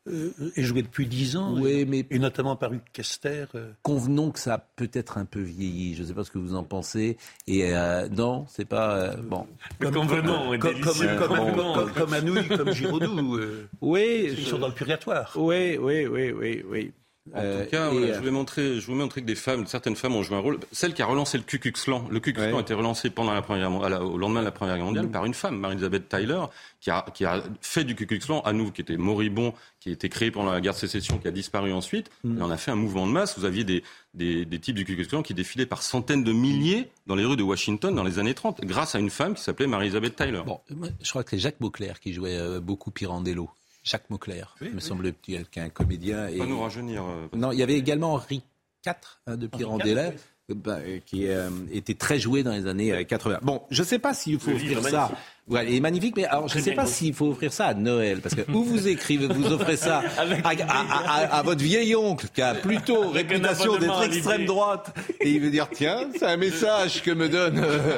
[0.06, 3.46] Euh, euh, est joué depuis dix ans, oui, mais et notamment par Hugues Kester.
[3.56, 3.72] Euh.
[3.84, 5.96] Convenons que ça a peut-être un peu vieilli.
[5.96, 7.18] Je ne sais pas ce que vous en pensez.
[7.48, 9.48] Et euh, non, c'est pas bon.
[9.80, 13.40] Comme, convenons, comme, comme, comme, Anouilh, comme Giraudoux.
[13.80, 15.32] oui, ils sont dans le purgatoire.
[15.38, 16.92] Oui, oui, oui, oui, oui.
[17.32, 20.24] En tout cas, je, vais montrer, je vous montrer que des femmes, certaines femmes ont
[20.24, 20.60] joué un rôle.
[20.74, 22.06] Celle qui a relancé le Ku Klux Klan.
[22.10, 24.76] Le Ku Klux Klan a été relancé pendant la première, au lendemain de la Première
[24.76, 25.12] Guerre mondiale mm.
[25.12, 26.42] par une femme, Marie-Elisabeth Tyler,
[26.82, 29.90] qui a, qui a fait du Ku Klux Klan à nous, qui était moribond, qui
[29.90, 32.12] a été créé pendant la guerre de sécession, qui a disparu ensuite.
[32.26, 32.40] Mm.
[32.40, 33.40] Et on a fait un mouvement de masse.
[33.40, 33.84] Vous aviez des,
[34.14, 37.24] des, des types du Ku Klux Klan qui défilaient par centaines de milliers dans les
[37.24, 40.42] rues de Washington dans les années 30, grâce à une femme qui s'appelait Marie-Elisabeth Tyler.
[40.46, 40.60] Bon,
[41.02, 43.50] je crois que c'est Jacques Beauclerc qui jouait euh, beaucoup Pirandello.
[43.84, 46.28] Jacques Mauclair, me semble-t-il, qui est un comédien.
[46.28, 46.38] Et...
[46.38, 47.04] Pas nous rajeunir.
[47.04, 48.42] Euh, non, il y avait également Henri
[48.86, 48.94] IV
[49.28, 50.14] hein, de Pirandello.
[50.50, 53.40] Bah, qui euh, était très joué dans les années 80.
[53.44, 55.10] Bon, je ne sais pas s'il faut offrir ça
[55.50, 57.74] Ouais, il est magnifique, mais alors je ne sais pas s'il faut offrir ça à
[57.74, 62.56] Noël, parce que où vous écrivez, vous offrez ça à, votre vieil oncle qui a
[62.56, 67.28] plutôt réputation d'être extrême droite, et il veut dire tiens, c'est un message que me
[67.28, 67.60] donne.
[67.60, 67.98] Euh,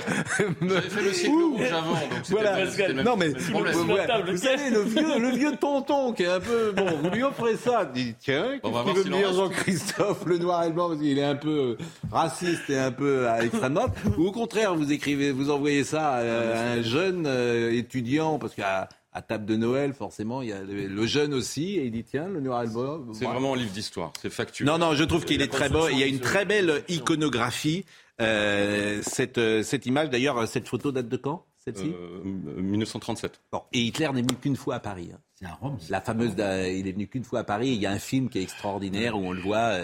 [0.60, 3.04] J'avais fait le siècle rouge avant, donc voilà.
[3.04, 7.10] Non mais vous, savez le vieux, le vieux tonton qui est un peu bon, vous
[7.12, 10.74] lui offrez ça, dit tiens, qu'est-ce qu'il veut me dire Jean-Christophe le noir et le
[10.74, 11.78] blanc parce qu'il est un peu
[12.12, 16.14] raciste et un peu à extrême droite, ou au contraire vous écrivez, vous envoyez ça
[16.14, 20.62] à un jeune euh, étudiant, parce qu'à à table de Noël, forcément, il y a
[20.62, 23.12] le, jeune aussi, et il dit tiens, le noir album.
[23.14, 24.68] C'est vraiment un livre d'histoire, c'est factuel.
[24.68, 25.88] Non, non, je trouve qu'il est très beau.
[25.88, 27.86] Il y a une très belle iconographie.
[28.22, 31.94] Euh, cette, euh, cette image, d'ailleurs, cette photo date de quand celle-ci?
[32.24, 33.42] 1937.
[33.52, 35.10] Bon, et Hitler n'est venu qu'une fois à Paris.
[35.14, 35.20] Hein.
[35.34, 35.78] C'est un Rome.
[35.90, 37.70] La fameuse, il est venu qu'une fois à Paris.
[37.70, 39.80] Il y a un film qui est extraordinaire où on le voit,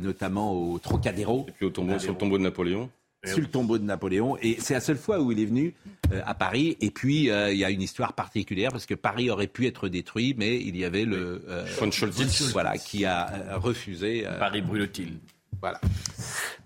[0.00, 1.44] notamment au Trocadéro.
[1.48, 2.90] Et puis au tombeau, sur le tombeau de Napoléon.
[3.24, 4.36] Sur le tombeau de Napoléon.
[4.42, 5.74] Et c'est la seule fois où il est venu
[6.24, 6.76] à Paris.
[6.80, 10.34] Et puis, il y a une histoire particulière parce que Paris aurait pu être détruit,
[10.36, 11.42] mais il y avait le
[11.78, 14.24] von Scholtitz, voilà, qui a refusé.
[14.38, 15.18] Paris brûle-t-il?
[15.60, 15.80] Voilà.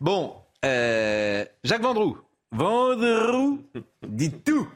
[0.00, 2.18] Bon, Jacques Vendroux.
[2.52, 3.62] Vendroux,
[4.06, 4.68] dites tout.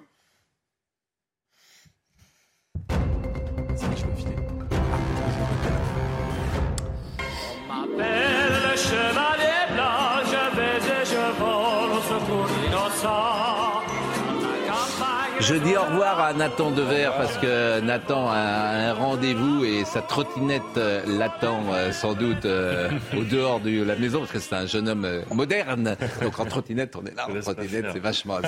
[15.50, 20.00] Je dis au revoir à Nathan Dever parce que Nathan a un rendez-vous et sa
[20.00, 24.54] trottinette euh, l'attend euh, sans doute euh, au dehors de la maison parce que c'est
[24.54, 25.96] un jeune homme moderne.
[26.22, 27.26] Donc en trottinette, on est là.
[27.28, 28.38] En trottinette, c'est vachement.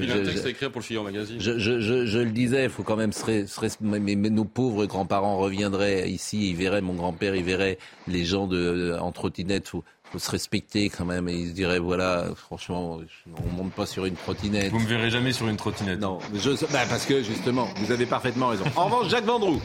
[0.00, 1.36] Il a un texte à écrire pour le Fillon Magazine.
[1.38, 4.44] Je, je, je, je, le disais, il faut quand même se, se, mais, mais, nos
[4.44, 9.70] pauvres grands-parents reviendraient ici, ils verraient mon grand-père, ils verraient les gens de, en trottinette.
[10.16, 11.28] Faut, se respecter quand même.
[11.28, 13.00] Et il se dirait, voilà, franchement,
[13.44, 14.70] on monte pas sur une trottinette.
[14.70, 16.00] Vous me verrez jamais sur une trottinette.
[16.00, 18.64] Non, je, bah parce que justement, vous avez parfaitement raison.
[18.76, 19.60] En revanche, Jacques Vendroux.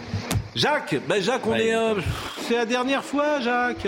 [0.56, 1.96] Jacques, ben Jacques, on est, euh,
[2.48, 3.88] c'est la dernière fois, Jacques.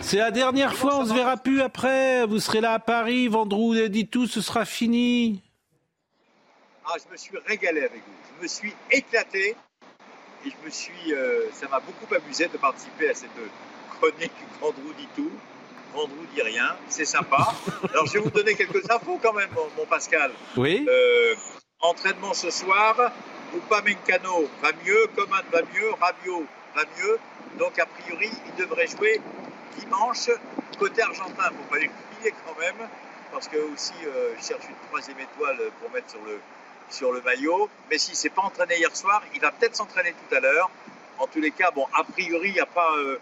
[0.00, 2.26] C'est la dernière fois, on se verra plus après.
[2.26, 5.42] Vous serez là à Paris, Vendroux, dit tout, ce sera fini.
[6.86, 8.36] Ah, je me suis régalé avec vous.
[8.36, 9.56] Je me suis éclaté
[10.44, 13.30] et je me suis, euh, ça m'a beaucoup amusé de participer à cette
[14.00, 14.32] chronique
[14.98, 15.30] dit tout.
[15.94, 16.76] Vendroux dit rien.
[16.88, 17.54] C'est sympa.
[17.90, 20.32] Alors, je vais vous donner quelques infos quand même, mon, Pascal.
[20.56, 20.84] Oui.
[20.88, 21.34] Euh,
[21.80, 23.12] entraînement ce soir.
[23.54, 25.06] Upamenkano va mieux.
[25.14, 25.90] Coman va mieux.
[26.00, 27.18] Rabiot va mieux.
[27.58, 29.20] Donc, a priori, il devrait jouer
[29.78, 30.30] dimanche.
[30.78, 32.88] Côté argentin, il ne faut pas l'oublier quand même.
[33.30, 36.40] Parce que aussi, euh, je cherche une troisième étoile pour mettre sur le,
[36.90, 37.68] sur le maillot.
[37.90, 40.70] Mais s'il ne s'est pas entraîné hier soir, il va peut-être s'entraîner tout à l'heure.
[41.18, 42.96] En tous les cas, bon, a priori, il n'y a pas.
[42.96, 43.20] Euh,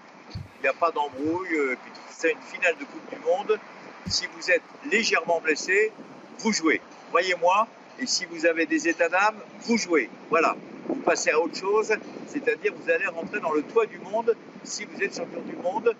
[0.62, 1.54] n'y a pas d'embrouille.
[1.54, 1.76] Euh,
[2.10, 3.58] c'est une finale de Coupe du Monde.
[4.06, 5.92] Si vous êtes légèrement blessé,
[6.38, 6.80] vous jouez.
[7.10, 7.66] Voyez-moi.
[8.00, 10.08] Et si vous avez des états d'âme, vous jouez.
[10.30, 10.56] Voilà.
[10.88, 11.92] Vous passez à autre chose,
[12.26, 14.34] c'est-à-dire vous allez rentrer dans le toit du monde
[14.64, 15.94] si vous êtes champion du monde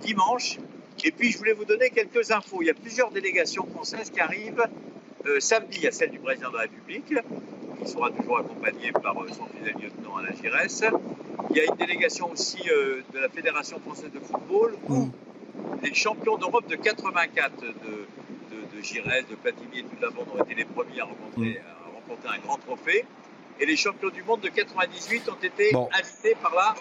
[0.00, 0.58] dimanche.
[1.04, 2.62] Et puis je voulais vous donner quelques infos.
[2.62, 4.64] Il y a plusieurs délégations françaises qui arrivent.
[5.26, 8.92] Euh, samedi, il y a celle du président de la République, qui sera toujours accompagné
[8.92, 10.84] par euh, son fidèle lieutenant Alain Giresse.
[11.50, 15.08] Il y a une délégation aussi euh, de la Fédération française de football où
[15.82, 20.26] les champions d'Europe de 84 de, de, de Giresse, de Platini et toute la bande
[20.34, 21.60] ont été les premiers à, rencontrer,
[22.26, 23.06] à un grand trophée.
[23.60, 26.74] Et les champions du monde de 98 ont été invités par la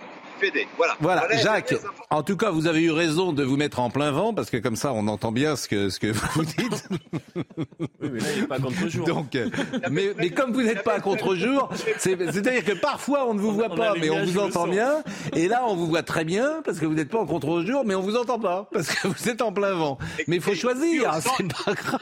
[0.77, 0.95] voilà.
[0.99, 1.75] Voilà, Jacques.
[2.09, 4.57] En tout cas, vous avez eu raison de vous mettre en plein vent parce que
[4.57, 6.87] comme ça, on entend bien ce que ce que vous dites.
[7.35, 9.07] oui, mais là, il n'est pas contre-jour.
[9.07, 9.49] Donc, euh,
[9.89, 13.69] mais, mais comme vous n'êtes pas à contre-jour, c'est-à-dire que parfois on ne vous voit
[13.69, 15.03] pas, mais on vous entend bien.
[15.35, 17.95] Et là, on vous voit très bien parce que vous n'êtes pas en contre-jour, mais
[17.95, 19.97] on vous entend pas parce que vous êtes en plein vent.
[20.27, 21.99] Mais il faut choisir, c'est pas grave.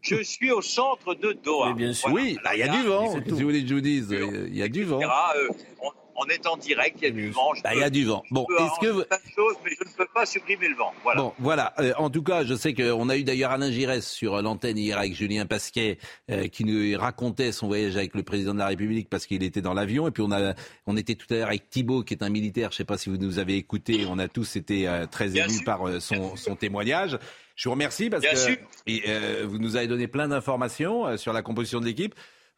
[0.00, 1.72] Je suis au centre de Doha.
[1.72, 2.12] bien sûr.
[2.12, 3.14] oui, là, il y a du vent.
[3.42, 5.00] Vous dise, il y a du vent.
[5.02, 5.48] Euh,
[6.16, 7.52] on est en direct, il y a du vent.
[7.64, 8.22] Bah, il y a du vent.
[8.30, 9.02] Bon, est-ce que vous...
[9.34, 10.92] chose, mais je ne peux pas supprimer le vent.
[11.02, 11.20] Voilà.
[11.20, 11.74] Bon, voilà.
[11.78, 14.98] Euh, en tout cas, je sais qu'on a eu d'ailleurs Alain Giresse sur l'antenne hier
[14.98, 15.98] avec Julien Pasquet
[16.30, 19.62] euh, qui nous racontait son voyage avec le président de la République parce qu'il était
[19.62, 20.06] dans l'avion.
[20.06, 20.54] Et puis on a,
[20.86, 22.70] on était tout à l'heure avec Thibault qui est un militaire.
[22.70, 24.06] Je ne sais pas si vous nous avez écouté.
[24.08, 27.18] On a tous été euh, très émus par son, son témoignage.
[27.56, 31.86] Je vous remercie parce que vous nous avez donné plein d'informations sur la composition de
[31.86, 32.14] l'équipe.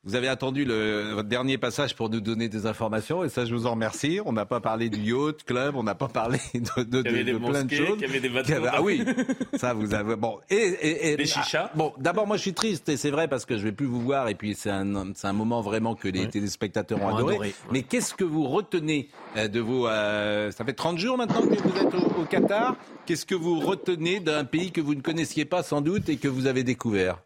[0.07, 3.55] Vous avez attendu le, votre dernier passage pour nous donner des informations et ça, je
[3.55, 4.21] vous en remercie.
[4.27, 7.39] On n'a pas parlé du yacht club, on n'a pas parlé de, de, de, de
[7.39, 7.97] plein de choses.
[7.99, 8.31] Il y avait des
[8.71, 9.03] ah oui,
[9.55, 11.71] ça vous avez bon et, et, et des chichas.
[11.71, 13.87] Ah, bon, d'abord moi je suis triste et c'est vrai parce que je vais plus
[13.87, 17.55] vous voir et puis c'est un c'est un moment vraiment que les téléspectateurs ont adoré.
[17.73, 21.55] Mais qu'est-ce que vous retenez euh, de vos euh, ça fait 30 jours maintenant que
[21.55, 22.77] vous êtes au, au Qatar.
[23.07, 26.29] Qu'est-ce que vous retenez d'un pays que vous ne connaissiez pas sans doute et que
[26.29, 27.23] vous avez découvert?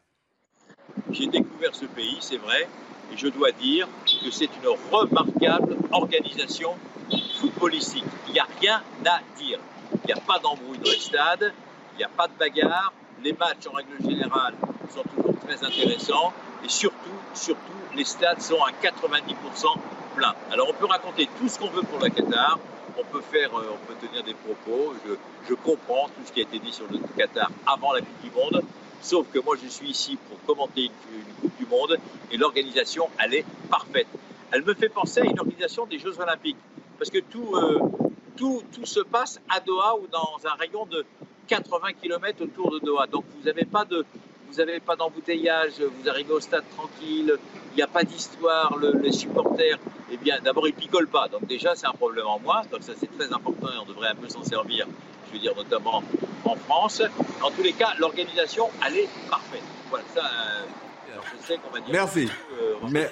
[1.10, 2.68] J'ai découvert ce pays, c'est vrai,
[3.12, 3.88] et je dois dire
[4.24, 6.74] que c'est une remarquable organisation
[7.40, 8.04] footballistique.
[8.28, 9.58] Il n'y a rien à dire.
[9.92, 11.52] Il n'y a pas d'embrouille dans les stades,
[11.94, 14.54] il n'y a pas de bagarre, les matchs en règle générale
[14.94, 16.32] sont toujours très intéressants,
[16.64, 16.96] et surtout,
[17.34, 17.60] surtout,
[17.94, 19.78] les stades sont à 90%
[20.16, 20.34] pleins.
[20.52, 22.58] Alors on peut raconter tout ce qu'on veut pour la Qatar,
[22.98, 24.94] on peut faire, euh, on peut tenir des propos,
[25.48, 28.30] je comprends tout ce qui a été dit sur le Qatar avant la Coupe du
[28.30, 28.62] Monde,
[29.00, 31.98] Sauf que moi, je suis ici pour commenter une, Coupe du Monde
[32.32, 34.08] et l'organisation, elle est parfaite.
[34.50, 36.56] Elle me fait penser à une organisation des Jeux Olympiques.
[36.98, 37.78] Parce que tout, euh,
[38.36, 41.04] tout, tout se passe à Doha ou dans un rayon de
[41.46, 43.06] 80 km autour de Doha.
[43.06, 44.04] Donc vous n'avez pas de,
[44.50, 47.36] vous pas d'embouteillage, vous arrivez au stade tranquille,
[47.72, 49.78] il n'y a pas d'histoire, le, les supporters,
[50.10, 52.92] eh bien d'abord ils picolent pas, donc déjà c'est un problème en moins, donc ça
[52.96, 54.86] c'est très important et on devrait un peu s'en servir
[55.28, 56.02] je veux dire notamment
[56.44, 57.02] en France.
[57.42, 59.64] En tous les cas, l'organisation, elle est parfaite.
[59.90, 60.22] Voilà, ça,
[61.40, 61.88] je sais qu'on va dire.
[61.92, 62.28] Merci.
[62.60, 63.08] Euh, mais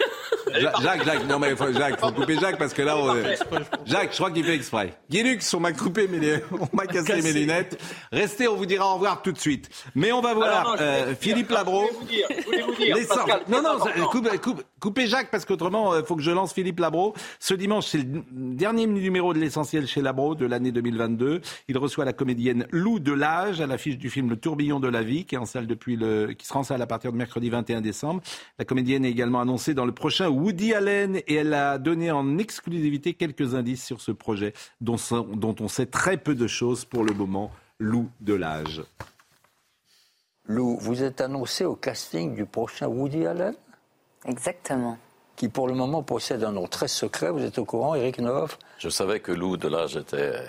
[0.82, 3.38] Jacques, Jacques, non mais faut, Jacques, faut couper Jacques parce que là, on est...
[3.84, 4.94] Jacques, je crois qu'il fait exprès.
[5.10, 7.78] Guilux, on m'a coupé mes, on m'a cassé, mes lunettes.
[8.12, 9.68] Restez, on vous dira au revoir tout de suite.
[9.94, 11.88] Mais on va voir euh, Philippe Labro.
[12.08, 12.96] Je voulais vous dire,
[13.48, 13.78] non, non,
[14.80, 17.14] coupez Jacques parce qu'autrement, il euh, faut que je lance Philippe Labro.
[17.40, 21.40] Ce dimanche, c'est le dernier numéro de l'essentiel chez Labro de l'année 2022.
[21.68, 25.24] Il reçoit la comédienne Lou Delage à l'affiche du film Le Tourbillon de la vie,
[25.24, 27.80] qui est en salle depuis le, qui sera en salle à partir de mercredi 21
[27.80, 27.95] décembre.
[28.58, 32.38] La comédienne est également annoncée dans le prochain Woody Allen et elle a donné en
[32.38, 34.96] exclusivité quelques indices sur ce projet dont,
[35.34, 37.50] dont on sait très peu de choses pour le moment.
[37.78, 38.82] Lou Delage.
[40.46, 43.54] Lou, vous êtes annoncé au casting du prochain Woody Allen?
[44.24, 44.96] Exactement.
[45.34, 47.30] Qui pour le moment possède un nom très secret.
[47.30, 50.40] Vous êtes au courant, Eric Neuf Je savais que Lou Delage était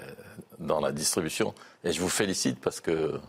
[0.60, 1.53] dans la distribution
[1.84, 3.19] et je vous félicite parce que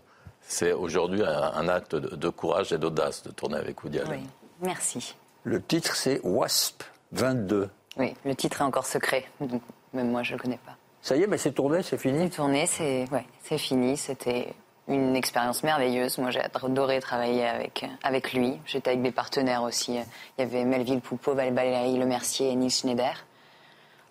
[0.48, 4.20] c'est aujourd'hui un, acte de, courage et d'audace de tourner avec Woody Allen.
[4.22, 4.26] Oui,
[4.62, 5.14] merci.
[5.44, 7.68] Le titre, c'est Wasp 22.
[7.98, 9.62] Oui, le titre est encore secret, donc
[9.92, 10.76] même moi, je ne le connais pas.
[11.02, 13.96] Ça y est, mais c'est tourné, c'est fini C'est tourné, c'est ouais, fini.
[13.96, 14.54] C'était
[14.88, 16.18] une expérience merveilleuse.
[16.18, 18.58] Moi, j'ai adoré travailler avec, avec lui.
[18.66, 19.92] J'étais avec des partenaires aussi.
[19.92, 23.24] Il y avait Melville Poupeau, Valérie Lemercier et Nils Schneider.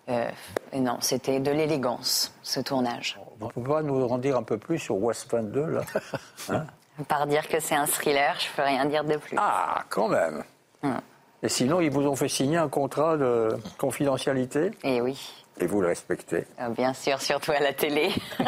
[0.08, 0.28] Euh,
[0.72, 3.18] et non, c'était de l'élégance, ce tournage.
[3.40, 5.82] Vous pouvez pas nous en dire un peu plus sur West 22, là
[6.48, 6.66] hein?
[7.06, 9.36] Par dire que c'est un thriller, je peux rien dire de plus.
[9.38, 10.42] Ah, quand même
[10.82, 11.00] hum.
[11.42, 14.72] Et sinon, ils vous ont fait signer un contrat de confidentialité?
[14.82, 15.44] Eh oui.
[15.60, 16.46] Et vous le respectez?
[16.58, 18.10] Ah, Bien sûr, surtout à la télé.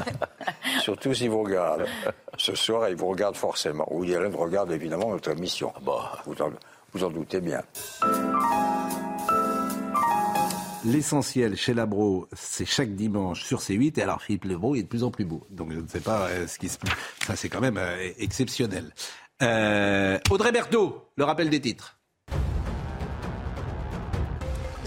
[0.80, 1.86] surtout s'ils vous regardent.
[2.36, 3.86] Ce soir, ils vous regardent forcément.
[3.90, 5.72] Ou ils regardent évidemment notre émission.
[5.76, 6.12] Ah bah.
[6.26, 6.50] vous, en,
[6.92, 7.62] vous en doutez bien.
[10.88, 13.98] L'essentiel chez Labro, c'est chaque dimanche sur C8.
[13.98, 15.46] Et alors, Philippe Lebro est de plus en plus beau.
[15.50, 16.78] Donc, je ne sais pas euh, ce qui se.
[17.26, 18.94] Ça, c'est quand même euh, exceptionnel.
[19.42, 21.97] Euh, Audrey Berthaud, le rappel des titres.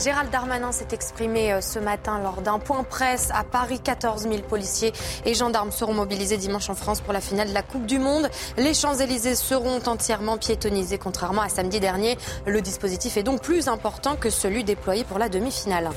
[0.04, 3.80] Gérald Darmanin s'est exprimé euh, ce matin lors d'un point presse à Paris.
[3.80, 4.94] 14 000 policiers
[5.26, 8.28] et gendarmes seront mobilisés dimanche en France pour la finale de la Coupe du Monde.
[8.58, 12.18] Les Champs-Élysées seront entièrement piétonnisés, contrairement à samedi dernier.
[12.48, 15.92] Le dispositif est donc plus important que celui déployé pour la demi-finale.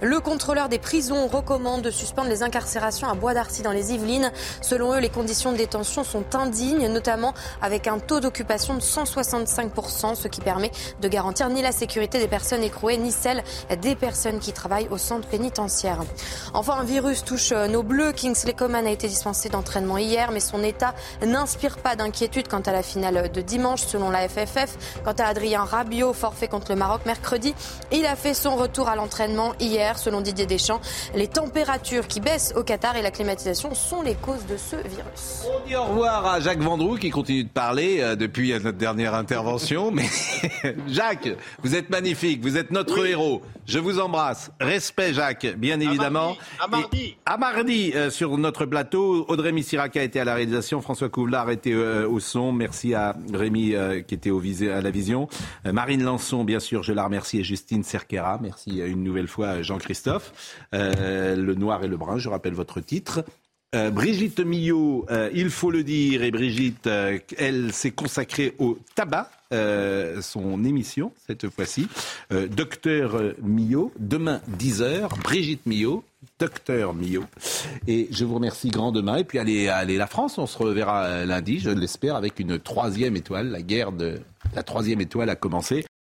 [0.00, 4.32] Le contrôleur des prisons recommande de suspendre les incarcérations à Bois d'Arcy dans les Yvelines.
[4.62, 10.14] Selon eux, les conditions de détention sont indignes, notamment avec un taux d'occupation de 165%,
[10.14, 10.70] ce qui permet
[11.02, 13.44] de garantir ni la sécurité des personnes écrouées, ni celle
[13.80, 15.98] des personnes qui travaillent au centre pénitentiaire.
[16.54, 18.12] Enfin, un virus touche euh, nos bleus.
[18.12, 20.94] Kingsley Coman a été dispensé d'entraînement hier, mais son état
[21.24, 24.76] n'inspire pas d'inquiétude quant à la finale de dimanche, selon la FFF.
[25.04, 27.54] Quant à Adrien Rabiot, forfait contre le Maroc mercredi,
[27.92, 30.80] il a fait son retour à l'entraînement hier, selon Didier Deschamps.
[31.14, 35.44] Les températures qui baissent au Qatar et la climatisation sont les causes de ce virus.
[35.46, 39.14] On dit au revoir à Jacques Vendroux qui continue de parler euh, depuis notre dernière
[39.14, 39.90] intervention.
[39.90, 40.06] Mais
[40.88, 41.28] Jacques,
[41.62, 43.39] vous êtes magnifique, vous êtes notre héros.
[43.66, 44.50] Je vous embrasse.
[44.60, 46.36] Respect, Jacques, bien évidemment.
[46.58, 47.16] À mardi.
[47.24, 51.72] à mardi, euh, sur notre plateau, Audrey Missiraka était à la réalisation, François Couvlar était
[51.72, 52.50] euh, au son.
[52.50, 55.28] Merci à Rémi euh, qui était au à la vision.
[55.64, 58.40] Marine Lançon, bien sûr, je la remercie, et Justine Cerquera.
[58.42, 60.58] Merci une nouvelle fois, Jean-Christophe.
[60.72, 63.24] le noir et le brun, je rappelle votre titre.
[63.72, 66.88] Brigitte Millot, il faut le dire, et Brigitte,
[67.38, 71.88] elle s'est consacrée au tabac euh, son émission, cette fois-ci.
[72.32, 76.04] Euh, Docteur Millot, demain 10h, Brigitte Millot,
[76.38, 77.24] Docteur Millot.
[77.86, 79.16] Et je vous remercie grandement.
[79.16, 83.16] Et puis allez, allez la France, on se reverra lundi, je l'espère, avec une troisième
[83.16, 83.48] étoile.
[83.48, 84.20] La guerre de
[84.54, 85.84] la troisième étoile a commencé.